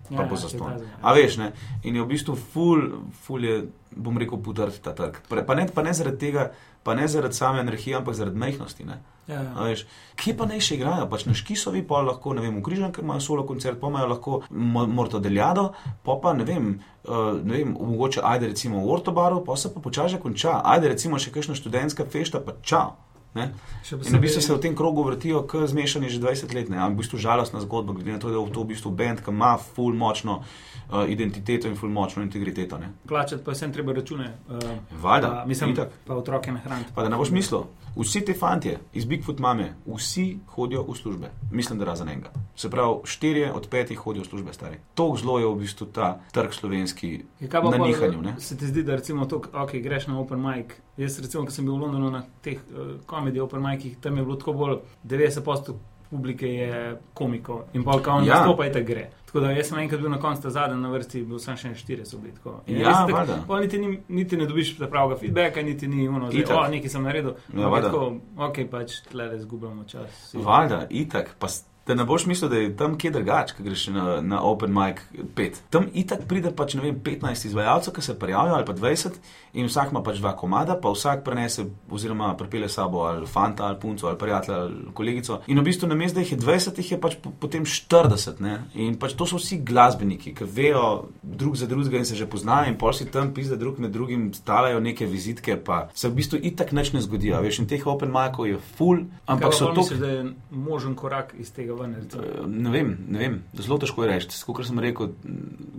Pa 0.10 0.16
Ja, 0.16 0.24
bo 0.24 0.36
ja, 0.36 0.38
zaston. 0.38 0.60
ta- 0.70 0.84
A 1.02 1.14
veš, 1.14 1.38
ne? 1.38 1.52
In 1.84 1.96
je 1.96 2.02
v 2.02 2.08
bistvu 2.08 2.36
ful, 2.36 2.82
ful 3.22 3.40
je, 3.42 3.56
bom 3.92 4.18
rekel, 4.18 4.38
podrt 4.38 4.82
ta 4.82 4.92
trg. 4.92 5.22
Pa 5.46 5.56
ne, 5.56 5.68
pa 5.68 5.82
ne 5.82 5.94
zaradi 5.94 6.18
tega, 6.20 6.52
pa 6.84 6.94
ne 6.94 7.08
zaradi 7.08 7.34
same 7.34 7.60
energije, 7.60 7.96
ampak 7.96 8.14
zaradi 8.14 8.38
majhnosti. 8.38 8.84
Ne? 8.84 8.98
Ja, 9.28 9.36
ja. 9.36 9.54
Veš, 9.64 9.86
kje 10.16 10.34
pa 10.34 10.46
naj 10.46 10.60
še 10.60 10.76
igrajo? 10.76 11.06
Pač 11.08 11.26
na 11.26 11.34
Škisovi, 11.34 11.84
pa 11.84 12.02
lahko, 12.02 12.34
ne 12.34 12.42
vem, 12.42 12.58
v 12.58 12.62
Križanki 12.62 13.00
imajo 13.00 13.20
solo 13.22 13.44
koncert, 13.44 13.80
pa 13.80 13.88
imajo 13.88 14.08
lahko 14.08 14.42
Mo- 14.50 14.88
Morto 14.90 15.20
Deljado, 15.20 15.72
pa 16.02 16.18
pa 16.18 16.34
ne 16.34 16.44
vem, 16.44 16.74
uh, 17.06 17.14
ne 17.38 17.54
vem, 17.56 17.72
mogoče 17.72 18.20
ajde 18.22 18.48
recimo 18.48 18.80
v 18.80 18.92
Ortobaru, 18.92 19.46
pa 19.46 19.56
se 19.56 19.70
pa 19.70 19.80
počasi 19.80 20.18
konča. 20.18 20.62
Ajde 20.66 20.90
recimo 20.90 21.16
še 21.16 21.32
kakšna 21.32 21.56
študentska 21.56 22.04
fešta, 22.06 22.40
pa 22.40 22.58
čau. 22.62 22.98
Ne? 23.36 23.54
Še 23.84 23.96
In 23.96 24.02
v 24.02 24.20
bistvu 24.20 24.42
posebej- 24.44 24.44
se 24.44 24.54
v 24.54 24.60
tem 24.60 24.76
krogu 24.76 25.04
vrtijo, 25.04 25.44
k 25.48 25.64
zmešani 25.68 26.10
že 26.10 26.20
20 26.20 26.52
let, 26.54 26.68
ampak 26.68 26.94
v 26.94 27.00
bistvu 27.00 27.18
žalostna 27.18 27.62
zgodba, 27.64 27.94
glede 27.94 28.12
na 28.12 28.20
to, 28.20 28.28
da 28.28 28.36
je 28.36 28.52
to 28.52 28.64
v 28.64 28.68
bistvu 28.76 28.92
bend, 28.92 29.24
ki 29.24 29.32
ima 29.32 29.56
full 29.58 29.96
močno 29.96 30.44
uh, 30.44 31.08
identiteto 31.08 31.68
in 31.68 31.76
full 31.80 31.92
močno 31.92 32.24
integriteto. 32.24 32.78
Ne? 32.78 32.92
Plačati 33.08 33.44
pa 33.44 33.52
vsem 33.56 33.72
treba 33.72 33.94
račune. 33.94 34.36
Uh, 34.50 34.60
Valjda, 35.00 35.46
mislim, 35.48 35.72
itak. 35.72 35.96
pa 36.04 36.16
otroke 36.16 36.52
nahraniti. 36.52 36.92
Pa 36.96 37.04
da 37.04 37.10
ne 37.10 37.16
boš 37.16 37.32
mislil, 37.32 37.64
vsi 37.96 38.26
ti 38.26 38.34
fantje 38.34 38.80
iz 38.94 39.06
Bigfoot 39.06 39.40
mame, 39.40 39.76
vsi 39.88 40.40
hodijo 40.48 40.84
v 40.84 40.96
službe. 40.96 41.32
Mislim, 41.52 41.80
da 41.80 41.86
razen 41.86 42.10
enega. 42.10 42.32
Se 42.56 42.70
pravi, 42.70 43.08
štirje 43.08 43.54
od 43.54 43.68
petih 43.72 43.98
hodijo 44.00 44.24
v 44.24 44.28
službe, 44.28 44.54
stari. 44.54 44.78
To 44.96 45.16
zelo 45.16 45.40
je 45.40 45.48
v 45.48 45.56
bistvu 45.56 45.88
ta 45.88 46.20
trg 46.32 46.52
slovenski 46.54 47.24
na 47.40 47.78
nihanju. 47.80 48.36
Se 48.40 48.58
ti 48.58 48.68
zdi, 48.68 48.84
da 48.84 48.96
recimo 48.96 49.26
to, 49.26 49.40
ok, 49.54 49.80
greš 49.80 50.08
na 50.08 50.20
Open 50.20 50.42
Mic. 50.44 50.76
Jaz 50.98 51.20
recimo, 51.20 51.46
ko 51.48 51.52
sem 51.52 51.66
bil 51.66 51.80
v 51.80 51.88
Londonu 51.88 52.12
na 52.12 52.22
teh 52.44 52.60
uh, 52.60 53.00
komedi 53.22 53.40
Open 53.40 53.62
Micih, 53.62 53.98
tam 54.00 54.18
je 54.18 54.24
bilo 54.24 54.36
tako 54.36 54.54
bolj 54.56 54.76
90% 55.06 55.74
publike 56.10 56.48
je 56.48 56.80
komiko 57.14 57.64
in 57.74 57.84
pa 57.84 58.02
kao 58.02 58.20
Ja. 58.20 58.36
nastopa 58.36 58.66
in 58.66 58.74
tako 58.74 58.86
gre. 58.86 59.06
Tako 59.26 59.40
da 59.40 59.52
jaz 59.52 59.68
sem 59.68 59.80
enkrat 59.80 60.02
bil 60.02 60.12
na 60.12 60.20
koncu 60.20 60.42
ta 60.42 60.50
zadnji 60.50 60.76
na 60.78 60.90
vrsti, 60.90 61.22
bil 61.24 61.40
sem 61.40 61.56
še 61.56 61.70
štiri 61.76 62.06
so 62.06 62.18
bili 62.18 62.34
tako. 62.34 62.58
In 62.68 62.78
Ja, 62.78 63.08
valjda. 63.08 63.38
pol 63.48 63.60
niti, 63.60 63.78
ni, 63.80 63.94
niti 64.10 64.38
ne 64.38 64.46
dobiš 64.46 64.74
pravega 64.82 65.16
feedbacka, 65.16 65.62
niti 65.62 65.88
ni 65.88 66.08
ono, 66.10 66.28
Itak. 66.34 66.58
o, 66.58 66.68
nekaj 66.68 66.90
sem 66.90 67.04
naredil. 67.04 67.32
Ja, 67.56 67.70
je 67.70 67.82
tako, 67.82 68.02
ok, 68.40 68.60
pač 68.70 68.92
tle 69.04 69.30
izgubljamo 69.38 69.84
čas. 69.86 70.34
Valjda, 70.36 70.88
itak. 70.92 71.36
Pa 71.40 71.48
da 71.92 71.96
ne 71.96 72.06
boš 72.08 72.26
mislil, 72.26 72.50
da 72.50 72.58
je 72.58 72.72
tam 72.78 72.98
kje 72.98 73.12
drugače, 73.12 73.56
ko 73.58 73.64
greš 73.64 73.88
na, 73.92 74.22
na 74.22 74.42
Open 74.48 74.72
Mic 74.72 75.02
5. 75.36 75.62
Tam 75.70 75.88
itak 75.94 76.24
pride 76.28 76.54
pač 76.56 76.76
vem, 76.80 76.96
15 77.04 77.46
izvajalcev, 77.50 77.94
ki 77.94 78.02
se 78.02 78.20
prijavijo, 78.20 78.56
ali 78.56 78.66
pa 78.66 78.74
20, 78.74 79.20
in 79.54 79.68
vsak 79.68 79.92
ima 79.92 80.04
pač 80.04 80.22
dva 80.22 80.32
komada, 80.40 80.78
pa 80.80 80.92
vsak 80.94 81.26
prenese, 81.28 81.66
oziroma 81.92 82.32
pripelje 82.40 82.70
sabo 82.72 83.04
ali 83.10 83.28
fanta, 83.28 83.66
ali 83.68 83.80
punco, 83.80 84.08
ali 84.08 84.18
prijatelja, 84.18 84.60
ali 84.62 84.94
kolegico. 84.94 85.42
In 85.48 85.60
v 85.60 85.66
bistvu 85.68 85.90
na 85.92 85.98
mestu, 86.00 86.20
da 86.20 86.24
jih 86.24 86.32
je 86.32 86.38
20, 86.40 86.80
jih 86.80 86.92
je 86.92 87.00
pač 87.02 87.18
po, 87.22 87.34
potem 87.40 87.66
40. 87.68 88.40
Ne? 88.40 88.56
In 88.80 88.96
pač 89.00 89.18
to 89.20 89.28
so 89.28 89.40
vsi 89.42 89.60
glasbeniki, 89.68 90.36
ki 90.38 90.48
vejo 90.48 90.86
drug 91.22 91.60
za 91.60 91.68
drugega 91.68 92.00
in 92.00 92.08
se 92.08 92.16
že 92.16 92.30
poznajo, 92.30 92.72
in 92.72 92.80
pol 92.80 92.96
si 92.96 93.10
tam 93.12 93.34
pizde 93.36 93.60
drug 93.60 93.80
med 93.84 93.92
drugim 93.92 94.30
stalajo 94.34 94.80
neke 94.80 95.06
vizitke, 95.06 95.58
pa 95.60 95.90
se 95.94 96.08
v 96.08 96.22
bistvu 96.22 96.40
itak 96.52 96.72
nič 96.72 96.94
ne 96.96 97.04
zgodi. 97.04 97.34
a 97.36 97.44
Veš, 97.44 97.60
in 97.60 97.68
teh 97.68 97.84
Open 97.88 98.12
Micov 98.14 98.48
je 98.48 98.60
full, 98.78 99.04
ampak 99.28 99.54
so 99.54 99.74
to. 99.76 99.84
Misliš, 99.84 100.00
da 100.00 100.08
je 100.08 100.24
možen 100.52 100.96
korak 100.96 101.36
iz 101.40 101.52
tega 101.52 101.76
ven? 101.82 101.96
Eh, 101.96 102.48
Ne 102.48 102.70
vem, 102.70 102.98
ne 103.08 103.20
vem, 103.20 103.38
zelo 103.58 103.78
težko 103.82 104.04
je 104.04 104.12
reči. 104.12 104.42
Kot 104.46 104.66
sem 104.68 104.80
rekel, 104.80 105.14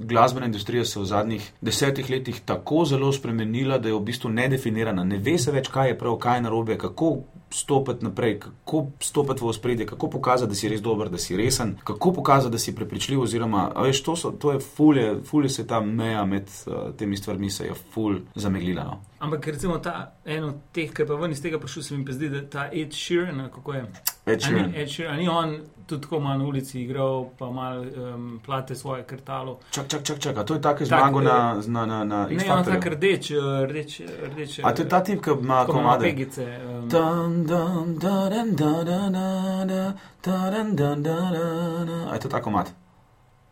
glasbena 0.09 0.47
industrija 0.47 0.85
se 0.85 1.01
v 1.01 1.05
zadnjih 1.09 1.53
desetih 1.61 2.11
letih 2.11 2.41
tako 2.45 2.85
zelo 2.85 3.13
spremenila, 3.13 3.79
da 3.79 3.89
je 3.89 3.95
v 3.95 4.05
bistvu 4.05 4.31
nedefinirana. 4.31 5.05
Ne 5.05 5.19
ve 5.19 5.39
se 5.39 5.53
več, 5.53 5.71
kaj 5.73 5.93
je 5.93 5.99
prav, 5.99 6.19
kaj 6.23 6.39
je 6.39 6.49
narobe, 6.49 6.79
kako 6.79 7.17
stopiti 7.53 8.05
naprej, 8.05 8.39
kako 8.41 8.87
stopiti 9.01 9.45
v 9.45 9.49
ospredje, 9.49 9.87
kako 9.87 10.11
pokazati, 10.11 10.49
da 10.49 10.55
si 10.55 10.69
res 10.69 10.81
dober, 10.81 11.11
da 11.13 11.19
si 11.19 11.37
resen, 11.37 11.77
kako 11.85 12.13
pokazati, 12.13 12.53
da 12.53 12.59
si 12.59 12.75
prepričljiv. 12.75 13.21
Oziroma, 13.21 13.71
veš, 13.83 14.03
to, 14.03 14.17
so, 14.17 14.31
to 14.31 14.53
je 14.53 14.61
fulje, 14.61 15.23
fulje 15.25 15.49
se 15.49 15.67
ta 15.67 15.81
meja 15.81 16.25
med 16.25 16.49
uh, 16.67 16.95
temi 16.97 17.17
stvarmi 17.17 17.51
se 17.51 17.67
je 17.67 17.75
ful 17.95 18.19
zameglila. 18.35 18.85
No. 18.85 19.01
Ampak 19.19 19.47
recimo 19.47 19.79
ta 19.79 20.15
en 20.25 20.45
od 20.45 20.55
teh, 20.73 20.91
ki 20.91 21.03
je 21.03 21.07
pa 21.07 21.15
ven 21.15 21.33
iz 21.33 21.43
tega 21.43 21.59
prišel, 21.59 21.83
se 21.83 21.97
mi 21.97 22.05
pa 22.05 22.13
zdi, 22.13 22.29
da 22.29 22.43
ta 22.49 22.69
Ed 22.73 22.93
Sheeran, 22.93 23.49
kako 23.55 23.75
je. 23.75 23.87
Ed 24.25 24.37
A 24.37 24.41
Sheeran. 24.41 24.67
Ni, 24.67 24.77
Ed 24.77 24.89
Sheeran, 24.89 25.15
a 25.15 25.17
ni 25.17 25.29
on 25.29 25.57
tudi 25.87 26.03
tako 26.03 26.21
malo 26.21 26.39
na 26.39 26.45
ulici 26.45 26.81
igral, 26.81 27.27
pa 27.39 27.51
malo 27.51 27.83
um, 27.83 28.41
plate 28.41 28.75
svoje 28.75 29.03
krtalo. 29.05 29.59
Čak, 29.71 29.89
čak, 29.89 30.03
čak, 30.03 30.19
čak, 30.19 30.37
a 30.37 30.45
to 30.45 30.55
je 30.55 30.61
tako 30.61 30.79
Tak, 30.79 30.87
zmago 30.89 31.21
eh, 31.21 31.25
na, 31.25 31.37
na, 31.67 31.87
na, 31.87 32.05
na 32.05 32.19
Ne, 32.19 32.23
on 32.25 32.33
X-Factorju? 32.33 32.75
tak 32.75 32.87
rdeč, 32.89 33.31
eh, 33.31 33.37
rdeč, 33.67 34.01
rdeč. 34.25 34.59
A 34.59 34.73
to 34.73 34.83
je 34.83 34.89
ta 34.89 35.01
tip, 35.01 35.19
ki 35.19 35.31
ima 35.33 35.67
ko 35.67 35.73
ima 35.73 35.83
komade? 35.91 36.05
pegice. 36.05 36.47
Um, 36.61 36.89
Dun, 36.89 37.45
dun, 37.45 37.99
dun, 37.99 38.31
dun, 38.49 38.87
dun, 38.87 39.13
dun, 39.13 39.13
dun, 39.13 39.95
dun, 40.23 40.47
dun, 40.51 41.03
dun, 41.03 41.03
dun, 41.03 41.87
dun. 41.87 42.09
A 42.09 42.15
je 42.15 42.21
to 42.21 42.29
tako 42.29 42.51
mat? 42.53 42.71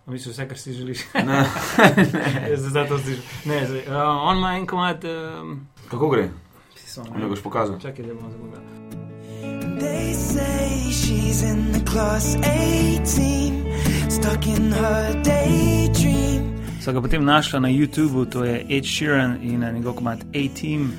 Misliš 0.06 0.32
vse, 0.32 0.48
kar 0.48 0.58
si 0.58 0.72
želiš. 0.72 1.02
Ne. 1.16 1.44
Jaz 2.48 2.60
zdaj 2.62 2.88
to. 2.88 2.98
Ne, 3.44 3.66
zdaj, 3.66 3.82
uh, 3.88 3.94
on 4.22 4.38
ima 4.38 4.54
en 4.54 4.66
komat. 4.66 5.04
Um, 5.04 5.66
Kako 5.90 6.08
gre? 6.08 6.28
si 6.76 6.86
samo- 6.88 7.14
Mi 7.14 7.26
boš 7.26 7.42
pokazal. 7.42 7.78
Čakaj, 7.78 8.04
da 8.04 8.14
bomo 8.14 8.30
zagubili. 8.30 8.89
They 9.80 10.12
say 10.12 10.90
she's 10.92 11.42
in 11.42 11.72
the 11.72 11.80
class 11.80 12.36
18, 12.36 13.64
stuck 14.10 14.46
in 14.46 14.72
her 14.72 15.22
daydream. 15.24 16.60
So 16.80 16.92
ga 16.92 17.00
potem 17.00 17.24
našla 17.24 17.60
na 17.64 17.68
YouTubu, 17.72 18.28
to 18.28 18.44
je 18.44 18.60
Ed 18.68 18.84
Sheeran 18.84 19.40
in 19.40 19.64
eh, 19.64 19.72
njegov 19.72 19.94
komat 19.96 20.20
A-Team, 20.36 20.92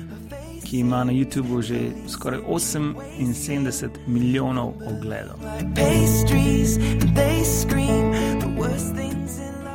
ki 0.66 0.82
ima 0.82 1.04
na 1.04 1.12
YouTubu 1.12 1.62
že 1.62 1.94
skoraj 2.10 2.42
78 2.42 3.90
milijonov 4.06 4.74
ogledov. 4.82 5.38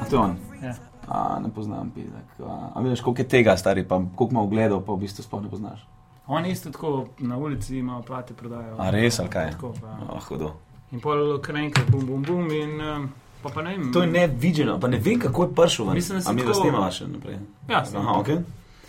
A 0.01 0.05
to 0.09 0.15
je 0.15 0.19
on? 0.19 0.35
Ja. 0.63 0.73
A, 1.07 1.39
ne 1.39 1.49
poznam 1.55 1.91
pizak. 1.95 2.27
A, 2.43 2.71
a 2.75 2.81
vidiš, 2.81 3.01
koliko 3.01 3.21
je 3.21 3.27
tega, 3.27 3.57
stari, 3.57 3.87
pa 3.87 4.03
koliko 4.15 4.31
ima 4.31 4.41
ogledov, 4.41 4.83
pa 4.83 4.93
v 4.93 5.07
bistvu 5.07 5.23
sploh 5.23 5.43
ne 5.43 5.49
poznaš. 5.49 5.87
On 6.27 6.45
isto 6.45 6.71
tako 6.71 7.07
na 7.19 7.37
ulici 7.37 7.77
ima 7.77 8.01
plate 8.01 8.33
prodajo. 8.33 8.75
A 8.77 8.89
res, 8.89 9.19
ali 9.19 9.29
kaj? 9.29 9.51
Tako, 9.51 9.73
pa. 9.81 9.97
Oh, 10.09 10.23
hudo. 10.23 10.53
In 10.91 10.99
pol 10.99 11.39
krenke, 11.39 11.81
bum, 11.89 12.05
bum, 12.05 12.23
bum. 12.23 12.51
In, 12.51 12.81
um, 12.81 13.09
pa, 13.43 13.49
pa 13.49 13.61
ne 13.61 13.77
vem. 13.77 13.93
To 13.93 14.01
je 14.01 14.07
nevideno, 14.07 14.79
pa 14.79 14.87
ne 14.87 14.97
vem, 14.97 15.19
kako 15.19 15.43
je 15.43 15.55
prišel. 15.55 15.85
ven. 15.85 15.95
Mislim, 15.95 16.19
da 16.19 16.31
mi 16.31 16.41
tako- 16.41 16.47
ga 16.47 16.53
snimava 16.53 16.91
še 16.91 17.07
naprej. 17.07 17.37
Ja, 17.69 17.83
Aha, 17.95 18.13
okay. 18.13 18.37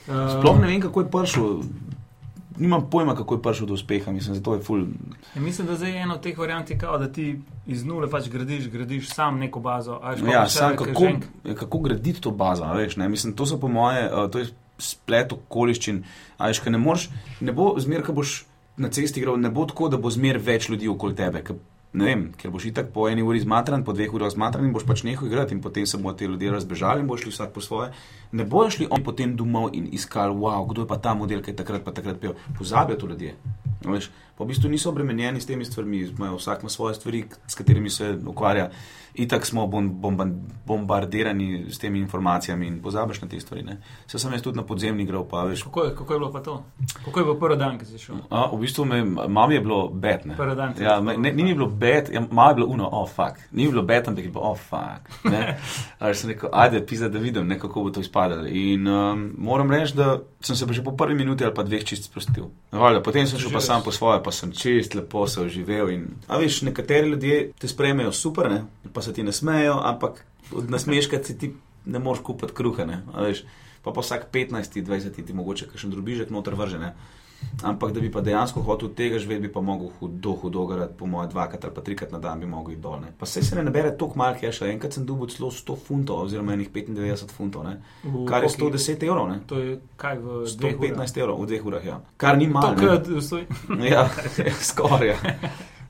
Uh, 0.08 0.14
Sploh 0.32 0.60
ne 0.60 0.66
vem, 0.66 0.80
kako 0.80 1.00
je 1.00 1.10
prišel. 1.10 1.60
Nimam 2.58 2.90
pojma, 2.90 3.14
kako 3.14 3.34
je 3.34 3.42
prišel 3.42 3.66
do 3.66 3.74
uspeha, 3.74 4.12
mislim, 4.12 4.34
zato 4.34 4.54
je 4.54 4.60
ful. 4.60 4.80
Ja, 5.34 5.40
mislim, 5.40 5.66
da 5.66 5.76
zdaj 5.76 5.90
je 5.90 6.02
ena 6.02 6.14
od 6.14 6.20
teh 6.20 6.38
variant, 6.38 6.70
kao, 6.80 6.98
da 6.98 7.12
ti 7.12 7.40
iz 7.66 7.84
nule 7.84 8.10
pač 8.10 8.28
gradiš, 8.28 8.68
gradiš 8.68 9.08
sam 9.08 9.38
neko 9.38 9.60
bazo. 9.60 10.00
veš, 10.04 10.32
Ja, 10.32 10.48
sam 10.48 10.76
kako, 10.76 11.06
kako 11.54 11.78
graditi 11.78 12.20
to 12.20 12.30
bazo, 12.30 12.64
veš, 12.64 12.96
ne? 12.96 13.08
Mislim, 13.08 13.32
to 13.32 13.46
so 13.46 13.60
po 13.60 13.68
moje, 13.68 14.10
uh, 14.14 14.30
to 14.30 14.38
je 14.38 14.46
splet 14.78 15.32
okoliščin. 15.34 16.02
A 16.38 16.50
veš, 16.50 16.62
ker 16.64 16.74
ne 16.74 16.80
moreš, 16.82 17.08
ne 17.40 17.54
bo 17.54 17.72
zmer, 17.80 18.04
ko 18.06 18.14
boš 18.16 18.42
na 18.78 18.90
cesti 18.94 19.20
igral, 19.20 19.40
ne 19.40 19.50
bo 19.50 19.66
tako, 19.66 19.90
da 19.90 19.98
bo 19.98 20.10
zmer 20.10 20.38
več 20.38 20.68
ljudi 20.70 20.88
okoli 20.88 21.16
tebe. 21.18 21.42
Ker, 21.46 21.58
ne 21.98 22.06
vem, 22.06 22.24
ker 22.38 22.52
boš 22.54 22.68
itak 22.70 22.92
po 22.94 23.08
eni 23.10 23.24
uri 23.26 23.42
zmatran, 23.42 23.82
po 23.84 23.94
dveh 23.96 24.14
urah 24.14 24.30
zmatran 24.32 24.68
in 24.68 24.74
boš 24.76 24.86
pač 24.86 25.02
nehal 25.08 25.26
igrati 25.26 25.56
in 25.56 25.62
potem 25.64 25.86
se 25.86 25.98
bodo 25.98 26.20
ti 26.20 26.28
ljudje 26.30 26.54
razbežali 26.54 27.02
in 27.02 27.10
boš 27.10 27.26
šli 27.26 27.34
vsak 27.34 27.52
po 27.54 27.64
svoje. 27.64 27.90
Ne 28.32 28.44
bojo 28.44 28.70
šli 28.76 28.88
oni 28.90 29.04
potem 29.04 29.34
domov 29.36 29.74
in 29.74 29.90
iskali, 29.92 30.36
wow, 30.36 30.62
kdo 30.68 30.86
je 30.86 30.90
pa 30.92 31.00
ta 31.02 31.14
model, 31.18 31.42
ki 31.42 31.54
je 31.54 31.60
takrat 31.62 31.84
pa 31.84 31.96
takrat 31.96 32.20
pel. 32.20 32.38
Pozabijo 32.58 33.00
to 33.00 33.10
ljudje. 33.10 33.34
Veš, 33.86 34.10
Pa 34.38 34.46
v 34.46 34.54
bistvu 34.54 34.70
niso 34.70 34.92
obremenjeni 34.94 35.40
s 35.42 35.50
temi 35.50 35.66
stvarmi, 35.66 35.98
imajo 36.14 36.36
vsak 36.38 36.62
ima 36.62 36.70
svoje 36.70 36.94
stvari, 36.94 37.24
s 37.46 37.58
katerimi 37.58 37.90
se 37.90 38.14
ukvarja. 38.26 38.70
Itak 39.18 39.46
smo 39.46 39.66
bom, 39.66 39.90
bomba- 39.92 40.30
bombardirani 40.66 41.46
s 41.68 41.78
temi 41.78 41.98
informacijami 41.98 42.66
in 42.66 42.82
pozabiš 42.82 43.20
na 43.20 43.28
te 43.28 43.40
stvari. 43.40 43.62
ne. 43.62 43.76
Saj 44.06 44.20
sem 44.20 44.32
jaz 44.32 44.42
tudi 44.42 44.56
na 44.56 44.62
podzemni 44.62 45.02
igral, 45.02 45.24
pa 45.24 45.42
veš. 45.42 45.62
Kako 45.62 45.84
je, 45.84 45.94
kako 45.94 46.12
je 46.12 46.18
bilo 46.18 46.32
pa 46.32 46.40
to? 46.40 46.64
Kako 47.04 47.20
je 47.20 47.24
bilo 47.24 47.34
prvi 47.36 47.56
dan, 47.56 47.78
ki 47.78 47.84
si 47.84 47.98
šel? 47.98 48.16
A, 48.30 48.46
v 48.48 48.58
bistvu 48.58 48.84
me, 48.84 49.02
mami 49.28 49.54
je 49.54 49.60
bilo 49.60 49.88
bed. 49.88 50.20
Ne. 50.24 50.36
Prvi 50.36 50.56
dan 50.56 50.74
Ja, 50.80 51.00
me- 51.00 51.16
ne, 51.16 51.32
ni 51.32 51.42
mi 51.42 51.54
bilo 51.54 51.66
bed, 51.68 52.10
ja, 52.12 52.22
malo 52.30 52.50
je 52.50 52.54
bilo 52.54 52.66
uno, 52.68 52.88
oh, 52.92 53.08
fuck. 53.08 53.38
Ni 53.52 53.68
bilo 53.68 53.82
bed, 53.82 54.08
ampak 54.08 54.24
je 54.24 54.30
bilo, 54.30 54.44
oh, 54.44 54.58
fuck. 54.58 55.10
Ali 55.98 56.14
sem 56.14 56.30
rekel, 56.30 56.48
ajde, 56.52 56.86
pisa, 56.86 57.08
da 57.08 57.18
vidim, 57.18 57.46
ne, 57.46 57.58
kako 57.58 57.82
bo 57.82 57.90
to 57.90 58.00
izpadalo. 58.00 58.46
In 58.46 58.88
um, 58.88 59.34
moram 59.38 59.70
reči, 59.70 59.96
da 59.96 60.18
sem 60.40 60.56
se 60.56 60.66
pa 60.66 60.72
že 60.72 60.84
po 60.84 60.92
prvi 60.92 61.14
minuti 61.16 61.44
ali 61.44 61.54
pa 61.54 61.62
dveh 61.62 61.84
čist 61.84 62.04
sprostil. 62.04 62.44
Valjda, 62.72 63.02
potem 63.02 63.26
sem 63.26 63.38
šel 63.38 63.50
pa 63.50 63.60
sam 63.60 63.82
po 63.82 63.90
svoje, 63.90 64.22
pa 64.22 64.30
sem 64.30 64.52
čist 64.52 64.94
lepo 64.94 65.26
se 65.26 65.40
oživel. 65.40 65.90
In, 65.90 66.06
a 66.26 66.38
veš, 66.38 66.62
nekateri 66.62 67.08
ljudje 67.08 67.52
te 67.52 67.68
sprejmejo 67.68 68.12
super, 68.12 68.50
ne, 68.50 68.62
pa 68.92 69.02
se 69.02 69.07
ti 69.12 69.22
ne 69.22 69.32
smejo, 69.32 69.78
ampak 69.82 70.24
od 70.52 70.70
nasmeška 70.70 71.22
si 71.22 71.38
ti 71.38 71.52
ne 71.86 71.98
moreš 71.98 72.22
kupiti 72.22 72.52
kruha, 72.52 72.84
ne. 72.84 73.02
Pa 73.82 73.92
pa 73.92 74.00
vsak 74.00 74.28
15, 74.32 74.82
20 74.82 75.22
ti 75.22 75.32
mogoče 75.32 75.68
kakšen 75.68 75.90
drobižek 75.90 76.30
noter 76.30 76.54
vržene. 76.54 76.94
Ampak 77.62 77.92
da 77.92 78.00
bi 78.00 78.10
pa 78.10 78.20
dejansko 78.20 78.60
hotel 78.62 78.88
tega 78.90 79.18
živeti, 79.18 79.40
bi 79.40 79.52
pa 79.52 79.60
mogel 79.60 79.92
hudo, 80.00 80.32
hudo 80.32 80.66
garati, 80.66 80.94
po 80.98 81.06
mojem, 81.06 81.30
dvakrat 81.30 81.64
ali 81.64 81.74
pa 81.74 81.80
trikrat 81.80 82.10
na 82.10 82.18
dan 82.18 82.40
bi 82.40 82.46
mogel 82.46 82.72
iti 82.72 82.82
dol. 82.82 82.98
Ne. 83.00 83.12
Pa 83.14 83.26
se 83.26 83.42
se 83.42 83.54
ne 83.54 83.62
nabere 83.62 83.92
toliko 83.96 84.18
malih 84.18 84.40
keša, 84.40 84.66
enkrat 84.66 84.92
sem 84.92 85.06
dobil 85.06 85.28
celo 85.28 85.50
100 85.50 85.76
funtov, 85.78 86.24
oziroma 86.24 86.52
enih 86.52 86.68
95 86.68 87.30
funtov, 87.30 87.62
ne. 87.64 87.76
V 88.02 88.26
kar 88.26 88.42
je 88.42 88.50
koliko- 88.50 88.74
110 88.74 89.02
evrov, 89.04 89.28
ne. 89.28 89.38
To 89.46 89.54
je 89.56 89.78
kaj 89.96 90.18
v 90.18 90.26
dveh 90.50 90.74
urah? 90.74 90.90
115 90.90 91.16
evrov 91.16 91.38
v 91.38 91.46
dveh 91.46 91.64
urah, 91.64 91.84
ja. 91.84 92.00
Kar 92.16 92.38
ni 92.38 92.46
malo. 92.48 92.74
Vstoj. 93.14 93.46
Ja, 93.86 94.08
skoraj. 94.70 95.06
Ja. 95.06 95.16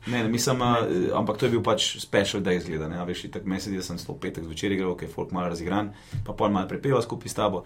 Ne, 0.08 0.22
ne, 0.22 0.28
mislim, 0.32 0.62
a, 0.62 0.72
ampak 1.20 1.38
to 1.38 1.46
je 1.46 1.52
bil 1.52 1.62
pač 1.64 1.90
special 2.00 2.42
day 2.44 2.60
zgleda. 2.64 2.88
Ne, 2.88 3.00
veš, 3.08 3.26
tako 3.34 3.60
zdi, 3.60 3.76
da 3.76 3.84
sem 3.84 4.00
105 4.00 4.42
zvečer 4.46 4.72
igral, 4.72 4.96
ker 4.96 5.08
je 5.08 5.14
folk 5.14 5.32
malo 5.36 5.52
razigran, 5.52 5.92
pa 6.26 6.32
pol 6.32 6.52
malo 6.54 6.68
prepeva 6.70 7.02
skupaj 7.04 7.32
s 7.32 7.38
tabo. 7.38 7.64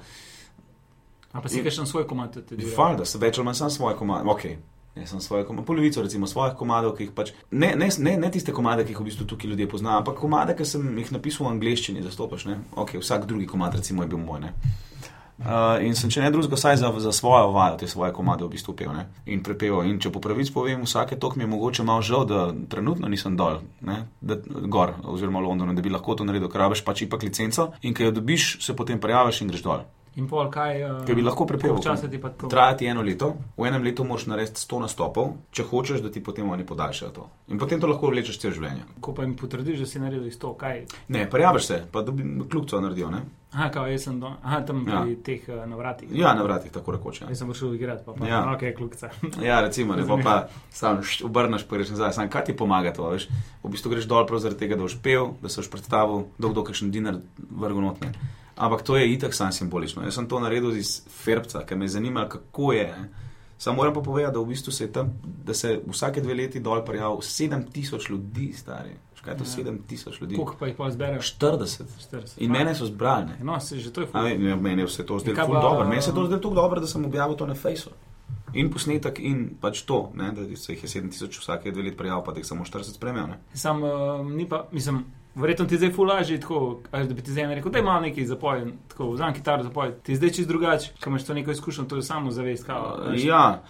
A 1.33 1.41
pa 1.41 1.49
si 1.49 1.63
kakšen 1.65 1.89
svoj 1.89 2.05
komad 2.07 2.37
tudi. 2.45 2.67
Fajn, 2.77 3.01
da 3.01 3.09
se 3.09 3.19
več 3.19 3.39
ali 3.39 3.49
manj 3.49 3.63
sam 3.63 3.71
svoje 3.73 3.97
komade. 3.97 4.29
Ok. 4.29 4.45
Jaz 4.93 5.09
sem 5.09 5.21
svoje 5.25 5.47
komade, 5.49 5.65
polovico 5.67 6.03
recimo 6.03 6.27
svojih 6.27 6.53
komadov, 6.59 6.93
ki 6.99 7.07
jih 7.07 7.13
pač, 7.17 7.31
ne, 7.51 7.71
ne, 7.77 7.89
ne, 7.99 8.13
ne 8.21 8.29
tiste 8.31 8.53
komade, 8.53 8.85
ki 8.85 8.93
jih 8.93 8.99
v 9.01 9.07
bistvu 9.07 9.25
tukaj 9.25 9.49
ljudje 9.49 9.69
poznajo, 9.73 10.03
ampak 10.03 10.19
komade, 10.21 10.53
ki 10.53 10.67
sem 10.69 10.85
jih 11.01 11.15
napisal 11.15 11.47
v 11.47 11.53
angleščini, 11.55 12.03
zastopaš, 12.05 12.45
ne? 12.51 12.59
Ok, 12.77 12.99
vsak 13.01 13.25
drugi 13.31 13.49
komad 13.49 13.73
recimo 13.79 14.05
je 14.05 14.11
bil 14.13 14.21
moj, 14.21 14.43
ne? 14.45 14.53
Uh, 15.43 15.81
in 15.83 15.97
sem, 15.99 16.11
če 16.13 16.21
ne 16.23 16.29
drugega, 16.31 16.55
vsaj 16.55 16.77
za, 16.79 16.91
za 17.03 17.13
svojo 17.13 17.49
vajo 17.55 17.79
te 17.81 17.89
svoje 17.91 18.13
komade 18.15 18.45
v 18.45 18.53
bistvu 18.53 18.75
pel 18.79 18.93
ne? 18.95 19.07
in 19.27 19.41
prepeval. 19.43 19.89
In 19.89 19.97
če 19.99 20.13
po 20.15 20.21
pravici 20.23 20.53
povem, 20.55 20.85
vsake 20.87 21.17
tok 21.19 21.35
mi 21.37 21.43
je 21.43 21.51
mogoče 21.51 21.87
malo 21.89 22.05
žal, 22.07 22.27
da 22.29 22.45
trenutno 22.71 23.11
nisem 23.11 23.35
dol, 23.37 23.59
ne? 23.81 24.05
da, 24.21 24.37
gor, 24.47 24.95
oziroma 25.03 25.41
v 25.41 25.49
Londonu, 25.49 25.75
da 25.75 25.83
bi 25.83 25.91
lahko 25.91 26.15
to 26.15 26.29
naredil, 26.29 26.53
ker 26.53 26.63
rabiš 26.63 26.85
pač 26.87 27.07
ipak 27.09 27.27
licenco 27.27 27.73
in 27.83 27.97
ko 27.97 28.07
jo 28.07 28.15
dobiš, 28.21 28.53
se 28.63 28.77
potem 28.77 29.01
prijaviš 29.03 29.43
in 29.43 29.51
greš 29.51 29.67
dol. 29.67 29.83
In 30.21 30.29
pol 30.29 30.51
kaj. 30.53 30.83
Uh, 30.85 30.97
Ker 31.09 31.17
bi 31.17 31.23
lahko 31.25 31.47
prepeval. 31.49 31.79
koliko 31.79 31.89
časa 31.89 32.09
ti 32.13 32.21
pa 32.21 32.29
to? 32.29 32.49
Traja 32.53 32.77
ti 32.77 32.87
eno 32.87 33.03
leto, 33.03 33.33
v 33.57 33.67
enem 33.67 33.83
letu 33.83 34.05
moraš 34.05 34.27
narediti 34.29 34.61
100 34.61 34.81
nastopov, 34.85 35.31
če 35.57 35.65
hočeš, 35.71 36.03
da 36.05 36.13
ti 36.13 36.21
potem 36.21 36.51
oni 36.51 36.67
podaljšajo 36.69 37.13
to. 37.17 37.29
In 37.49 37.59
potem 37.59 37.81
to 37.81 37.89
lahko 37.89 38.13
vlečeš 38.13 38.39
cel 38.43 38.53
življenje. 38.53 38.85
Ko 39.01 39.15
pa 39.17 39.25
jim 39.25 39.33
potrdiš, 39.41 39.81
da 39.81 39.89
si 39.89 40.03
naredil 40.03 40.29
isto, 40.29 40.53
kaj. 40.61 40.85
Ne, 41.09 41.25
prijaviš 41.33 41.71
se, 41.71 41.81
pa 41.93 42.05
dobi 42.05 42.29
kljubco 42.45 42.81
naredijo. 42.85 43.09
Ne? 43.11 43.23
Aha, 43.53 43.69
kao, 43.69 43.87
jaz 43.87 44.03
sem 44.03 44.21
do, 44.21 44.31
aha, 44.43 44.61
tam 44.63 44.89
Ja. 44.89 45.03
pri 45.03 45.17
teh 45.17 45.43
uh, 45.47 45.67
navratih. 45.67 46.09
Ja, 46.11 46.35
na 46.35 46.43
vratih, 46.43 46.73
tako 46.73 46.93
rekoč. 46.93 47.21
Ja. 47.21 47.29
Jaz 47.29 47.39
sem 47.39 47.49
prišel 47.49 47.75
igrati, 47.75 48.03
pa 48.07 48.13
pa 48.13 48.27
Ja. 48.27 48.39
ok, 48.49 48.63
klukca. 48.77 49.11
Ja, 49.43 49.61
recimo, 49.61 49.95
ne 49.95 50.07
pa, 50.09 50.17
pa 50.19 50.37
sam 50.71 50.99
št- 50.99 51.25
obrneš, 51.25 51.65
pa 51.65 51.77
greš 51.77 51.91
nazaj. 51.91 52.13
Sam 52.13 52.29
kaj 52.29 52.45
ti 52.45 52.57
pomaga 52.57 52.93
to, 52.93 53.11
veš? 53.11 53.29
V 53.63 53.69
bistvu 53.69 53.91
greš 53.91 54.05
dol 54.05 54.25
prav 54.27 54.41
zaradi 54.41 54.59
tega, 54.59 54.75
da 54.75 54.83
boš 54.83 54.97
pel, 54.99 55.35
da 55.39 55.49
se 55.49 55.61
boš 55.61 55.71
predstavil, 55.71 56.25
bo 56.39 56.63
kakšen 56.63 56.91
dinar 56.91 57.21
vrgel 57.51 57.81
notne. 57.83 58.13
Ampak 58.57 58.83
to 58.83 58.97
je 58.97 59.05
itak 59.11 59.35
sam 59.35 59.53
simbolično. 59.53 60.03
Jaz 60.03 60.15
sem 60.15 60.27
to 60.27 60.41
naredil 60.41 60.73
iz 60.73 61.03
ferbca, 61.15 61.61
ker 61.61 61.77
me 61.77 61.85
je 61.85 61.89
zanimalo, 61.91 62.29
kako 62.31 62.73
je. 62.73 62.89
ne. 62.91 63.09
Samo 63.59 63.77
moram 63.77 63.95
pa 63.95 64.01
povedati, 64.01 64.35
da 64.35 64.41
v 64.41 64.47
bistvu 64.47 64.73
se 64.73 64.89
tam, 64.89 65.13
da 65.45 65.55
se 65.55 65.81
vsake 65.87 66.21
dve 66.21 66.35
leti 66.35 66.61
dol 66.61 66.81
prijavil 66.83 67.19
7000 67.19 68.11
ljudi, 68.11 68.53
stari. 68.53 68.97
Kaj 69.23 69.33
je 69.33 69.39
to 69.39 69.45
Ja. 69.45 69.65
7000 69.65 70.21
ljudi? 70.21 70.35
Koliko 70.35 70.57
pa 70.57 70.67
jih 70.67 70.77
pa 70.77 70.91
zbereš? 70.91 71.33
40. 71.33 71.85
40. 72.05 72.35
In 72.39 72.51
mene 72.51 72.75
so 72.75 72.87
zbrali. 72.87 73.27
ne. 73.27 73.37
No, 73.43 73.61
se 73.61 73.79
že 73.79 73.91
to 73.91 74.01
je 74.01 74.07
A 74.07 74.11
ful. 74.11 74.23
ne, 74.23 74.39
ne, 74.39 74.57
Meni 74.59 74.83
je 74.83 74.87
vse 74.87 75.07
to 75.07 75.19
zdelo 75.19 75.37
pa- 75.39 75.47
dobro. 75.61 75.87
Meni 75.87 76.03
se 76.03 76.11
je 76.11 76.15
to 76.15 76.27
zdelo 76.27 76.41
tako 76.41 76.55
dobro, 76.57 76.81
da 76.81 76.87
sem 76.87 77.05
objavil 77.05 77.37
to 77.37 77.47
na 77.47 77.55
Facebooku. 77.57 77.99
In 78.53 78.69
posnetek, 78.69 79.19
in 79.21 79.57
pač 79.61 79.83
to, 79.83 80.11
ne, 80.15 80.33
da 80.33 80.57
se 80.57 80.73
jih 80.73 80.83
je 80.85 80.89
7000 80.91 81.39
vsake 81.41 81.71
dve 81.71 81.83
leti 81.83 81.97
prijavil, 81.97 82.25
pa 82.25 82.33
da 82.33 82.39
jih 82.39 82.47
samo 82.47 82.65
40 82.65 82.83
spremljal. 82.93 83.27
ne. 83.29 83.39
Sam 83.55 83.83
uh, 83.83 83.91
ni 84.29 84.49
pa, 84.49 84.67
mislim, 84.73 85.05
verjetno 85.35 85.65
ti 85.65 85.77
zdaj 85.77 85.91
fulaži 85.91 86.41
tako, 86.41 86.59
ali 86.91 87.09
da 87.09 87.15
bi 87.15 87.23
ti 87.23 87.33
zdaj 87.33 87.55
rekel, 87.55 87.73
da 87.73 87.79
ima 87.79 88.01
neki 88.01 88.27
zapoj, 88.27 88.65
tako 88.89 89.11
vzam 89.11 89.35
kitaro 89.35 89.63
zapoj. 89.63 89.93
Ti 90.03 90.17
zdaj 90.17 90.31
čist 90.31 90.49
drugače, 90.49 90.93
ker 90.95 91.09
imaš 91.09 91.25
to 91.25 91.35
neko 91.35 91.51
izkušnjo, 91.51 91.85
to 91.85 91.97
je 91.97 92.03
samo 92.03 92.31
zavest. 92.31 92.67
Kao. 92.67 92.99
Ja, 93.15 93.63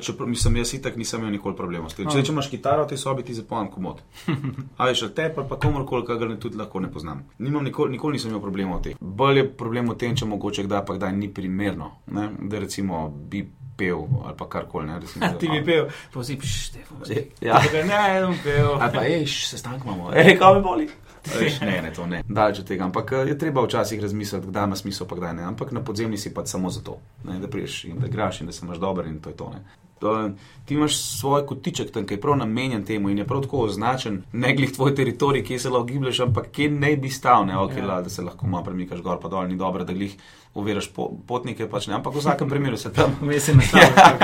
čeprav 0.00 0.28
mislim, 0.28 0.56
jaz 0.56 0.74
itak 0.74 0.96
nisem 0.96 1.20
imel 1.20 1.32
nikoli 1.32 1.56
problemov. 1.56 1.90
s 1.90 1.94
tem. 1.94 2.10
Če, 2.10 2.22
če 2.22 2.32
imaš 2.32 2.48
kitaro 2.48 2.84
tej 2.84 2.98
sobi, 2.98 3.22
ti 3.22 3.34
zapojem 3.34 3.70
komod. 3.70 4.02
A 4.78 4.86
veš, 4.86 5.04
te 5.14 5.32
pa, 5.34 5.44
pa 5.44 5.56
komorkoli, 5.56 6.06
kar 6.06 6.28
ne 6.28 6.36
tudi 6.36 6.56
lahko 6.56 6.80
ne 6.80 6.92
poznam. 6.92 7.24
Nimam 7.38 7.64
nikoli, 7.64 7.90
nikoli 7.90 8.12
nisem 8.12 8.30
imel 8.30 8.40
problemov 8.40 8.78
v 8.78 8.82
tem. 8.82 8.94
Bolj 9.00 9.38
je 9.38 9.48
problem 9.52 9.88
v 9.88 9.96
tem, 9.96 10.16
če 10.16 10.24
mogoče 10.26 10.64
kdaj 10.64 10.84
pa 10.86 10.94
kdaj 10.94 11.12
ni 11.12 11.28
primerno, 11.28 11.90
ne? 12.06 12.28
da 12.40 12.58
recimo 12.58 13.08
bi 13.08 13.44
pel 13.76 14.04
ali 14.24 14.36
pa 14.36 14.48
karkoli. 14.48 14.86
ne, 14.86 15.00
recimo, 15.00 15.26
da- 15.26 15.38
Ti 15.40 15.48
bi 15.48 15.64
pel, 15.64 15.86
pa 16.12 16.24
si 16.24 16.36
pištef. 16.38 16.90
Ja. 17.40 17.60
Ne, 17.72 17.84
ne, 17.84 18.26
bom 18.26 18.36
pel. 18.44 18.74
Ali 18.80 18.92
pa, 18.92 19.04
ej, 19.04 19.26
sestanek 19.26 19.84
imamo, 19.84 20.12
ej, 20.16 20.36
kaj 20.38 20.54
me 20.54 20.60
boli. 20.60 20.88
Veš, 21.26 21.60
ne, 21.60 21.82
ne, 21.82 21.92
to 21.92 22.06
ne. 22.06 22.22
Daleč 22.28 22.58
od 22.58 22.66
tega. 22.66 22.84
Ampak 22.84 23.12
eh, 23.12 23.28
je 23.28 23.38
treba 23.38 23.64
včasih 23.64 24.00
razmisliti, 24.00 24.46
kdaj 24.46 24.64
ima 24.64 24.76
smisel, 24.76 25.06
pa 25.06 25.16
kdaj 25.16 25.34
ne. 25.34 25.42
Ampak 25.42 25.72
na 25.72 25.84
podzemni 25.84 26.18
si 26.18 26.34
pa 26.34 26.46
samo 26.46 26.70
zato, 26.70 26.98
ne, 27.24 27.38
da 27.38 27.48
priješ 27.48 27.84
in 27.84 27.98
da 27.98 28.06
igraš 28.06 28.40
in 28.40 28.46
da 28.46 28.52
se 28.52 28.66
imaš 28.66 28.78
dober 28.78 29.06
in 29.06 29.20
to 29.20 29.30
je 29.30 29.36
to. 29.36 29.50
Ne. 29.50 29.64
To, 30.00 30.30
ti 30.64 30.74
imaš 30.74 30.96
svoj 30.96 31.46
kotiček 31.46 31.90
tam, 31.92 32.06
ki 32.06 32.14
je 32.14 32.20
prav 32.20 32.36
namenjen 32.40 32.84
temu 32.84 33.10
in 33.10 33.18
je 33.18 33.26
prav 33.26 33.42
tako 33.44 33.66
označen, 33.66 34.22
ne 34.32 34.54
glih 34.56 34.72
tvoj 34.72 34.94
teritorij, 34.94 35.44
kje 35.44 35.58
se 35.58 35.70
lahko 35.70 35.86
giblješ, 35.86 36.20
ampak 36.24 36.48
kje 36.56 36.70
ne 36.70 36.94
bi 36.96 37.10
stal, 37.10 37.44
ne, 37.46 37.58
okay, 37.60 37.78
ja. 37.78 37.86
la, 37.86 38.00
da 38.02 38.08
se 38.08 38.22
lahko 38.22 38.46
malo 38.46 38.64
premikaš 38.64 39.02
gor 39.04 39.20
pa 39.20 39.28
dol, 39.28 39.44
ni 39.48 39.56
dobro, 39.60 39.84
da 39.84 39.92
glih 39.92 40.16
uviraš 40.54 40.88
po, 40.90 41.10
potnike, 41.26 41.68
pač 41.70 41.86
ne, 41.86 41.94
ampak 41.94 42.14
v 42.14 42.18
vsakem 42.18 42.48
primeru 42.52 42.76
se 42.76 42.92
tam. 42.92 43.16
Je 43.22 43.54
nastavljen. 43.54 44.20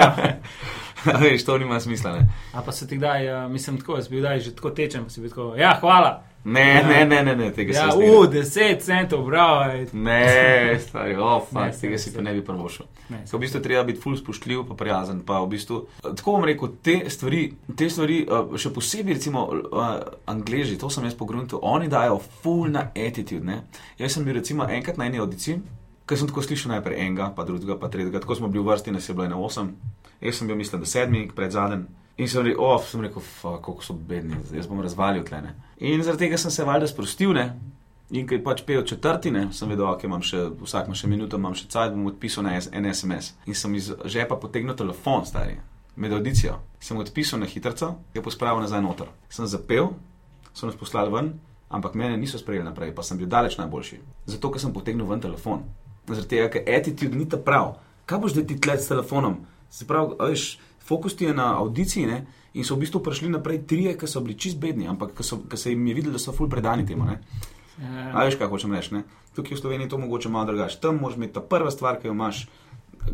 Ja, 1.06 1.18
veš, 1.22 1.44
to 1.44 1.58
nima 1.58 1.80
smisla. 1.80 2.12
Ne, 2.12 2.28
A 2.52 2.62
pa 2.62 2.72
se 2.72 2.86
ti 2.86 2.96
kdaj, 2.96 3.44
uh, 3.44 3.52
mislim, 3.52 3.78
tako, 3.78 3.96
jaz 3.96 4.08
bi 4.08 4.18
kdaj 4.18 4.40
že 4.40 4.54
tako 4.54 4.70
tečem, 4.70 5.10
si 5.10 5.20
bi 5.20 5.28
tako, 5.28 5.54
ja, 5.56 5.76
hvala. 5.80 6.22
ne, 6.44 6.82
ne, 6.88 7.04
ne, 7.06 7.22
ne, 7.22 7.36
ne 7.36 7.52
tega 7.52 7.72
Ja, 7.72 7.90
se 7.92 7.98
ne. 7.98 8.10
u, 8.10 8.24
10 8.24 8.80
centov, 8.80 9.24
bravo. 9.26 9.64
Ne, 9.92 10.78
stari, 10.80 11.16
oh, 11.16 11.42
Ne, 11.42 11.60
fakt, 11.60 11.80
tega 11.80 11.92
ne, 11.92 11.98
si 11.98 12.14
pa 12.14 12.22
ne 12.22 12.32
bi 12.34 12.44
prvošil. 12.44 12.86
Ne, 13.08 13.22
V 13.32 13.38
bistvu 13.38 13.60
treba 13.60 13.84
biti 13.84 14.00
ful 14.00 14.16
spoštljiv, 14.16 14.64
pa 14.68 14.74
prijazen. 14.74 15.20
Pa 15.20 15.40
v 15.40 15.48
bistvu, 15.48 15.80
tako 16.02 16.32
bom 16.32 16.44
rekel, 16.44 16.68
te 16.82 16.96
stvari, 17.10 17.44
te 17.76 17.90
stvari 17.90 18.20
uh, 18.26 18.54
še 18.58 18.70
posebej, 18.70 19.14
recimo, 19.14 19.46
uh, 19.46 19.94
Angleži, 20.26 20.78
to 20.78 20.90
sem 20.90 21.04
jaz 21.04 21.14
pogrunil, 21.14 21.46
oni 21.62 21.88
dajo 21.88 22.18
ful 22.42 22.66
na 22.70 22.88
attitude. 22.94 23.44
Ne? 23.46 23.62
Jaz 23.98 24.14
sem 24.14 24.24
bil 24.24 24.34
recimo 24.34 24.66
enkrat 24.70 24.98
na 24.98 25.06
eni 25.06 25.18
audiciji, 25.22 25.60
ker 26.06 26.18
sem 26.18 26.30
tako 26.30 26.42
slišal 26.42 26.76
najprej 26.76 27.00
enega, 27.02 27.30
pa 27.36 27.44
drugega, 27.44 27.76
pa 27.80 27.90
tretjega, 27.90 28.22
tako 28.22 28.38
smo 28.38 28.48
bili 28.48 28.64
v 28.64 28.70
vrsti, 28.70 28.94
nas 28.94 29.08
je 29.08 29.14
bilo 29.14 29.26
ena 29.26 29.38
osem, 29.38 29.74
jaz 30.20 30.38
sem 30.38 30.48
bil, 30.48 30.56
mislim, 30.56 30.82
da 30.82 30.90
sedmi, 30.90 31.28
pred 31.34 31.52
zadnjim. 31.52 31.86
In 32.16 32.28
sem 32.32 32.46
rekel, 32.46 32.62
oh, 32.64 32.78
sem 32.80 33.02
rekel, 33.04 33.24
kako 33.42 33.82
so 33.84 33.92
bedni, 33.92 34.38
jaz 34.54 34.68
bom 34.70 34.80
razvalil 34.80 35.24
tlene. 35.26 35.52
In 35.84 36.02
zaradi 36.02 36.24
tega 36.24 36.38
sem 36.40 36.50
se 36.54 36.64
valjda 36.64 36.88
sprostil, 36.88 37.34
ne. 37.36 37.50
In 38.14 38.26
ker 38.30 38.38
pač 38.40 38.62
pel 38.64 38.84
četrtine, 38.86 39.48
sem 39.52 39.68
vedel, 39.68 39.84
da 39.84 40.06
imam 40.08 40.22
še, 40.24 40.46
vsak 40.62 40.86
ima 40.86 40.96
še 40.96 41.10
minuto, 41.10 41.36
imam 41.36 41.56
še 41.58 41.66
cajt, 41.68 41.92
bom 41.92 42.06
odpisal 42.08 42.46
na 42.46 42.54
en 42.56 42.86
SMS. 42.92 43.34
In 43.50 43.58
sem 43.58 43.74
iz 43.74 43.90
žepa 44.06 44.38
potegnil 44.40 44.78
telefon, 44.78 45.26
stari, 45.26 45.58
med 45.96 46.14
audicijo. 46.14 46.60
Sem 46.80 47.02
odpisal 47.02 47.42
na 47.42 47.50
hitrco, 47.50 47.96
je 48.14 48.22
pospravil 48.22 48.62
nazaj 48.62 48.84
noter. 48.84 49.10
Sem 49.28 49.50
zapel, 49.50 49.90
so 50.54 50.70
nas 50.70 50.78
poslali 50.78 51.12
ven, 51.12 51.34
ampak 51.68 51.98
mene 51.98 52.16
niso 52.16 52.38
sprejeli 52.38 52.64
naprej, 52.64 52.94
pa 52.94 53.02
sem 53.02 53.18
bil 53.18 53.28
daleč 53.28 53.58
najboljši. 53.58 53.98
Zato, 54.30 54.54
ker 54.54 54.62
sem 54.62 54.72
potegnil 54.72 55.10
ven 55.10 55.26
telefon. 55.26 55.66
Zaradi 56.08 56.28
tega, 56.28 56.48
ker 56.52 56.64
attitude 56.78 57.18
ni 57.18 57.28
ta 57.28 57.38
prav. 57.42 57.76
Kaj 58.06 58.22
boš 58.22 58.36
zdaj 58.36 58.46
ti 58.46 58.60
tleh 58.62 58.80
s 58.80 58.88
telefonom? 58.88 59.40
Se 59.70 59.86
pravi, 59.86 60.14
veš, 60.20 60.58
fokus 60.86 61.16
ti 61.16 61.26
je 61.26 61.34
na 61.34 61.56
audiciji 61.58 62.06
ne? 62.06 62.24
in 62.56 62.64
so 62.64 62.74
v 62.74 62.86
bistvu 62.86 63.02
prišli 63.04 63.28
naprej 63.28 63.66
trije, 63.68 63.96
ki 63.98 64.08
so 64.08 64.22
bili 64.24 64.38
čist 64.38 64.56
bedni, 64.56 64.86
ampak 64.88 65.12
ki 65.12 65.56
se 65.56 65.70
jim 65.70 65.86
je 65.86 65.94
videlo, 65.94 66.16
da 66.16 66.18
so 66.22 66.32
ful 66.32 66.48
predani 66.48 66.86
temu. 66.86 67.04
Ne? 67.04 67.18
Ja. 67.76 68.12
A 68.14 68.24
veš, 68.24 68.38
kaj 68.40 68.48
hočem 68.48 68.72
reči? 68.72 68.94
Ne? 68.94 69.02
Tukaj 69.36 69.58
v 69.58 69.60
Sloveniji 69.60 69.86
je 69.86 69.92
to 69.92 69.98
mogoče 70.00 70.30
malo 70.32 70.48
drugače. 70.48 70.78
Tam 70.80 70.96
moraš 71.02 71.18
imeti 71.18 71.34
ta 71.34 71.42
prva 71.44 71.70
stvar, 71.70 71.98
ki 72.00 72.08
jo 72.08 72.14
imaš, 72.14 72.46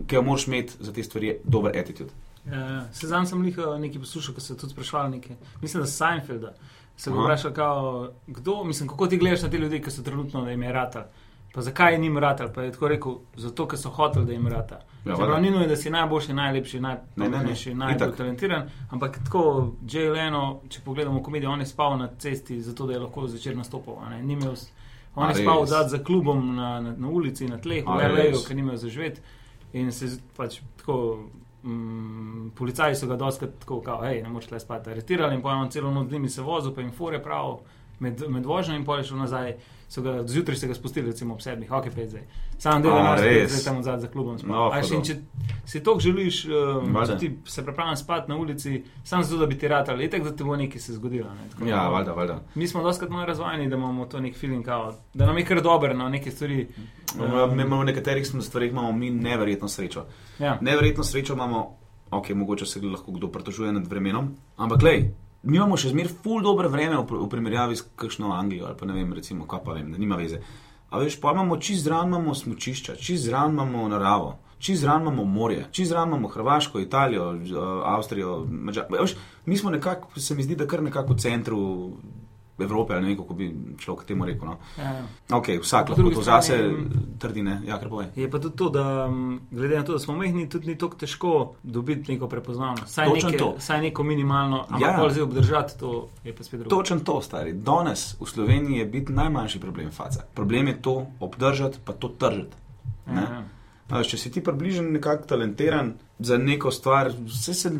ki 0.06 0.14
jo 0.14 0.22
moraš 0.22 0.46
imeti 0.46 0.78
za 0.78 0.92
te 0.92 1.02
stvari, 1.02 1.32
dober 1.44 1.74
attitude. 1.78 2.14
Ja, 2.46 2.84
se 2.92 3.06
znam 3.06 3.26
sem 3.26 3.44
jih 3.44 3.58
nekaj 3.78 4.00
poslušal, 4.02 4.34
ko 4.34 4.40
so 4.40 4.54
tudi 4.54 4.76
sprašvali 4.76 5.16
nekaj. 5.16 5.36
Mislim, 5.62 5.82
da 5.82 5.90
Seinfelda. 5.90 6.54
Se 6.96 7.10
ga 7.10 7.24
vprašal, 7.24 7.52
kdo, 8.26 8.64
mislim, 8.64 8.88
kako 8.88 9.06
ti 9.06 9.18
gledaš 9.18 9.42
na 9.42 9.50
te 9.50 9.58
ljudi, 9.58 9.82
ki 9.82 9.90
so 9.90 10.02
trenutno, 10.02 10.44
da 10.44 10.50
jim 10.50 10.62
je 10.62 10.72
rata. 10.72 11.08
Pa 11.54 11.60
zakaj 11.60 11.98
jim 12.00 12.18
rata? 12.18 12.48
Pa 12.54 12.62
je 12.62 12.72
tako 12.72 12.88
rekel, 12.88 13.16
zato 13.36 13.66
ker 13.68 13.78
so 13.78 13.90
hoteli, 13.90 14.26
da 14.26 14.32
jim 14.32 14.46
rata. 14.48 14.80
Ja, 15.04 15.16
prav, 15.16 15.40
ni 15.42 15.50
nujno, 15.50 15.66
da 15.66 15.76
si 15.76 15.90
najboljši, 15.90 16.32
najlepši, 16.32 16.80
Ne, 16.80 16.88
ne, 16.88 16.94
ne. 16.94 17.00
najpomembnejši, 17.16 17.74
najbolj 17.74 18.16
talentiran, 18.16 18.70
ampak 18.90 19.18
tako, 19.24 19.72
Jay 19.88 20.12
Leno, 20.12 20.60
če 20.68 20.80
pogledamo 20.84 21.22
komedijo, 21.22 21.50
on 21.50 21.60
je 21.60 21.66
spal 21.66 21.98
na 21.98 22.08
cesti, 22.18 22.60
zato 22.62 22.86
da 22.86 22.92
je 22.92 23.02
lahko 23.02 23.26
zvečer 23.28 23.56
nastopal. 23.56 24.00
Ni 24.22 24.32
imel 24.32 24.54
On 25.14 25.28
je 25.28 25.34
spal 25.34 25.66
zadaj 25.66 25.88
za 25.88 26.04
klubom 26.04 26.56
na, 26.56 26.80
na, 26.80 26.94
na 26.96 27.08
ulici, 27.08 27.48
na 27.48 27.58
tleh, 27.58 27.84
v 27.84 28.00
L.A., 28.00 28.16
res? 28.16 28.46
ker 28.46 28.56
ni 28.56 28.62
imel 28.62 28.76
za 28.76 28.88
živeti. 28.88 29.20
In 29.72 29.92
se 29.92 30.08
pač 30.36 30.60
tako. 30.80 31.28
Mm, 31.62 32.50
policaji 32.58 32.96
so 32.98 33.06
ga 33.06 33.14
doskrat 33.16 33.52
tako, 33.62 33.76
kao, 33.86 34.00
hej, 34.02 34.16
ne 34.22 34.28
moreš 34.28 34.48
le 34.50 34.58
spati, 34.60 34.90
aretirali 34.90 35.36
in 35.36 35.42
pojem 35.42 35.68
celo 35.70 35.92
noč 35.94 36.08
z 36.08 36.12
njimi 36.12 36.28
se 36.28 36.42
vozil, 36.42 36.72
pa 36.74 36.80
jim 36.80 36.90
fore 36.90 37.20
prav 37.22 37.60
med, 38.02 38.24
med 38.28 38.46
vožnjo 38.46 38.74
in 38.74 38.82
pol 38.84 38.98
je 38.98 39.04
šel 39.04 39.20
nazaj. 39.22 39.52
So 39.92 40.00
Ga, 40.02 40.12
zjutraj 40.24 40.56
so 40.56 40.66
ga 40.66 40.74
spustili, 40.74 41.06
recimo 41.06 41.34
ob 41.34 41.40
sedmih, 41.40 41.68
ok, 41.70 41.90
pet 41.90 42.08
zdaj. 42.08 42.22
Sam 42.58 42.82
del, 42.82 42.92
A, 42.92 42.94
da 42.94 43.02
moraš 43.02 43.20
res? 43.22 43.50
zdaj 43.52 43.64
tam 43.64 43.82
zadaj 43.82 44.00
za 44.00 44.08
klubom. 44.08 44.38
No, 44.42 44.54
No, 44.54 44.70
in 44.74 44.82
hudo. 44.82 45.04
če 45.04 45.16
si 45.66 45.82
to 45.82 45.98
želiš, 46.00 46.38
um, 46.46 46.96
ti 47.18 47.38
se 47.46 47.64
prepravljam 47.64 47.96
spati 47.96 48.30
na 48.30 48.36
ulici, 48.36 48.72
sam 49.04 49.22
zato, 49.22 49.40
da 49.40 49.46
bi 49.46 49.58
ti 49.58 49.68
ratali, 49.68 50.04
itek, 50.04 50.24
da 50.24 50.32
te 50.32 50.44
bo 50.44 50.56
nekaj 50.56 50.80
se 50.80 50.92
zgodilo. 50.92 51.28
Ne? 51.30 51.48
Tako, 51.50 51.66
Ja, 51.66 51.84
no, 51.84 51.90
valjda, 51.90 52.12
valjda. 52.12 52.40
Mi 52.54 52.68
smo 52.68 52.82
doskrat 52.82 53.10
malo 53.10 53.26
razvajeni, 53.26 53.68
da 53.68 53.76
imamo 53.76 54.06
to 54.06 54.20
nek 54.20 54.36
feeling, 54.36 54.64
kao, 54.64 54.94
da 55.14 55.26
nam 55.26 55.38
je 55.38 55.44
kar 55.44 55.60
dobro 55.62 55.94
na 55.94 56.08
neke 56.08 56.30
stvari. 56.30 56.68
No, 57.18 57.44
um, 57.44 57.56
mi 57.56 57.62
imamo 57.62 57.84
nekaterih 57.84 58.26
stvareh 58.40 58.70
imamo 58.70 58.92
mi 58.92 59.10
neverjetno 59.10 59.68
srečo. 59.68 60.04
ja. 60.38 60.58
Neverjetno 60.60 61.04
srečo 61.04 61.32
imamo, 61.32 61.76
ok, 62.10 62.30
mogoče 62.30 62.66
se 62.66 62.80
lahko 62.80 63.12
kdo 63.12 63.28
pritožuje 63.28 63.72
nad 63.72 63.86
vremenom, 63.86 64.28
ampak 64.56 64.82
lej, 64.82 65.10
mi 65.42 65.56
imamo 65.56 65.76
še 65.76 65.88
zmeraj 65.88 66.12
full 66.22 66.42
dobre 66.42 66.68
vreme 66.68 66.96
v, 66.96 67.06
v 67.16 67.28
primerjavi 67.28 67.76
s 67.76 67.84
kakšno 67.96 68.32
Anglijo 68.32 68.66
ali 68.66 68.76
pa 68.76 68.86
ne 68.86 68.92
vem, 68.92 69.12
recimo, 69.12 69.46
kaj 69.46 69.60
pa 69.64 69.72
vem, 69.72 69.92
da 69.92 69.98
nima 69.98 70.16
veze. 70.16 70.38
A 70.90 70.98
veš, 70.98 71.20
pa 71.20 71.32
imamo 71.32 71.56
čist 71.56 71.84
zraven 71.84 72.08
imamo 72.08 72.34
smučišča, 72.34 72.96
čist 72.96 73.24
zraven 73.24 73.52
imamo 73.52 73.88
naravo. 73.88 74.32
Čez 74.58 74.80
zraven 74.80 75.02
imamo 75.02 75.24
morje, 75.24 75.66
čez 75.72 75.88
zraven 75.88 76.08
imamo 76.08 76.28
Hrvaško, 76.28 76.80
Italijo, 76.80 77.32
ž- 77.42 77.58
Avstrijo, 77.84 78.46
Mačarsko. 78.46 78.94
Mi 79.46 79.56
smo 79.56 79.70
nekako, 79.70 80.20
se 80.20 80.34
mi 80.34 80.42
zdi, 80.42 80.54
da 80.56 80.66
kar 80.66 80.82
nekako 80.82 81.12
v 81.12 81.18
centru 81.18 81.58
Evrope, 82.62 82.94
ali 82.94 83.02
ne 83.02 83.08
vem, 83.08 83.16
kako 83.18 83.34
bi 83.34 83.48
človek 83.78 84.06
temu 84.06 84.24
rekel. 84.24 84.48
No. 84.48 84.56
Ja. 84.78 84.92
Ok, 85.30 85.48
vsak 85.62 85.86
Po 85.86 85.92
lahko 85.92 86.10
to 86.10 86.22
strani, 86.22 86.42
zase 86.42 86.56
mm, 86.62 87.18
trdi, 87.18 87.42
ne, 87.42 87.60
ja, 87.66 87.78
kar 87.78 87.88
pove. 87.88 88.08
Je 88.16 88.30
pa 88.30 88.38
tudi 88.38 88.56
to, 88.56 88.68
da 88.68 89.08
glede 89.50 89.76
na 89.76 89.84
to, 89.84 89.92
da 89.92 89.98
smo 89.98 90.16
mehni, 90.16 90.48
tudi 90.48 90.66
ni 90.66 90.78
tako 90.78 90.96
težko 90.96 91.54
dobiti 91.62 92.12
neko 92.12 92.28
prepoznavnost. 92.28 92.94
Saj, 92.94 93.08
Točno 93.08 93.30
neke, 93.30 93.38
to. 93.38 93.54
saj 93.58 93.80
neko 93.80 94.02
minimalno, 94.02 94.64
ampak 94.68 94.80
Ja. 94.80 95.02
ja. 95.02 95.10
zdaj 95.10 95.22
obdržati 95.22 95.78
to 95.78 96.08
je 96.24 96.36
pa 96.36 96.44
spet 96.44 96.60
drugo. 96.60 96.76
Točen 96.76 97.00
to, 97.00 97.20
stari. 97.22 97.52
Danes 97.52 98.16
v 98.20 98.26
Sloveniji 98.26 98.78
je 98.78 98.86
biti 98.86 99.12
najmanjši 99.12 99.60
problem 99.60 99.90
faca. 99.90 100.24
Problem 100.34 100.68
je 100.68 100.82
to 100.82 101.06
obdržati, 101.20 101.78
pa 101.84 101.92
to 101.92 102.08
tržiti. 102.08 102.56
Ja, 103.06 103.42
ja. 103.90 104.02
Če 104.02 104.16
si 104.18 104.30
ti 104.30 104.40
približen 104.40 104.92
nekako 104.92 105.26
talentiran 105.26 105.92
za 106.18 106.38
neko 106.38 106.70
stvar, 106.70 107.10
vse 107.26 107.54
se 107.54 107.72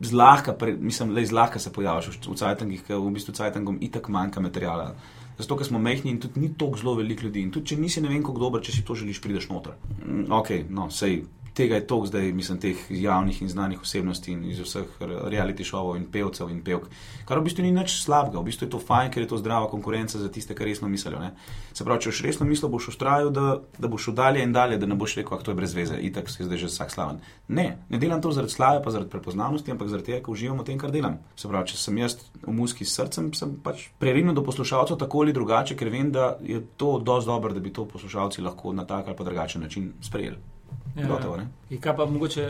zlahka, 0.00 0.52
pre, 0.52 0.74
mislim, 0.76 1.12
le 1.14 1.26
zlahka 1.26 1.58
se 1.58 1.72
pojaviš 1.72 2.18
v, 2.26 2.36
Cajtangih, 2.36 2.82
ker 2.86 2.98
v 2.98 3.12
bistvu 3.14 3.34
Cajtangom 3.34 3.78
itak 3.80 4.08
manjka 4.08 4.40
materijala. 4.40 4.94
Zato, 5.38 5.56
ker 5.58 5.66
smo 5.66 5.78
mehni 5.82 6.12
in 6.14 6.20
tudi 6.22 6.40
ni 6.40 6.52
toliko 6.54 6.78
zelo 6.78 6.94
veliko 6.94 7.26
ljudi. 7.26 7.42
In 7.42 7.50
tudi, 7.50 7.72
če 7.72 7.80
nisi 7.80 8.02
ne 8.02 8.08
vem, 8.08 8.22
kako 8.22 8.38
dober, 8.38 8.62
če 8.62 8.72
si 8.72 8.84
to 8.86 8.94
želiš, 8.94 9.20
prideš 9.22 9.48
noter. 9.50 9.74
Mm, 10.04 10.26
Ok, 10.32 10.50
no, 10.70 10.90
sej. 10.90 11.24
Tega 11.54 11.78
je 11.78 11.86
toliko 11.86 12.06
zdaj, 12.06 12.32
mislim, 12.32 12.58
teh 12.58 12.78
javnih 12.90 13.42
in 13.42 13.48
znanih 13.48 13.82
osebnosti 13.82 14.32
in 14.32 14.44
iz 14.50 14.58
vseh 14.58 14.96
re- 15.00 15.20
reality 15.30 15.62
šovov 15.64 15.96
in 15.96 16.08
pevcev 16.10 16.50
in 16.50 16.64
pevk. 16.66 16.88
Kar 17.28 17.38
v 17.38 17.46
bistvu 17.46 17.62
ni 17.62 17.70
nič 17.70 17.94
slabega, 18.02 18.40
v 18.40 18.48
bistvu 18.48 18.66
je 18.66 18.70
to 18.72 18.80
fajn, 18.82 19.12
ker 19.14 19.22
je 19.22 19.28
to 19.30 19.38
zdrava 19.38 19.68
konkurenca 19.70 20.18
za 20.18 20.28
tiste, 20.28 20.54
ki 20.54 20.66
resno 20.66 20.88
mislijo. 20.90 21.20
Ne? 21.22 21.30
Se 21.72 21.86
pravi, 21.86 22.02
če 22.02 22.10
boš 22.10 22.22
resno 22.26 22.46
mislil, 22.48 22.72
boš 22.72 22.88
ustrajal, 22.94 23.30
da, 23.30 23.60
da 23.78 23.90
boš 23.90 24.08
šel 24.08 24.16
dalje 24.18 24.42
in 24.42 24.52
dalje, 24.52 24.80
da 24.82 24.88
ne 24.90 24.96
boš 24.98 25.14
rekel, 25.20 25.38
da 25.38 25.46
to 25.46 25.54
je 25.54 25.60
brez 25.60 25.74
veze, 25.78 25.98
itak 26.02 26.30
si 26.30 26.42
zdaj 26.42 26.58
že 26.64 26.72
vsak 26.72 26.90
slaven. 26.90 27.20
Ne, 27.48 27.66
ne 27.86 28.00
delam 28.02 28.22
to 28.22 28.32
zaradi 28.34 28.52
slave, 28.52 28.82
pa 28.82 28.90
zaradi 28.90 29.12
prepoznavnosti, 29.14 29.70
ampak 29.70 29.92
zaradi 29.92 30.10
tega, 30.10 30.24
ker 30.24 30.34
uživam 30.34 30.58
v 30.58 30.66
tem, 30.72 30.80
kar 30.80 30.90
delam. 30.90 31.20
Se 31.38 31.46
pravi, 31.50 31.70
če 31.70 31.78
sem 31.78 32.02
jaz 32.02 32.18
v 32.42 32.56
muski 32.56 32.82
s 32.82 32.98
srcem, 32.98 33.30
sem 33.30 33.54
pač 33.62 33.86
prerinu 34.02 34.34
do 34.34 34.42
poslušalcev 34.42 34.98
tako 34.98 35.22
ali 35.22 35.36
drugače, 35.36 35.78
ker 35.78 35.92
vem, 35.94 36.10
da 36.10 36.34
je 36.42 36.58
to 36.76 36.98
dosti 36.98 37.30
dobro, 37.30 37.54
da 37.54 37.62
bi 37.62 37.70
to 37.70 37.86
poslušalci 37.86 38.42
lahko 38.42 38.74
na 38.74 38.88
tak 38.90 39.06
ali 39.06 39.16
pa 39.16 39.30
drugačen 39.30 39.62
način 39.62 39.92
sprejeli. 40.02 40.53
Ja, 40.94 41.06
Gotovo, 41.08 41.36
ne? 41.36 41.46
In 41.70 41.80
kaj 41.80 41.96
pa 41.96 42.04
mogoče 42.06 42.42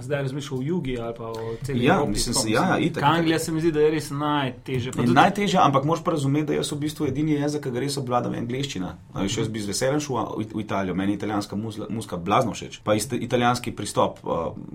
zdaj 0.00 0.22
razmišljal 0.22 0.58
o 0.58 0.62
jugi 0.62 0.98
ali 0.98 1.14
pa 1.14 1.24
o 1.24 1.34
celem 1.62 1.82
Ja, 1.82 1.94
Evropi, 1.94 2.10
mislim, 2.10 2.34
tako, 2.34 2.46
se- 2.46 2.50
ja, 2.50 2.62
ja, 2.64 2.78
itak. 2.78 3.02
Anglija 3.04 3.38
se 3.38 3.52
mi 3.52 3.60
zdi, 3.60 3.72
da 3.72 3.80
je 3.80 3.90
res 3.90 4.10
najtežje. 4.10 4.92
Tudi- 4.92 5.12
najtežje, 5.12 5.60
ampak 5.60 5.84
moš 5.84 6.04
pa 6.04 6.10
razumeti, 6.10 6.46
da 6.46 6.52
jaz 6.54 6.72
v 6.72 6.76
bistvu 6.76 7.06
edini 7.06 7.32
jezik, 7.32 7.62
ki 7.62 7.70
ga 7.70 7.80
res 7.80 7.96
obvladam, 7.96 8.34
je 8.34 8.40
angliščina. 8.40 8.96
A 9.12 9.22
Veš, 9.22 9.36
jaz 9.38 9.48
bi 9.48 9.60
z 9.60 9.66
veseljem 9.66 10.00
šel 10.00 10.16
v, 10.36 10.60
Italijo, 10.60 10.94
meni 10.94 11.12
je 11.12 11.16
italijanska 11.16 11.56
muzla, 11.56 11.86
muska 11.90 12.16
blazno 12.16 12.52
všeč. 12.52 12.80
Pa 12.80 12.94
ist, 12.94 13.12
italijanski 13.12 13.70
pristop 13.72 14.18
uh, 14.22 14.30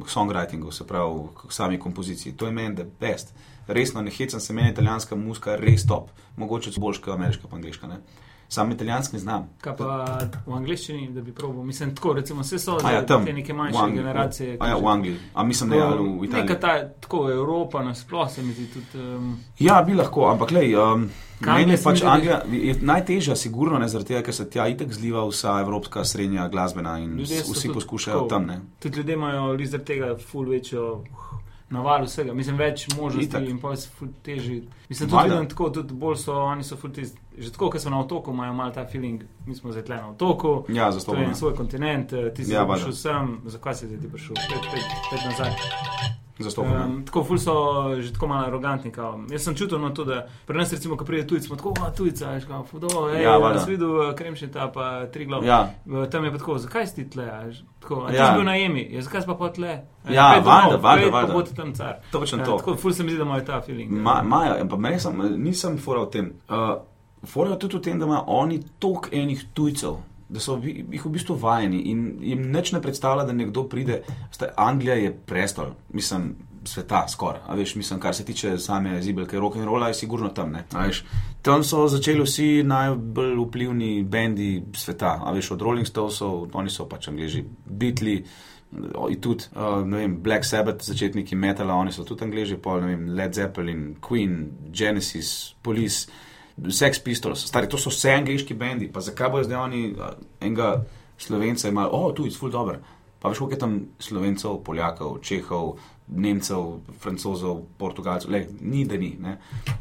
songwritingu, 0.08 0.72
se 0.72 0.88
pravi 0.88 1.20
k 1.38 1.52
sami 1.52 1.80
kompoziciji. 1.80 2.34
To 2.34 2.46
je 2.46 2.52
meni 2.52 2.76
the 2.76 2.86
best. 3.00 3.34
Resno, 3.68 4.02
ne 4.02 4.12
hecam 4.12 4.40
se, 4.40 4.54
meni 4.54 4.70
italijanska 4.72 5.16
muska 5.16 5.56
res 5.56 5.84
top. 5.86 6.10
Mogoče 6.38 6.72
boljša 6.78 7.02
kot 7.02 7.14
ameriška, 7.14 7.48
pa 7.48 7.56
angliška. 7.56 7.88
Ne? 7.88 7.98
Sam 8.50 8.72
italijanski 8.72 9.20
znam. 9.20 9.50
Kaj 9.62 9.76
pa 9.76 10.06
v 10.46 10.54
angleščini, 10.54 11.10
da 11.10 11.22
bi 11.22 11.32
probil? 11.32 11.64
Mislim, 11.64 11.96
tako, 11.96 12.14
recimo, 12.14 12.42
vse 12.42 12.60
so 12.60 12.78
ja, 12.84 13.06
tam, 13.06 13.26
te 13.26 13.34
neke 13.34 13.54
manjše 13.54 13.78
Angliji. 13.78 13.98
generacije. 13.98 14.58
A 14.60 14.68
ja, 14.68 14.76
v 14.76 14.88
Angliji. 14.88 15.18
A 15.34 15.44
mislim, 15.44 15.70
ne, 15.70 15.80
ali 15.80 15.98
v 16.10 16.24
Italiji. 16.24 16.44
Neka 16.44 16.60
ta, 16.60 16.90
tako 17.00 17.32
Evropa 17.32 17.84
nasploh 17.84 18.32
se 18.32 18.44
mi 18.44 18.54
zdi 18.54 18.68
tudi. 18.68 19.06
Um, 19.08 19.38
Ja, 19.60 19.82
bi 19.82 19.94
lahko, 19.94 20.30
ampak 20.30 20.52
lej, 20.52 20.76
um, 20.76 21.10
meni 21.42 21.72
je 21.72 21.84
pač 21.84 22.02
da- 22.02 22.12
Anglija 22.12 22.42
je 22.52 22.76
najtežja, 22.82 23.36
sigurno 23.36 23.80
ne 23.80 23.88
zaradi 23.88 24.08
tega, 24.08 24.22
ker 24.22 24.34
se 24.34 24.50
tja 24.50 24.68
itek 24.68 24.94
zliva 24.94 25.28
vsa 25.28 25.60
evropska 25.60 26.06
srednja 26.06 26.48
glasbena 26.48 27.00
in 27.00 27.20
vsi 27.20 27.70
poskušajo 27.74 28.18
tako- 28.18 28.30
tam. 28.30 28.46
Ne. 28.46 28.62
tudi 28.80 28.98
ljudje 28.98 29.14
imajo 29.14 29.58
zaradi 29.66 29.86
tega 29.86 30.18
ful 30.22 30.46
večjo 30.46 31.04
naval 31.70 32.04
vsega. 32.04 32.34
Mislim, 32.34 32.58
več 32.58 32.88
možnosti 32.96 33.26
Itak. 33.28 33.50
in 33.50 33.60
pa 33.60 33.76
so 33.76 33.90
ful 34.00 34.08
težji. 34.24 34.64
Mislim, 34.90 35.10
tudi 35.10 35.48
tako, 35.48 35.70
tudi 35.70 35.94
bolj 35.94 36.16
so, 36.16 36.34
oni 36.34 36.64
so 36.64 36.76
ful 36.76 36.90
tisti, 36.90 37.18
že 37.38 37.52
tako, 37.52 37.70
ker 37.70 37.80
so 37.80 37.90
na 37.90 38.00
otoku, 38.00 38.32
imajo 38.32 38.54
malo 38.54 38.72
ta 38.72 38.86
feeling, 38.86 39.22
mi 39.46 39.56
smo 39.56 39.72
zdaj 39.72 39.84
na 39.90 40.10
otoku. 40.10 40.66
Ja, 40.70 40.92
To 40.92 41.16
je 41.16 41.24
en 41.24 41.36
svoj 41.36 41.54
kontinent, 41.54 42.14
eh, 42.14 42.34
ti 42.34 42.46
si 42.46 42.52
Ja, 42.52 42.60
ja, 42.60 42.68
prišel 42.68 42.92
sem, 42.94 43.42
zakaj 43.46 43.76
si 43.76 43.88
zdaj 43.88 44.00
ti 44.00 44.08
prišel? 44.10 44.36
Pet, 44.36 44.62
pet, 44.64 44.82
pet 45.12 45.22
nazaj. 45.26 45.52
Zastopano. 46.40 46.86
Um, 46.86 47.06
tako 47.06 47.24
ful 47.24 47.38
so 47.38 47.54
že 47.98 48.14
tako 48.14 48.28
malo 48.28 48.46
arogantni. 48.46 48.92
Kao. 48.92 49.20
Jaz 49.26 49.42
sem 49.42 49.56
čutil 49.56 49.80
no, 49.80 49.90
to, 49.90 50.04
da 50.06 50.28
pri 50.46 50.58
nas, 50.58 50.72
recimo, 50.72 50.94
ko 50.96 51.06
pride 51.06 51.28
tujec, 51.28 51.46
smo 51.46 51.56
tako, 51.56 51.74
a 51.82 51.90
tujca, 51.90 52.30
veš, 52.30 52.46
kao, 52.46 52.64
fudo, 52.64 52.88
hej, 53.10 53.24
Ja, 53.24 53.32
ja, 53.32 53.52
jaz 53.52 53.66
videl 53.68 53.90
kremšeta, 54.16 54.68
pa 54.68 55.06
tri 55.06 55.26
glav. 55.26 55.44
Ja, 55.44 55.74
Tam 56.12 56.26
je 56.26 56.32
pa 56.32 56.38
tako, 56.38 56.58
zakaj 56.58 56.88
si 56.88 56.96
ti 56.96 57.10
tle? 57.10 57.26
a 57.26 57.40
veš, 57.40 57.64
Tako, 57.80 58.04
a 58.04 58.10
ti 58.10 58.16
Ja. 58.16 58.28
si 58.28 58.34
bil 58.36 58.44
na 58.44 58.56
jemi, 58.56 58.88
ja, 58.92 59.02
zakaj 59.02 59.22
si 59.22 59.28
pa 59.28 59.34
pa 59.36 59.50
tle? 59.50 59.82
Ja, 60.10 60.30
valjda, 60.36 60.76
valjda, 60.78 61.10
valjda. 61.10 61.34
bodi 61.34 61.56
tam 61.56 61.74
car. 61.74 61.96
točno 62.12 62.38
Ja, 62.38 62.46
to. 62.46 62.58
tako, 62.58 62.76
ful 62.76 62.94
se 62.94 63.04
mi 63.04 63.10
zdi, 63.10 63.18
da 63.18 63.24
imajo 63.24 63.42
ta 63.42 63.62
feeling. 63.62 63.92
Ma, 63.92 64.22
Maja, 64.24 64.62
ampak 64.62 64.80
meni 64.80 65.00
sem, 65.00 65.14
nisem 65.38 65.78
fora 65.78 66.02
v 66.02 66.10
tem. 66.10 66.34
Uh, 66.50 66.78
fora 67.26 67.52
je 67.52 67.60
tudi 67.60 67.78
v 67.78 67.82
tem, 67.82 68.00
da 68.00 68.06
imajo 68.06 68.24
oni 68.28 68.62
toliko 68.80 69.10
enih 69.12 69.46
tujcev. 69.54 69.98
Da 70.30 70.42
so 70.44 70.58
jih 70.60 71.06
v 71.06 71.10
bistvu 71.10 71.38
vajeni 71.40 71.80
in 71.88 72.02
jim 72.22 72.42
nič 72.52 72.74
ne 72.76 72.82
predstavlja, 72.84 73.24
da 73.26 73.34
nekdo 73.34 73.64
pride. 73.70 74.02
Staj, 74.32 74.50
Anglija 74.58 74.96
je 75.00 75.14
prestol, 75.16 75.72
mislim, 75.96 76.34
sveta 76.68 77.08
skoraj. 77.08 77.42
A 77.48 77.56
veš, 77.56 77.76
mislim, 77.76 78.00
kar 78.00 78.16
se 78.16 78.26
tiče 78.26 78.58
same 78.58 79.02
zibelke 79.02 79.40
rock 79.40 79.56
and 79.56 79.66
rolla, 79.66 79.88
je 79.88 79.94
sigurno 79.94 80.30
tam. 80.30 80.52
Ne? 80.52 80.66
A 80.74 80.86
Veš, 80.88 81.04
tam 81.42 81.64
so 81.64 81.88
začeli 81.88 82.24
vsi 82.24 82.64
najbolj 82.64 83.36
vplivni 83.48 84.04
bendi 84.04 84.64
sveta. 84.76 85.22
A 85.26 85.32
veš, 85.32 85.52
od 85.52 85.62
Rolling 85.62 85.88
Stonesov, 85.88 86.50
oni 86.54 86.70
so 86.70 86.86
pač 86.90 87.08
angliži, 87.08 87.44
Beatli. 87.66 88.24
O, 88.96 89.08
In 89.10 89.22
tudi, 89.22 89.46
uh, 89.56 89.86
ne 89.88 89.98
vem, 89.98 90.18
Black 90.24 90.44
Sabbath, 90.46 90.84
začetniki 90.84 91.36
metala, 91.36 91.74
oni 91.74 91.92
so 91.92 92.04
tudi 92.04 92.26
angliži, 92.26 92.58
pa 92.60 92.76
ne 92.82 92.90
vem, 92.90 93.06
Led 93.16 93.34
Zeppelin, 93.34 93.96
Queen, 94.04 94.50
Genesis, 94.76 95.56
Police, 95.64 96.12
Sex 96.70 97.00
Pistols, 97.00 97.46
stari, 97.46 97.70
to 97.70 97.78
so 97.78 97.90
vse 97.90 98.12
angliški 98.12 98.54
bendi, 98.54 98.88
pa 98.88 99.00
zakaj 99.00 99.30
bojo 99.30 99.44
zdaj 99.44 99.58
oni 99.60 99.96
enega 100.42 100.84
slovenca 101.18 101.70
imeli, 101.70 101.90
o, 101.92 102.12
tu 102.12 102.26
je 102.26 102.32
ful 102.32 102.50
dobr. 102.50 102.78
Pa 103.20 103.30
veš, 103.30 103.38
koliko 103.38 103.54
je 103.54 103.60
tam 103.60 103.72
slovencev, 104.00 104.60
poljakov, 104.64 105.20
čehov, 105.22 105.78
nemcev, 106.08 106.68
francozov, 107.00 107.64
portugalcev, 107.78 108.32
le, 108.32 108.48
ni 108.62 108.86
da 108.86 108.98
ni. 108.98 109.18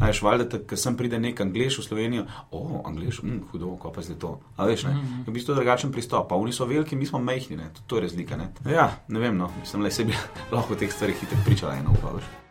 veš, 0.01 0.23
valjda, 0.23 0.59
ker 0.67 0.79
sem 0.79 0.97
pride 0.97 1.19
nek 1.19 1.41
angliš 1.41 1.79
v 1.79 1.83
Slovenijo, 1.83 2.25
o, 2.51 2.83
angliš, 2.85 3.21
hm, 3.21 3.43
hudo, 3.53 3.77
ko 3.77 3.93
pa 3.93 4.03
zdaj 4.03 4.19
to. 4.19 4.41
A 4.57 4.65
veš, 4.65 4.85
ne, 4.85 4.91
Mhm. 4.91 5.19
je 5.19 5.25
v 5.27 5.33
bistvu 5.33 5.55
drugačen 5.55 5.93
pristop, 5.93 6.29
pa 6.29 6.35
oni 6.35 6.53
so 6.53 6.65
veliki, 6.65 6.97
mi 6.97 7.07
smo 7.07 7.19
majhni, 7.19 7.57
ne, 7.57 7.71
to 7.87 7.97
je 7.97 8.03
razlika, 8.03 8.37
ne. 8.37 8.53
Ja, 8.67 8.91
ne 9.09 9.21
vem, 9.21 9.37
no, 9.37 9.51
mislim, 9.61 9.83
le 9.83 9.91
sebi 9.91 10.13
lahko 10.53 10.73
o 10.73 10.77
teh 10.77 10.93
stvarih 10.93 11.17
hitro 11.17 11.39
pričala 11.45 11.75
eno, 11.75 11.93
pa 12.03 12.09
veš. 12.11 12.46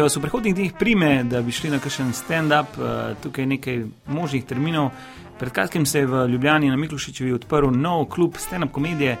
Če 0.00 0.06
vas 0.06 0.14
v 0.16 0.20
prihodnjih 0.24 0.54
dneh 0.56 0.70
prime, 0.80 1.08
da 1.28 1.42
bi 1.44 1.52
šli 1.52 1.68
na 1.68 1.76
kakšen 1.76 2.14
stand-up, 2.16 2.72
eh, 2.72 3.16
tukaj 3.20 3.42
je 3.42 3.46
nekaj 3.46 3.82
možnih 4.08 4.46
terminov. 4.48 4.94
Pred 5.38 5.52
kratkim 5.52 5.84
se 5.86 5.98
je 5.98 6.06
v 6.06 6.22
Ljubljani 6.32 6.70
na 6.70 6.76
Miklošičevi 6.76 7.34
odprl 7.36 7.68
nov 7.68 8.06
klub 8.08 8.38
stand-up 8.40 8.72
komedije, 8.72 9.18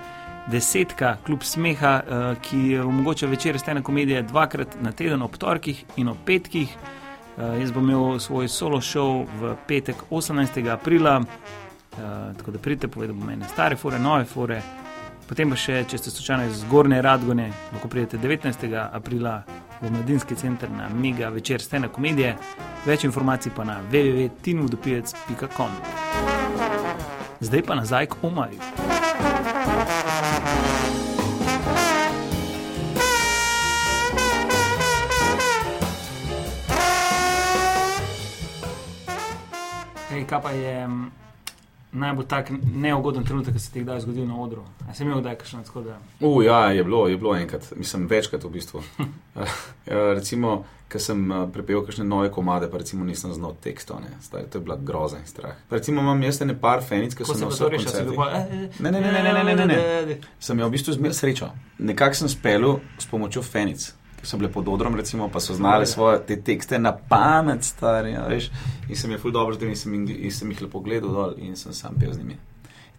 desetka, 0.48 1.18
kljub 1.26 1.44
smeha, 1.44 2.00
uh, 2.00 2.40
ki 2.40 2.78
omogoča 2.78 3.26
večer 3.26 3.58
stene 3.58 3.82
komedije 3.82 4.22
dvakrat 4.22 4.80
na 4.80 4.92
teden, 4.92 5.22
ob 5.22 5.36
torkih 5.36 5.84
in 5.96 6.08
ob 6.08 6.16
petkih. 6.24 6.72
Uh, 7.36 7.60
jaz 7.60 7.72
bom 7.72 7.84
imel 7.84 8.18
svoj 8.18 8.48
solo 8.48 8.80
show 8.80 9.26
v 9.40 9.56
petek 9.68 9.96
18. 10.10 10.72
aprila, 10.72 11.20
tako 12.38 12.50
da 12.50 12.58
pridite, 12.58 12.88
povedal 12.88 13.16
bom 13.16 13.26
meni 13.26 13.44
stare 13.52 13.76
fore, 13.76 13.98
nove 13.98 14.24
fore. 14.24 14.62
Potem 15.28 15.50
pa 15.50 15.56
še, 15.56 15.84
če 15.84 15.98
ste 15.98 16.10
slučajno 16.10 16.48
iz 16.48 16.64
Gorne 16.70 17.02
Radgone, 17.02 17.52
lahko 17.72 17.88
pridete 17.88 18.16
19. 18.18 18.88
aprila 18.92 19.42
v 19.80 19.90
Mladinski 19.90 20.34
center 20.36 20.70
na 20.70 20.88
Mega 20.88 21.28
večer 21.28 21.60
stene 21.62 21.88
komedije. 21.88 22.36
Več 22.86 23.04
informacij 23.04 23.52
pa 23.56 23.64
na 23.64 23.80
www.tinudopijec.com. 23.90 25.70
Zdaj 27.40 27.62
pa 27.62 27.74
nazaj 27.74 28.06
k 28.06 28.16
Omarju. 28.22 28.60
Ej, 40.10 40.26
kaj 40.26 40.40
pa 40.42 40.50
je 40.50 40.74
m, 40.84 41.10
najbolj 41.92 42.26
tak 42.26 42.50
neugoden 42.74 43.24
trenutek, 43.24 43.54
ki 43.54 43.60
se 43.60 43.72
ti 43.72 43.82
kdaj 43.82 44.00
zgodil 44.00 44.26
na 44.26 44.36
odru? 44.40 44.62
A 44.88 44.94
sem 44.94 45.06
imel 45.06 45.20
kdaj 45.20 45.38
kakšno 45.40 45.62
tako 45.66 45.82
da? 45.82 45.98
U, 46.20 46.42
ja, 46.42 46.70
je 46.72 46.84
bilo, 46.84 47.08
je 47.08 47.16
bilo 47.16 47.36
enkrat, 47.36 47.72
mislim 47.76 48.06
večkrat 48.06 48.44
v 48.44 48.50
bistvu. 48.50 48.82
Eh, 49.40 49.46
eh, 49.86 50.14
recimo, 50.14 50.64
ker 50.90 51.00
sem 51.00 51.20
eh, 51.32 51.44
prepel 51.54 51.84
kakšne 51.86 52.04
nove 52.04 52.32
komade, 52.34 52.66
pa 52.70 52.80
recimo 52.82 53.04
nisem 53.06 53.30
znal 53.32 53.54
tekstov, 53.62 54.02
Stari, 54.20 54.48
to 54.50 54.58
je 54.58 54.64
bila 54.64 54.76
groza 54.76 55.18
in 55.18 55.26
strah. 55.26 55.54
Pa 55.68 55.78
recimo 55.78 56.02
imam 56.02 56.22
jaz 56.22 56.40
ne 56.40 56.56
par 56.60 56.82
fenic, 56.82 57.14
ki 57.14 57.24
sem 57.24 57.38
jih 57.38 57.60
naučil. 57.60 58.18
Ne, 58.80 58.90
ne, 58.90 59.00
ne, 59.00 59.12
ne, 59.12 59.22
ne, 59.22 59.44
ne, 59.44 59.54
ne, 59.54 59.66
ne. 60.06 60.18
Sem 60.40 60.58
imel 60.58 60.68
v 60.68 60.74
bistvu 60.74 60.96
zmer 60.98 61.14
srečo. 61.14 61.52
Nekako 61.78 62.14
sem 62.14 62.28
spelil 62.28 62.80
s 62.98 63.06
pomočjo 63.06 63.42
fenic. 63.46 63.92
Ki 64.20 64.26
so 64.26 64.36
bile 64.36 64.50
pod 64.52 64.68
odrom, 64.68 64.94
recimo, 64.94 65.28
pa 65.28 65.40
so 65.40 65.54
znali 65.54 65.86
svoje 65.86 66.20
te 66.26 66.36
tekste 66.36 66.78
na 66.78 66.92
pamet, 66.92 67.64
stari. 67.64 68.12
Ja, 68.12 68.26
veš. 68.28 68.50
in 68.88 68.96
sem 68.96 69.10
jih 69.10 69.20
ful 69.20 69.30
dobro 69.30 69.54
zdel 69.54 69.68
in 69.68 69.76
sem, 69.76 69.92
jih- 70.06 70.24
in 70.24 70.30
sem 70.30 70.50
jih 70.50 70.62
lepo 70.62 70.80
gledal 70.80 71.10
dol 71.10 71.34
in 71.38 71.56
sem 71.56 71.72
sam 71.72 71.94
pel 71.94 72.12
z 72.12 72.18
njimi. 72.18 72.36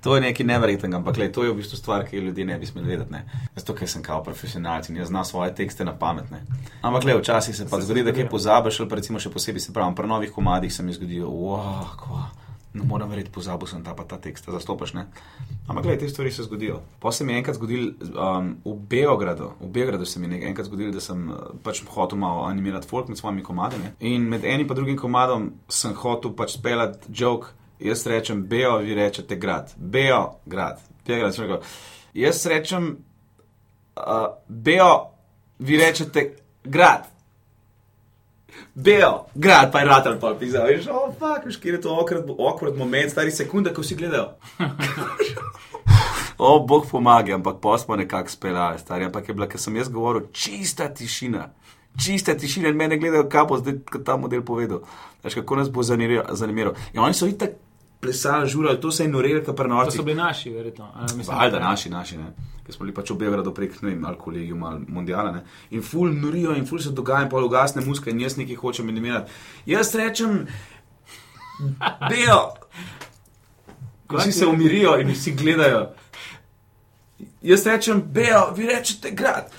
To 0.02 0.16
je 0.16 0.22
nekaj 0.22 0.46
neverjetnega, 0.46 0.98
ampak 0.98 1.18
lej, 1.18 1.32
to 1.32 1.44
je 1.44 1.52
v 1.52 1.56
bistvu 1.56 1.78
stvar, 1.78 2.06
ki 2.06 2.16
jo 2.18 2.22
ljudje 2.24 2.46
ne 2.46 2.58
bi 2.58 2.66
smeli 2.66 2.88
vedeti. 2.88 3.12
ne. 3.12 3.26
Zato, 3.56 3.74
ker 3.74 3.90
sem 3.90 4.02
kao 4.02 4.24
profesionalc 4.24 4.90
in 4.90 4.98
jaz 4.98 5.08
znam 5.08 5.26
svoje 5.26 5.56
tekste 5.56 5.86
na 5.86 5.94
pamet. 5.94 6.32
Ne. 6.32 6.42
Ampak 6.82 7.04
le, 7.04 7.18
včasih 7.18 7.56
se 7.56 7.70
pa 7.70 7.78
zgodi, 7.82 8.04
da 8.04 8.12
kaj 8.12 8.24
zgodi. 8.24 8.30
pozabiš, 8.30 8.80
ali 8.80 8.90
pa 8.90 8.96
recimo 8.96 9.20
še 9.20 9.30
posebej 9.30 9.60
se 9.60 9.74
pravim, 9.74 9.96
pri 9.96 10.08
novih 10.08 10.32
komadih 10.32 10.74
se 10.74 10.84
mi 10.84 10.94
zgodi, 10.94 11.22
wow, 11.22 11.86
kva. 11.98 12.26
Ne 12.74 12.86
morem 12.88 13.10
verjeti, 13.12 13.32
pozabil 13.36 13.68
sem 13.68 13.82
ta 13.84 13.92
pa 13.96 14.06
ta 14.08 14.16
tekst, 14.22 14.46
zastopaš. 14.48 14.94
Ne? 14.96 15.02
Ampak, 15.68 15.84
gledaj, 15.84 15.98
te 16.00 16.10
stvari 16.10 16.32
se 16.32 16.46
zgodijo. 16.48 16.80
Pa 17.04 17.12
se 17.12 17.26
mi 17.28 17.34
je 17.34 17.42
enkrat 17.42 17.58
zgodil 17.60 17.90
um, 18.00 18.54
v 18.66 18.76
Beogradu, 18.94 19.52
v 19.60 19.68
Beogradu 19.76 20.06
se 20.06 20.20
mi 20.20 20.32
je 20.36 20.48
enkrat 20.48 20.70
zgodil, 20.70 20.94
da 20.96 21.04
sem 21.04 21.26
uh, 21.30 21.52
pač 21.64 21.84
hotel 21.92 22.22
malo 22.22 22.46
animirati 22.48 22.88
folk 22.88 23.12
med 23.12 23.20
svojimi 23.20 23.44
komadi. 23.44 23.82
Ne? 23.84 23.92
In 24.00 24.30
med 24.32 24.48
enim 24.48 24.68
in 24.70 24.76
drugim 24.76 24.98
komadom 24.98 25.52
sem 25.68 25.96
hotel 25.96 26.32
pač 26.36 26.56
speljati 26.56 27.12
joke. 27.12 27.58
Jaz 27.82 28.06
rečem 28.08 28.46
Beo, 28.48 28.78
vi 28.78 28.96
rečete 28.96 29.36
grad. 29.36 29.74
Beo, 29.76 30.40
grad. 30.46 30.80
Beograd, 31.08 31.36
sem 31.36 31.48
rekel. 31.50 31.64
Jaz 32.14 32.46
rečem 32.46 32.92
uh, 33.98 34.28
Beo, 34.48 34.94
vi 35.60 35.82
rečete 35.82 36.30
grad. 36.64 37.11
Beo, 38.76 39.26
grad, 39.36 39.72
pa 39.72 39.80
je 39.80 39.86
ratel, 39.86 40.20
pa 40.20 40.34
pisal, 40.40 40.68
veš, 40.68 40.88
oh, 40.92 41.10
fuck, 41.20 41.46
veš, 41.46 41.58
kje 41.60 41.76
je 41.76 41.82
to 41.82 41.96
awkward, 41.96 42.30
awkward 42.38 42.78
moment, 42.78 43.12
stari 43.12 43.32
sekunda, 43.32 43.74
ko 43.74 43.84
vsi 43.84 43.98
gledajo. 44.00 44.30
o, 46.38 46.60
bog 46.68 46.86
pomaga, 46.92 47.36
ampak 47.36 47.60
pa 47.62 47.78
smo 47.78 47.96
nekako 47.96 48.30
speljali, 48.30 48.80
stari, 48.80 49.08
ampak 49.10 49.28
je 49.30 49.36
bila, 49.36 49.48
ker 49.52 49.60
sem 49.60 49.76
jaz 49.76 49.90
govoril, 49.90 50.30
čista 50.32 50.88
tišina. 50.94 51.50
Čista 52.00 52.38
tišina 52.40 52.72
in 52.72 52.80
mene 52.80 52.98
gledajo, 52.98 53.28
kaj 53.30 53.48
bo 53.50 53.60
zdaj 53.60 53.82
ta 54.06 54.16
model 54.18 54.46
povedal. 54.48 54.86
Veš, 55.24 55.36
kako 55.42 55.60
nas 55.60 55.72
bo 55.72 55.84
zanimiral. 55.84 56.76
In 56.94 57.04
oni 57.04 57.14
so 57.14 57.28
itak 57.28 57.60
plesali, 58.02 58.50
žurali, 58.50 58.82
to 58.82 58.92
se 58.92 59.04
je 59.04 59.10
norelo, 59.10 59.40
kar 59.40 59.46
To 59.46 59.54
prenašali. 59.56 59.92
so 59.92 60.04
bili 60.04 60.18
naši, 60.18 60.50
verjetno. 60.50 60.86
a, 60.96 61.02
mislim, 61.16 61.38
Valjda, 61.38 61.60
naši, 61.60 61.90
naši, 61.90 62.18
ne. 62.18 62.34
Ker 62.66 62.76
smo 62.76 62.84
bili 62.86 62.96
pač 62.96 63.10
v 63.10 63.16
Beogradu 63.18 63.54
prek, 63.54 63.82
ne 63.82 63.90
vem, 63.90 64.06
ali 64.06 64.18
kolegium, 64.18 64.64
ali 64.64 64.86
mondiala, 64.88 65.32
ne. 65.32 65.44
In 65.72 65.82
ful 65.82 66.10
norijo, 66.14 66.56
in 66.56 66.66
ful 66.66 66.80
se 66.80 66.90
dogaja, 66.92 67.24
in 67.24 67.30
pol 67.30 67.46
ugasne 67.46 67.82
muska, 67.86 68.10
in 68.10 68.20
jaz 68.22 68.38
nekaj 68.38 68.56
hočem 68.56 68.90
animirati. 68.90 69.32
Jaz 69.66 69.96
rečem, 69.96 70.48
Beo, 72.10 72.54
ko 74.08 74.18
vsi 74.18 74.32
se 74.32 74.46
umirijo 74.46 74.98
in 75.00 75.12
vsi 75.12 75.32
gledajo. 75.32 75.90
Jaz 77.42 77.66
rečem, 77.66 78.02
Beo, 78.06 78.54
vi 78.54 78.66
rečete 78.66 79.12
grad, 79.12 79.52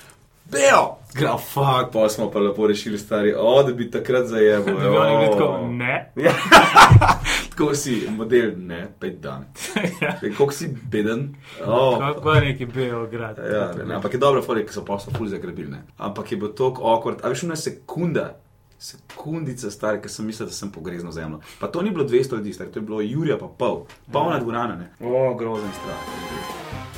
Beo. 0.45 0.99
Grad, 1.15 1.41
fuck, 1.41 1.93
pa 1.93 2.09
smo 2.09 2.31
pa 2.31 2.39
lepo 2.39 2.67
rešili, 2.67 2.99
stari, 2.99 3.35
o, 3.39 3.63
da 3.63 3.73
bi 3.73 3.91
takrat 3.91 4.27
zajebil. 4.27 4.75
Da 4.75 4.91
bi 4.91 4.97
oni 4.97 5.17
bili 5.17 5.39
tako, 5.39 5.69
ne. 5.69 6.13
Ja. 6.17 6.33
Tako 7.51 7.75
si, 7.75 8.07
model, 8.11 8.53
ne, 8.57 8.89
pet 9.01 9.21
dan. 9.21 9.45
Kako 10.39 10.53
si 10.53 10.69
beden? 10.91 11.35
Oh. 11.67 11.99
Kako 11.99 12.33
je 12.33 12.41
neki 12.41 12.67
Beograd? 12.67 13.39
Ja, 13.53 13.85
ne, 13.85 13.95
ampak 13.95 14.15
je 14.15 14.19
dobro, 14.19 14.43
fore, 14.43 14.67
ki 14.67 14.73
so 14.73 14.85
poslo 14.85 15.13
ful 15.19 15.29
zagrebili. 15.29 15.71
Ne. 15.71 15.83
Ampak 15.99 16.33
je 16.33 16.39
bil 16.39 16.55
tok 16.57 16.79
awkward, 16.79 17.21
a 17.23 17.29
veš, 17.29 17.43
una 17.43 17.57
sekunda, 17.57 18.39
sekundica 18.79 19.71
stara, 19.71 20.01
ker 20.01 20.11
sem 20.11 20.27
mislil, 20.27 20.49
da 20.49 20.57
sem 20.57 20.73
pogrezno 20.73 21.13
zemljo. 21.13 21.43
Pa 21.61 21.69
to 21.69 21.83
ni 21.83 21.91
bilo 21.91 22.09
200 22.09 22.41
ljudi, 22.41 22.53
star, 22.53 22.73
to 22.73 22.81
je 22.81 22.89
bilo 22.89 23.01
Jurija 23.01 23.39
pa 23.39 23.53
pol, 23.59 23.85
polna 24.13 24.41
dvorana, 24.41 24.77
ne. 24.77 24.93
O, 25.01 25.35
grozen 25.35 25.71
strah. 25.83 26.91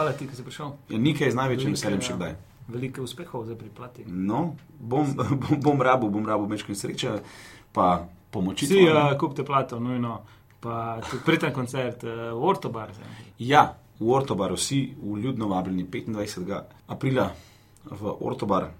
Hvala 0.00 0.16
ti, 0.16 0.24
ki 0.24 0.32
si 0.32 0.40
prišel. 0.40 0.70
Ja, 0.88 0.96
nekaj 0.96 1.28
z 1.28 1.36
največjim 1.36 1.74
veseljem 1.76 2.00
še 2.00 2.14
kdaj. 2.16 2.30
Veliko 2.72 3.02
uspehov 3.04 3.42
za 3.44 3.52
priplati. 3.52 4.06
No, 4.08 4.54
bom, 4.80 5.10
bom, 5.42 5.58
bom 5.60 5.82
rabu, 5.84 6.08
bom 6.08 6.24
rabu 6.24 6.46
mečkaj 6.48 6.72
sreče, 6.72 7.18
pa 7.76 8.06
pomoči. 8.32 8.64
Vsi 8.64 8.86
uh, 8.88 9.12
kupite 9.20 9.44
plato, 9.44 9.76
nujno. 9.76 10.22
Pa 10.64 11.02
tudi 11.04 11.20
priten 11.26 11.52
koncert 11.52 12.06
uh, 12.08 12.30
v 12.32 12.48
Ortobar. 12.48 12.94
Ja, 13.44 13.66
v 14.00 14.08
Ortobar, 14.16 14.56
vsi 14.56 14.80
vljudno 14.96 15.50
vabljeni 15.52 15.84
25. 15.84 16.48
aprila 16.88 17.28
v 17.84 18.16
Ortobar, 18.24 18.70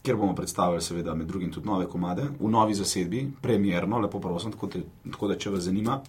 kjer 0.00 0.16
bomo 0.16 0.32
predstavili, 0.40 0.80
seveda, 0.80 1.12
med 1.12 1.28
drugim 1.28 1.52
tudi 1.52 1.68
nove 1.68 1.84
komade, 1.84 2.30
v 2.40 2.48
novi 2.48 2.80
zasedbi, 2.80 3.26
premjerno, 3.44 4.00
lepo 4.06 4.24
prosim, 4.24 4.56
tako, 4.56 4.72
te, 4.72 4.86
tako 5.04 5.34
da 5.34 5.36
če 5.36 5.52
vas 5.52 5.68
zanima. 5.68 6.00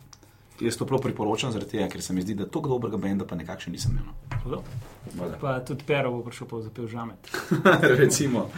Jaz 0.60 0.78
to 0.78 0.86
prav 0.86 1.02
priporočam, 1.02 1.52
tega, 1.62 1.88
ker 1.88 2.02
se 2.02 2.14
mi 2.14 2.22
zdi, 2.22 2.34
da 2.36 2.46
tako 2.46 2.70
dobrega 2.70 2.98
benda 2.98 3.26
pa 3.26 3.36
nekakšen 3.36 3.72
nisem 3.74 3.92
imel. 3.92 4.14
no. 4.46 4.62
Pa 5.42 5.60
tudi 5.60 5.84
Pero 5.88 6.12
bo 6.12 6.22
prišel 6.24 6.48
pa 6.48 6.62
zapel 6.62 6.88
žamet. 6.88 7.18
Recimo. 8.02 8.50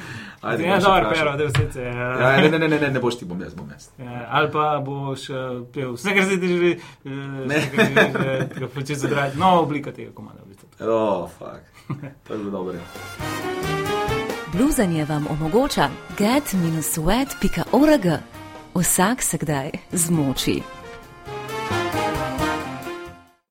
Ajde, 0.41 0.64
Ja, 0.64 0.70
bom 0.72 0.82
še 0.82 0.86
dobro. 0.86 1.10
Pero, 1.14 1.38
da 1.38 1.46
vse 1.46 1.72
se. 1.72 1.82
Ja, 1.82 2.41
ne, 2.41 2.50
ne, 2.50 2.60
ne, 2.60 2.68
ne, 2.68 2.80
ne, 2.80 2.89
ne 2.91 3.00
boš 3.00 3.16
ti, 3.16 3.26
bom 3.26 3.41
jaz, 3.41 3.54
bom 3.54 3.70
jaz. 3.72 3.89
Ja, 3.98 4.28
ali 4.30 4.52
pa 4.52 4.80
boš 4.80 5.30
uh, 5.30 5.38
pel 5.74 5.93
vse, 5.96 6.14
kar 6.14 6.24
se 6.24 6.39
ti 6.39 6.48
želi, 6.48 6.72
Ne. 7.48 7.62
da 8.60 8.68
počeš 8.68 8.98
zadrati. 8.98 9.38
Nova 9.38 9.62
oblika 9.62 9.91
tega 9.91 10.12
komada. 10.12 10.39
v 10.43 10.48
bistvu. 10.48 10.68
Oh, 10.82 11.30
fuck. 11.30 11.64
To 12.28 12.34
je 12.34 12.39
bilo 12.39 12.52
dobro. 12.52 12.74
ja. 12.74 12.82
Bluzanje 14.54 15.06
vam 15.06 15.28
omogoča 15.30 15.89
get-sweat.org. 16.18 18.06
Vsak 18.76 19.22
se 19.22 19.38
kdaj 19.38 19.72
zmoči. 19.91 20.62